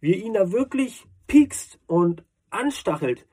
Wie 0.00 0.14
er 0.14 0.24
ihn 0.24 0.34
da 0.34 0.52
wirklich 0.52 1.04
piekst 1.26 1.78
und 1.86 2.24
anstachelt, 2.50 3.26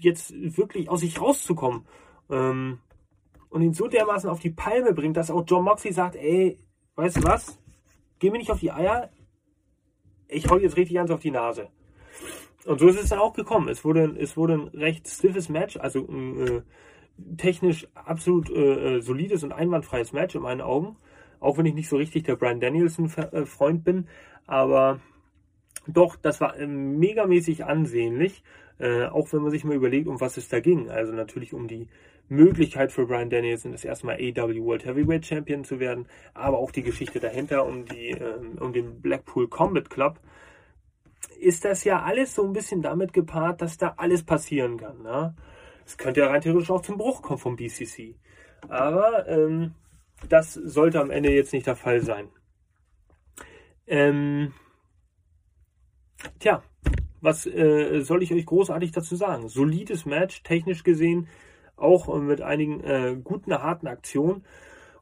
jetzt 0.00 0.32
wirklich 0.34 0.88
aus 0.88 1.00
sich 1.00 1.20
rauszukommen. 1.20 1.86
Ähm, 2.30 2.78
und 3.50 3.62
ihn 3.62 3.74
so 3.74 3.86
dermaßen 3.86 4.28
auf 4.28 4.40
die 4.40 4.50
Palme 4.50 4.92
bringt, 4.92 5.16
dass 5.16 5.30
auch 5.30 5.44
John 5.46 5.64
Moxley 5.64 5.92
sagt, 5.92 6.16
ey, 6.16 6.58
weißt 6.96 7.18
du 7.18 7.22
was? 7.22 7.58
Geh 8.18 8.30
mir 8.30 8.38
nicht 8.38 8.50
auf 8.50 8.60
die 8.60 8.72
Eier. 8.72 9.10
Ich 10.28 10.48
hau 10.50 10.58
jetzt 10.58 10.76
richtig 10.76 10.96
ans 10.98 11.10
auf 11.10 11.20
die 11.20 11.30
Nase. 11.30 11.68
Und 12.64 12.80
so 12.80 12.88
ist 12.88 13.02
es 13.02 13.10
dann 13.10 13.18
auch 13.18 13.34
gekommen. 13.34 13.68
Es 13.68 13.84
wurde, 13.84 14.16
es 14.18 14.36
wurde 14.36 14.54
ein 14.54 14.68
recht 14.68 15.08
stiffes 15.08 15.48
Match, 15.48 15.76
also 15.76 16.06
ein 16.06 16.40
äh, 16.40 16.62
technisch 17.36 17.86
absolut 17.94 18.50
äh, 18.50 18.96
äh, 18.96 19.00
solides 19.00 19.44
und 19.44 19.52
einwandfreies 19.52 20.12
Match 20.12 20.34
in 20.34 20.42
meinen 20.42 20.60
Augen. 20.60 20.96
Auch 21.40 21.58
wenn 21.58 21.66
ich 21.66 21.74
nicht 21.74 21.88
so 21.88 21.96
richtig 21.96 22.24
der 22.24 22.36
Brian 22.36 22.60
Danielson-Freund 22.60 23.80
äh, 23.80 23.82
bin. 23.82 24.08
Aber 24.46 25.00
doch, 25.86 26.16
das 26.16 26.40
war 26.40 26.56
äh, 26.56 26.66
megamäßig 26.66 27.64
ansehnlich. 27.64 28.42
Äh, 28.78 29.06
auch 29.06 29.32
wenn 29.32 29.42
man 29.42 29.50
sich 29.50 29.64
mal 29.64 29.76
überlegt, 29.76 30.08
um 30.08 30.20
was 30.20 30.36
es 30.36 30.48
da 30.48 30.60
ging. 30.60 30.90
Also 30.90 31.12
natürlich 31.12 31.52
um 31.52 31.68
die 31.68 31.88
Möglichkeit 32.28 32.90
für 32.90 33.06
Brian 33.06 33.30
Danielson, 33.30 33.72
das 33.72 33.84
erste 33.84 34.06
Mal 34.06 34.16
AW 34.16 34.60
World 34.62 34.84
Heavyweight 34.84 35.26
Champion 35.26 35.64
zu 35.64 35.78
werden, 35.78 36.06
aber 36.32 36.58
auch 36.58 36.70
die 36.70 36.82
Geschichte 36.82 37.20
dahinter 37.20 37.66
um 37.66 37.84
die 37.84 38.10
äh, 38.10 38.38
um 38.58 38.72
den 38.72 39.00
Blackpool 39.00 39.48
Combat 39.48 39.90
Club, 39.90 40.18
ist 41.26 41.64
das 41.64 41.84
ja 41.84 42.02
alles 42.02 42.34
so 42.34 42.44
ein 42.44 42.52
bisschen 42.52 42.82
damit 42.82 43.12
gepaart, 43.12 43.62
dass 43.62 43.78
da 43.78 43.94
alles 43.96 44.24
passieren 44.24 44.76
kann. 44.76 45.02
Ne? 45.02 45.34
Es 45.86 45.96
könnte 45.96 46.20
ja 46.20 46.28
rein 46.28 46.40
theoretisch 46.40 46.70
auch 46.70 46.82
zum 46.82 46.96
Bruch 46.96 47.22
kommen 47.22 47.38
vom 47.38 47.56
BCC. 47.56 48.16
Aber 48.68 49.28
ähm, 49.28 49.74
das 50.28 50.54
sollte 50.54 51.00
am 51.00 51.10
Ende 51.10 51.30
jetzt 51.30 51.52
nicht 51.52 51.66
der 51.66 51.76
Fall 51.76 52.00
sein. 52.00 52.28
Ähm, 53.86 54.52
tja, 56.38 56.62
was 57.20 57.46
äh, 57.46 58.00
soll 58.00 58.22
ich 58.22 58.32
euch 58.32 58.46
großartig 58.46 58.92
dazu 58.92 59.16
sagen? 59.16 59.48
Solides 59.48 60.06
Match, 60.06 60.42
technisch 60.42 60.84
gesehen, 60.84 61.28
auch 61.76 62.14
mit 62.18 62.40
einigen 62.40 62.80
äh, 62.82 63.16
guten, 63.22 63.52
harten 63.52 63.86
Aktionen. 63.86 64.44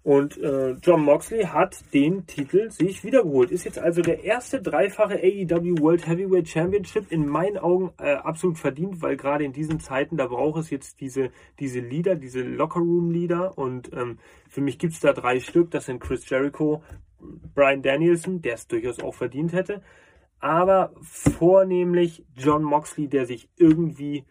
Und 0.04 0.36
äh, 0.38 0.72
John 0.82 1.04
Moxley 1.04 1.44
hat 1.44 1.76
den 1.94 2.26
Titel 2.26 2.70
sich 2.70 3.04
wiedergeholt. 3.04 3.52
Ist 3.52 3.64
jetzt 3.64 3.78
also 3.78 4.02
der 4.02 4.24
erste 4.24 4.60
dreifache 4.60 5.14
AEW 5.14 5.80
World 5.80 6.08
Heavyweight 6.08 6.48
Championship 6.48 7.12
in 7.12 7.28
meinen 7.28 7.56
Augen 7.56 7.92
äh, 7.98 8.14
absolut 8.14 8.58
verdient, 8.58 9.00
weil 9.00 9.16
gerade 9.16 9.44
in 9.44 9.52
diesen 9.52 9.78
Zeiten, 9.78 10.16
da 10.16 10.26
braucht 10.26 10.58
es 10.58 10.70
jetzt 10.70 11.00
diese, 11.00 11.30
diese 11.60 11.78
Leader, 11.78 12.16
diese 12.16 12.42
Locker-Room-Leader. 12.42 13.56
Und 13.56 13.92
ähm, 13.92 14.18
für 14.48 14.60
mich 14.60 14.80
gibt's 14.80 14.98
da 14.98 15.12
drei 15.12 15.38
Stück. 15.38 15.70
Das 15.70 15.86
sind 15.86 16.00
Chris 16.00 16.28
Jericho, 16.28 16.82
Brian 17.54 17.82
Danielson, 17.82 18.42
der 18.42 18.54
es 18.54 18.66
durchaus 18.66 18.98
auch 18.98 19.14
verdient 19.14 19.52
hätte. 19.52 19.82
Aber 20.40 20.92
vornehmlich 21.00 22.24
John 22.36 22.64
Moxley, 22.64 23.06
der 23.06 23.26
sich 23.26 23.48
irgendwie, 23.56 24.24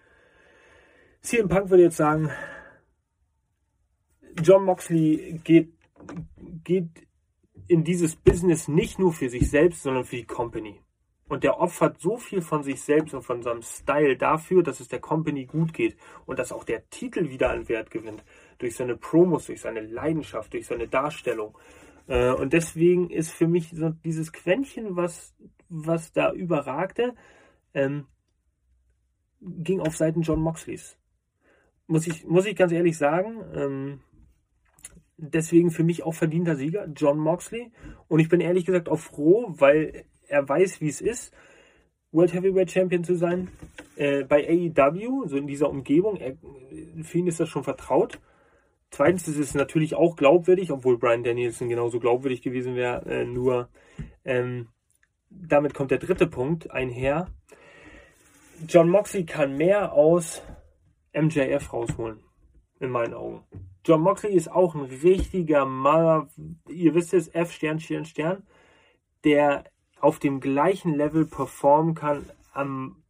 CM 1.22 1.48
Punk 1.48 1.70
würde 1.70 1.84
jetzt 1.84 1.96
sagen, 1.96 2.30
John 4.44 4.66
Moxley 4.66 5.40
geht, 5.44 5.74
geht 6.64 6.90
in 7.68 7.84
dieses 7.84 8.16
Business 8.16 8.68
nicht 8.68 9.00
nur 9.00 9.14
für 9.14 9.30
sich 9.30 9.50
selbst, 9.50 9.84
sondern 9.84 10.06
für 10.06 10.18
die 10.18 10.26
Company. 10.26 10.82
Und 11.32 11.46
der 11.46 11.62
opfert 11.62 12.02
so 12.02 12.18
viel 12.18 12.42
von 12.42 12.62
sich 12.62 12.82
selbst 12.82 13.14
und 13.14 13.22
von 13.22 13.42
seinem 13.42 13.62
Style 13.62 14.18
dafür, 14.18 14.64
dass 14.64 14.82
es 14.82 14.90
der 14.90 15.00
Company 15.00 15.46
gut 15.46 15.74
geht 15.74 15.96
und 16.26 16.40
dass 16.40 16.52
auch 16.52 16.66
der 16.66 16.90
Titel 16.90 17.30
wieder 17.30 17.52
an 17.52 17.70
Wert 17.70 17.90
gewinnt. 17.90 18.26
Durch 18.58 18.76
seine 18.76 18.98
Promos, 18.98 19.46
durch 19.46 19.62
seine 19.62 19.80
Leidenschaft, 19.80 20.52
durch 20.54 20.68
seine 20.68 20.90
Darstellung. 20.90 21.58
Äh, 22.08 22.32
und 22.32 22.52
deswegen 22.52 23.10
ist 23.10 23.32
für 23.32 23.48
mich 23.48 23.70
so 23.70 23.92
dieses 24.04 24.34
Quäntchen, 24.34 24.98
was, 24.98 25.34
was 25.70 26.12
da 26.12 26.34
überragte, 26.34 27.16
ähm, 27.74 28.08
ging 29.40 29.80
auf 29.80 29.96
Seiten 29.96 30.24
John 30.24 30.42
Moxleys. 30.42 30.98
Muss 31.88 32.08
ich, 32.08 32.26
muss 32.26 32.46
ich 32.46 32.58
ganz 32.58 32.74
ehrlich 32.74 32.98
sagen. 32.98 33.42
Ähm, 33.54 34.02
Deswegen 35.24 35.70
für 35.70 35.84
mich 35.84 36.02
auch 36.04 36.14
verdienter 36.16 36.56
Sieger, 36.56 36.88
John 36.96 37.20
Moxley. 37.20 37.72
Und 38.08 38.20
ich 38.20 38.28
bin 38.28 38.42
ehrlich 38.42 38.66
gesagt 38.66 38.90
auch 38.90 39.00
froh, 39.00 39.46
weil 39.50 40.06
er 40.28 40.50
weiß, 40.50 40.82
wie 40.82 40.88
es 40.88 41.00
ist. 41.00 41.32
World 42.12 42.34
Heavyweight 42.34 42.72
Champion 42.72 43.04
zu 43.04 43.16
sein. 43.16 43.50
Äh, 43.96 44.24
bei 44.24 44.48
AEW, 44.50 45.28
so 45.28 45.38
in 45.38 45.46
dieser 45.46 45.70
Umgebung, 45.70 46.18
äh, 46.18 46.36
für 47.04 47.20
ihn 47.20 47.28
ist 47.28 47.40
das 47.40 47.50
schon 47.50 47.64
vertraut. 47.64 48.20
Zweitens 48.90 49.28
ist 49.28 49.38
es 49.38 49.54
natürlich 49.54 49.96
auch 49.96 50.16
glaubwürdig, 50.16 50.72
obwohl 50.72 50.98
Brian 50.98 51.24
Danielson 51.24 51.70
genauso 51.70 52.00
glaubwürdig 52.00 52.42
gewesen 52.42 52.76
wäre, 52.76 53.06
äh, 53.06 53.24
nur 53.24 53.70
ähm, 54.26 54.68
damit 55.30 55.74
kommt 55.74 55.92
der 55.92 56.00
dritte 56.00 56.28
Punkt 56.28 56.72
einher. 56.72 57.28
John 58.68 58.90
Moxley 58.90 59.26
kann 59.26 59.56
mehr 59.56 59.94
aus 59.94 60.42
MJF 61.14 61.72
rausholen, 61.72 62.20
in 62.80 62.90
meinen 62.90 63.14
Augen. 63.14 63.44
John 63.84 64.02
Moxley 64.02 64.34
ist 64.34 64.52
auch 64.52 64.76
ein 64.76 64.82
richtiger 64.82 65.66
Maler, 65.66 66.28
ihr 66.68 66.94
wisst 66.94 67.14
es, 67.14 67.34
F 67.34 67.52
Stern, 67.52 67.80
Stern, 67.80 68.06
Stern, 68.06 68.44
der 69.24 69.64
auf 70.00 70.20
dem 70.20 70.40
gleichen 70.40 70.94
Level 70.94 71.26
performen 71.26 71.96
kann, 71.96 72.30
am, 72.54 73.04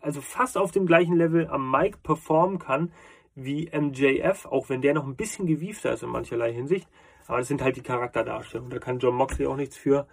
also 0.00 0.20
fast 0.20 0.56
auf 0.56 0.70
dem 0.70 0.86
gleichen 0.86 1.16
Level 1.16 1.48
am 1.48 1.70
Mic 1.70 1.98
performen 2.02 2.58
kann 2.58 2.92
wie 3.34 3.70
MJF, 3.72 4.46
auch 4.46 4.68
wenn 4.68 4.82
der 4.82 4.94
noch 4.94 5.06
ein 5.06 5.16
bisschen 5.16 5.46
gewiefter 5.46 5.92
ist 5.92 6.02
in 6.02 6.10
mancherlei 6.10 6.52
Hinsicht. 6.52 6.88
Aber 7.26 7.38
das 7.38 7.48
sind 7.48 7.62
halt 7.62 7.76
die 7.76 7.82
Charakterdarstellungen. 7.82 8.70
Da 8.70 8.78
kann 8.78 8.98
John 8.98 9.14
Moxley 9.14 9.46
auch 9.46 9.56
nichts 9.56 9.76
für. 9.76 10.06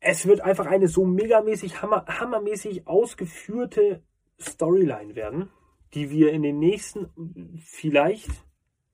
Es 0.00 0.26
wird 0.26 0.40
einfach 0.40 0.66
eine 0.66 0.86
so 0.86 1.04
megamäßig, 1.04 1.82
hammer, 1.82 2.04
hammermäßig 2.06 2.86
ausgeführte 2.86 4.02
Storyline 4.40 5.16
werden, 5.16 5.50
die 5.94 6.10
wir 6.10 6.32
in 6.32 6.42
den 6.42 6.58
nächsten 6.58 7.08
vielleicht, 7.64 8.30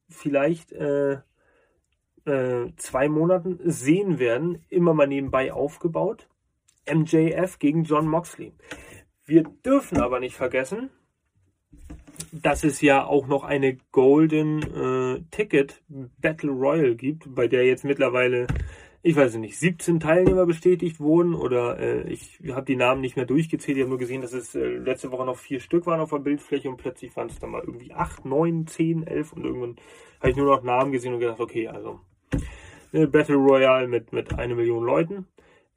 vielleicht 0.08 0.72
äh, 0.72 1.18
äh, 2.24 2.72
zwei 2.76 3.08
Monaten 3.08 3.58
sehen 3.64 4.18
werden, 4.18 4.64
immer 4.68 4.94
mal 4.94 5.06
nebenbei 5.06 5.52
aufgebaut. 5.52 6.28
MJF 6.90 7.58
gegen 7.58 7.84
John 7.84 8.06
Moxley. 8.06 8.52
Wir 9.24 9.44
dürfen 9.64 9.98
aber 9.98 10.20
nicht 10.20 10.36
vergessen, 10.36 10.90
dass 12.32 12.64
es 12.64 12.80
ja 12.80 13.04
auch 13.04 13.26
noch 13.26 13.44
eine 13.44 13.76
Golden 13.90 14.62
äh, 14.62 15.22
Ticket 15.30 15.82
Battle 15.88 16.50
Royal 16.50 16.94
gibt, 16.94 17.34
bei 17.34 17.48
der 17.48 17.64
jetzt 17.64 17.84
mittlerweile, 17.84 18.46
ich 19.06 19.16
weiß 19.16 19.36
nicht, 19.36 19.58
17 19.58 20.00
Teilnehmer 20.00 20.46
bestätigt 20.46 20.98
wurden 20.98 21.34
oder 21.34 21.78
äh, 21.78 22.10
ich 22.10 22.40
habe 22.48 22.64
die 22.64 22.74
Namen 22.74 23.02
nicht 23.02 23.16
mehr 23.16 23.26
durchgezählt. 23.26 23.76
Ich 23.76 23.82
habe 23.82 23.90
nur 23.90 23.98
gesehen, 23.98 24.22
dass 24.22 24.32
es 24.32 24.54
äh, 24.54 24.64
letzte 24.64 25.12
Woche 25.12 25.26
noch 25.26 25.36
vier 25.36 25.60
Stück 25.60 25.84
waren 25.84 26.00
auf 26.00 26.08
der 26.08 26.20
Bildfläche 26.20 26.70
und 26.70 26.78
plötzlich 26.78 27.14
waren 27.14 27.28
es 27.28 27.38
dann 27.38 27.50
mal 27.50 27.60
irgendwie 27.60 27.92
8, 27.92 28.24
9, 28.24 28.66
10, 28.66 29.06
11 29.06 29.32
und 29.34 29.44
irgendwann 29.44 29.76
habe 30.20 30.30
ich 30.30 30.36
nur 30.36 30.46
noch 30.46 30.62
Namen 30.62 30.90
gesehen 30.90 31.12
und 31.12 31.20
gedacht, 31.20 31.38
okay, 31.38 31.68
also 31.68 32.00
eine 32.94 33.06
Battle 33.06 33.36
Royale 33.36 33.88
mit, 33.88 34.14
mit 34.14 34.38
einer 34.38 34.54
Million 34.54 34.82
Leuten. 34.82 35.26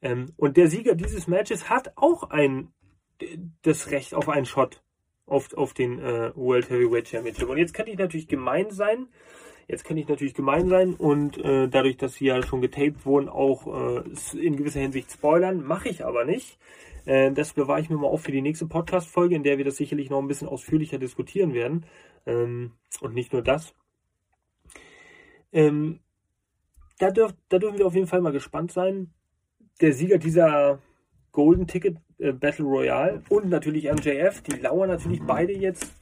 Ähm, 0.00 0.32
und 0.38 0.56
der 0.56 0.68
Sieger 0.68 0.94
dieses 0.94 1.28
Matches 1.28 1.68
hat 1.68 1.92
auch 1.96 2.30
ein, 2.30 2.72
das 3.60 3.90
Recht 3.90 4.14
auf 4.14 4.30
einen 4.30 4.46
Shot 4.46 4.82
auf, 5.26 5.52
auf 5.52 5.74
den 5.74 5.98
äh, 5.98 6.32
World 6.34 6.70
Heavyweight 6.70 7.08
Championship. 7.08 7.50
Und 7.50 7.58
jetzt 7.58 7.74
könnte 7.74 7.92
ich 7.92 7.98
natürlich 7.98 8.26
gemein 8.26 8.70
sein. 8.70 9.08
Jetzt 9.68 9.84
könnte 9.84 10.00
ich 10.00 10.08
natürlich 10.08 10.32
gemein 10.32 10.70
sein 10.70 10.94
und 10.94 11.36
äh, 11.36 11.68
dadurch, 11.68 11.98
dass 11.98 12.14
sie 12.14 12.24
ja 12.24 12.42
schon 12.42 12.62
getaped 12.62 13.04
wurden, 13.04 13.28
auch 13.28 13.66
äh, 13.66 14.38
in 14.38 14.56
gewisser 14.56 14.80
Hinsicht 14.80 15.12
spoilern. 15.12 15.62
Mache 15.62 15.90
ich 15.90 16.06
aber 16.06 16.24
nicht. 16.24 16.58
Äh, 17.04 17.32
das 17.32 17.52
bewahre 17.52 17.82
ich 17.82 17.90
mir 17.90 17.98
mal 17.98 18.06
auf 18.06 18.22
für 18.22 18.32
die 18.32 18.40
nächste 18.40 18.64
Podcast-Folge, 18.64 19.36
in 19.36 19.42
der 19.42 19.58
wir 19.58 19.66
das 19.66 19.76
sicherlich 19.76 20.08
noch 20.08 20.20
ein 20.20 20.26
bisschen 20.26 20.48
ausführlicher 20.48 20.96
diskutieren 20.96 21.52
werden. 21.52 21.84
Ähm, 22.24 22.72
und 23.02 23.12
nicht 23.12 23.34
nur 23.34 23.42
das. 23.42 23.74
Ähm, 25.52 26.00
da, 26.98 27.10
dürf, 27.10 27.34
da 27.50 27.58
dürfen 27.58 27.78
wir 27.78 27.86
auf 27.86 27.94
jeden 27.94 28.06
Fall 28.06 28.22
mal 28.22 28.32
gespannt 28.32 28.72
sein. 28.72 29.12
Der 29.82 29.92
Sieger 29.92 30.16
dieser 30.16 30.80
Golden 31.32 31.66
Ticket 31.66 31.98
äh, 32.16 32.32
Battle 32.32 32.64
Royale 32.64 33.22
und 33.28 33.50
natürlich 33.50 33.84
MJF, 33.84 34.40
die 34.40 34.56
lauern 34.56 34.88
natürlich 34.88 35.20
beide 35.22 35.52
jetzt 35.52 35.92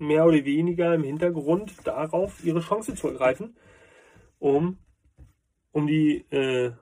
mehr 0.00 0.26
oder 0.26 0.44
weniger 0.44 0.94
im 0.94 1.04
Hintergrund 1.04 1.74
darauf, 1.84 2.44
ihre 2.44 2.60
Chance 2.60 2.94
zu 2.94 3.08
ergreifen, 3.08 3.56
um, 4.38 4.78
um 5.72 5.86
die 5.86 6.24
äh, 6.30 6.72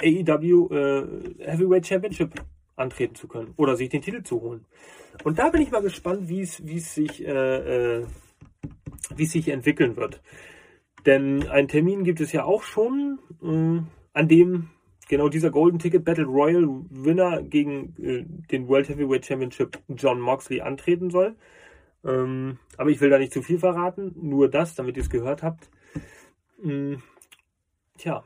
AEW 0.00 0.68
äh, 0.70 1.44
Heavyweight 1.44 1.86
Championship 1.86 2.32
antreten 2.76 3.14
zu 3.14 3.26
können 3.28 3.54
oder 3.56 3.76
sich 3.76 3.88
den 3.88 4.02
Titel 4.02 4.22
zu 4.22 4.40
holen. 4.40 4.64
Und 5.24 5.38
da 5.38 5.48
bin 5.48 5.62
ich 5.62 5.70
mal 5.70 5.82
gespannt, 5.82 6.28
wie 6.28 6.40
es 6.40 6.56
sich 6.94 7.26
äh, 7.26 8.00
äh, 8.00 8.06
sich 9.16 9.48
entwickeln 9.48 9.96
wird. 9.96 10.20
Denn 11.06 11.48
einen 11.48 11.68
Termin 11.68 12.04
gibt 12.04 12.20
es 12.20 12.32
ja 12.32 12.44
auch 12.44 12.62
schon, 12.62 13.18
äh, 13.42 13.80
an 14.12 14.28
dem 14.28 14.68
genau 15.08 15.28
dieser 15.28 15.50
Golden 15.50 15.78
Ticket 15.78 16.04
Battle 16.04 16.26
Royal 16.26 16.66
Winner 16.90 17.42
gegen 17.42 17.94
äh, 18.02 18.24
den 18.50 18.68
World 18.68 18.88
Heavyweight 18.88 19.24
Championship 19.24 19.78
John 19.88 20.20
Moxley 20.20 20.60
antreten 20.60 21.10
soll. 21.10 21.36
Ähm, 22.06 22.58
aber 22.76 22.90
ich 22.90 23.00
will 23.00 23.10
da 23.10 23.18
nicht 23.18 23.32
zu 23.32 23.42
viel 23.42 23.58
verraten, 23.58 24.14
nur 24.16 24.48
das, 24.48 24.74
damit 24.74 24.96
ihr 24.96 25.02
es 25.02 25.10
gehört 25.10 25.42
habt. 25.42 25.68
Ähm, 26.62 27.02
tja, 27.98 28.22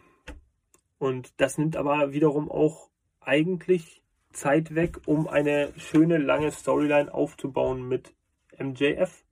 und 0.98 1.32
das 1.40 1.56
nimmt 1.56 1.76
aber 1.76 2.12
wiederum 2.12 2.50
auch 2.50 2.90
eigentlich 3.20 4.02
Zeit 4.32 4.74
weg, 4.74 4.98
um 5.06 5.26
eine 5.26 5.72
schöne 5.76 6.18
lange 6.18 6.52
Storyline 6.52 7.12
aufzubauen 7.12 7.88
mit 7.88 8.14
MJF 8.58 9.24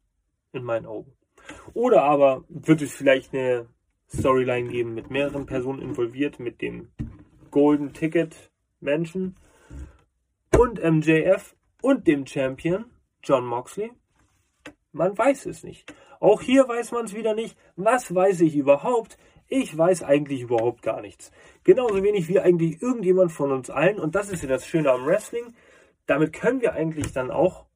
in 0.53 0.65
meinen 0.65 0.87
Augen. 0.87 1.13
Oder 1.75 2.03
aber 2.03 2.45
wird 2.49 2.83
es 2.83 2.95
vielleicht 2.95 3.35
eine 3.35 3.67
Storyline 4.09 4.71
geben 4.71 4.95
mit 4.95 5.11
mehreren 5.11 5.47
Personen 5.47 5.83
involviert, 5.83 6.41
mit 6.41 6.63
dem 6.63 6.91
Golden 7.51 7.93
Ticket 7.93 8.51
Menschen 8.81 9.37
und 10.57 10.83
MJF 10.83 11.55
und 11.83 12.07
dem 12.07 12.27
Champion 12.27 12.87
John 13.23 13.47
Moxley? 13.47 13.93
Man 14.99 15.17
weiß 15.17 15.47
es 15.47 15.63
nicht. 15.63 15.95
Auch 16.19 16.43
hier 16.43 16.67
weiß 16.67 16.91
man 16.91 17.05
es 17.05 17.15
wieder 17.15 17.33
nicht. 17.33 17.57
Was 17.77 18.13
weiß 18.13 18.41
ich 18.41 18.57
überhaupt? 18.57 19.17
Ich 19.47 19.79
weiß 19.79 20.03
eigentlich 20.03 20.43
überhaupt 20.43 20.83
gar 20.83 21.01
nichts. 21.01 21.31
Genauso 21.63 22.03
wenig 22.03 22.27
wie 22.27 22.41
eigentlich 22.41 22.83
irgendjemand 22.83 23.31
von 23.31 23.53
uns 23.53 23.71
allen. 23.71 24.01
Und 24.01 24.17
das 24.17 24.29
ist 24.29 24.43
ja 24.43 24.49
das 24.49 24.67
Schöne 24.67 24.91
am 24.91 25.07
Wrestling. 25.07 25.55
Damit 26.07 26.33
können 26.33 26.61
wir 26.63 26.73
eigentlich 26.73 27.13
dann 27.13 27.31
auch 27.31 27.67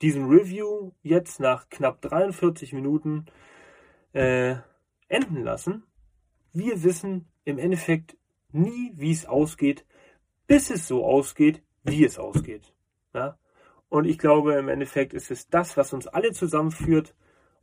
diesen 0.00 0.28
Review 0.28 0.92
jetzt 1.02 1.40
nach 1.40 1.68
knapp 1.70 2.00
43 2.02 2.72
Minuten 2.72 3.26
äh, 4.12 4.54
enden 5.08 5.42
lassen. 5.42 5.82
Wir 6.52 6.84
wissen 6.84 7.26
im 7.44 7.58
Endeffekt 7.58 8.16
nie, 8.52 8.92
wie 8.94 9.10
es 9.10 9.26
ausgeht, 9.26 9.84
bis 10.46 10.70
es 10.70 10.86
so 10.86 11.04
ausgeht, 11.04 11.64
wie 11.82 12.04
es 12.04 12.16
ausgeht. 12.16 12.72
Ja? 13.12 13.36
Und 13.90 14.06
ich 14.06 14.18
glaube, 14.18 14.54
im 14.54 14.68
Endeffekt 14.68 15.12
ist 15.12 15.30
es 15.30 15.48
das, 15.48 15.76
was 15.76 15.92
uns 15.92 16.06
alle 16.06 16.32
zusammenführt. 16.32 17.14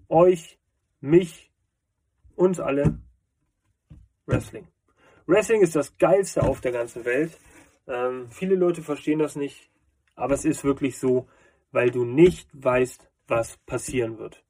Euch, 0.10 0.60
mich, 1.00 1.52
uns 2.36 2.60
alle. 2.60 3.00
Wrestling. 4.26 4.68
Wrestling 5.26 5.62
ist 5.62 5.76
das 5.76 5.98
Geilste 5.98 6.44
auf 6.44 6.60
der 6.60 6.74
ganzen 6.74 7.06
Welt. 7.06 7.38
Ähm, 7.88 8.30
viele 8.30 8.56
Leute 8.56 8.82
verstehen 8.82 9.20
das 9.20 9.38
nicht, 9.38 9.72
aber 10.16 10.34
es 10.34 10.44
ist 10.44 10.66
wirklich 10.66 11.00
so, 11.00 11.28
weil 11.72 11.92
du 11.92 12.04
nicht 12.04 12.50
weißt, 12.54 13.10
was 13.28 13.58
passieren 13.66 14.18
wird. 14.18 14.44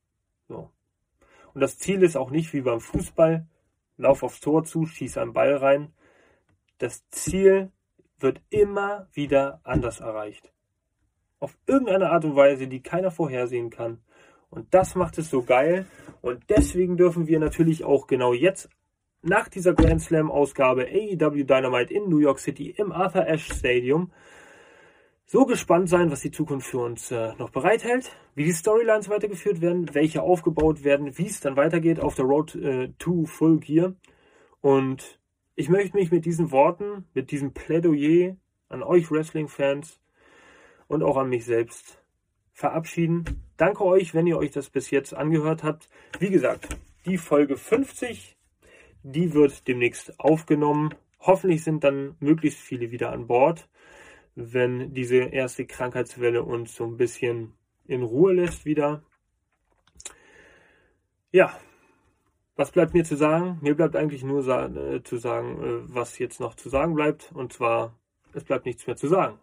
So. 0.48 0.72
Und 1.54 1.62
das 1.62 1.78
Ziel 1.78 2.02
ist 2.02 2.18
auch 2.18 2.32
nicht 2.32 2.54
wie 2.54 2.62
beim 2.62 2.80
Fußball, 2.80 3.48
lauf 3.98 4.24
aufs 4.24 4.40
Tor 4.40 4.64
zu, 4.64 4.88
schieß 4.88 5.20
einen 5.20 5.34
Ball 5.34 5.56
rein. 5.56 5.94
Das 6.80 7.08
Ziel 7.10 7.72
wird 8.20 8.42
immer 8.50 9.08
wieder 9.14 9.62
anders 9.64 10.00
erreicht. 10.00 10.52
Auf 11.40 11.58
irgendeine 11.68 12.10
Art 12.10 12.26
und 12.26 12.36
Weise, 12.36 12.68
die 12.68 12.82
keiner 12.82 13.12
vorhersehen 13.12 13.70
kann. 13.70 14.00
Und 14.50 14.74
das 14.74 14.96
macht 14.96 15.18
es 15.18 15.30
so 15.30 15.44
geil. 15.44 15.86
Und 16.22 16.44
deswegen 16.50 16.98
dürfen 16.98 17.28
wir 17.28 17.40
natürlich 17.40 17.84
auch 17.84 18.08
genau 18.08 18.34
jetzt 18.34 18.70
nach 19.22 19.48
dieser 19.50 19.74
Grand 19.74 20.02
Slam 20.02 20.32
Ausgabe 20.32 20.88
AEW 20.88 21.44
Dynamite 21.44 21.94
in 21.94 22.10
New 22.10 22.20
York 22.20 22.40
City 22.40 22.70
im 22.70 22.92
Arthur 22.92 23.28
Ashe 23.28 23.54
Stadium 23.54 24.12
so 25.26 25.46
gespannt 25.46 25.90
sein, 25.90 26.10
was 26.10 26.22
die 26.22 26.32
Zukunft 26.32 26.68
für 26.68 26.80
uns 26.80 27.12
äh, 27.12 27.34
noch 27.38 27.50
bereithält, 27.50 28.12
wie 28.34 28.46
die 28.46 28.54
Storylines 28.54 29.10
weitergeführt 29.10 29.60
werden, 29.60 29.94
welche 29.94 30.22
aufgebaut 30.22 30.86
werden, 30.86 31.18
wie 31.18 31.26
es 31.26 31.42
dann 31.42 31.58
weitergeht 31.58 32.00
auf 32.00 32.16
der 32.16 32.26
Road 32.26 32.56
äh, 32.56 32.94
to 32.98 33.26
Full 33.26 33.60
Gear. 33.60 33.94
Und 34.62 35.20
ich 35.56 35.68
möchte 35.68 35.98
mich 35.98 36.12
mit 36.12 36.26
diesen 36.26 36.52
Worten, 36.52 37.06
mit 37.14 37.32
diesem 37.32 37.54
Plädoyer 37.54 38.38
an 38.70 38.84
euch 38.84 39.12
Wrestling-Fans 39.12 40.00
und 40.88 41.04
auch 41.04 41.18
an 41.18 41.30
mich 41.30 41.46
selbst 41.46 42.02
verabschieden. 42.54 43.44
Danke 43.58 43.84
euch, 43.84 44.14
wenn 44.14 44.28
ihr 44.28 44.38
euch 44.38 44.52
das 44.52 44.70
bis 44.70 44.90
jetzt 44.90 45.14
angehört 45.14 45.64
habt. 45.64 45.90
Wie 46.20 46.30
gesagt, 46.30 46.70
die 47.06 47.18
Folge 47.18 47.58
50, 47.58 48.38
die 49.04 49.34
wird 49.34 49.68
demnächst 49.68 50.20
aufgenommen. 50.20 50.94
Hoffentlich 51.20 51.64
sind 51.64 51.84
dann 51.84 52.16
möglichst 52.20 52.60
viele 52.60 52.92
wieder 52.92 53.12
an 53.12 53.28
Bord 53.28 53.68
wenn 54.38 54.94
diese 54.94 55.18
erste 55.18 55.66
Krankheitswelle 55.66 56.44
uns 56.44 56.76
so 56.76 56.86
ein 56.86 56.96
bisschen 56.96 57.58
in 57.86 58.04
Ruhe 58.04 58.34
lässt 58.34 58.66
wieder. 58.66 59.04
Ja, 61.32 61.60
was 62.56 62.72
bleibt 62.72 62.94
mir 62.94 63.04
zu 63.04 63.18
sagen? 63.18 63.58
Mir 63.62 63.76
bleibt 63.76 63.96
eigentlich 63.96 64.24
nur 64.24 64.48
äh, 64.48 65.02
zu 65.04 65.18
sagen, 65.18 65.64
äh, 65.64 65.96
was 65.96 66.20
jetzt 66.20 66.40
noch 66.40 66.54
zu 66.54 66.70
sagen 66.70 66.94
bleibt. 66.94 67.32
Und 67.34 67.52
zwar 67.52 67.98
es 68.34 68.44
bleibt 68.44 68.68
nichts 68.68 68.86
mehr 68.86 68.96
zu 68.96 69.08
sagen. 69.08 69.40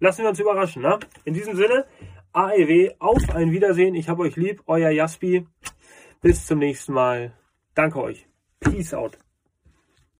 Lassen 0.00 0.22
wir 0.22 0.30
uns 0.30 0.40
überraschen. 0.40 0.82
Ne? 0.82 0.98
In 1.24 1.34
diesem 1.34 1.54
Sinne, 1.56 1.84
AEW, 2.32 2.94
auf 2.98 3.30
ein 3.34 3.52
Wiedersehen. 3.52 3.94
Ich 3.94 4.08
habe 4.08 4.22
euch 4.22 4.36
lieb, 4.36 4.62
euer 4.66 4.90
Jaspi. 4.90 5.46
Bis 6.22 6.46
zum 6.46 6.58
nächsten 6.58 6.92
Mal. 6.92 7.32
Danke 7.74 8.02
euch. 8.02 8.26
Peace 8.60 8.94
out. 8.94 9.18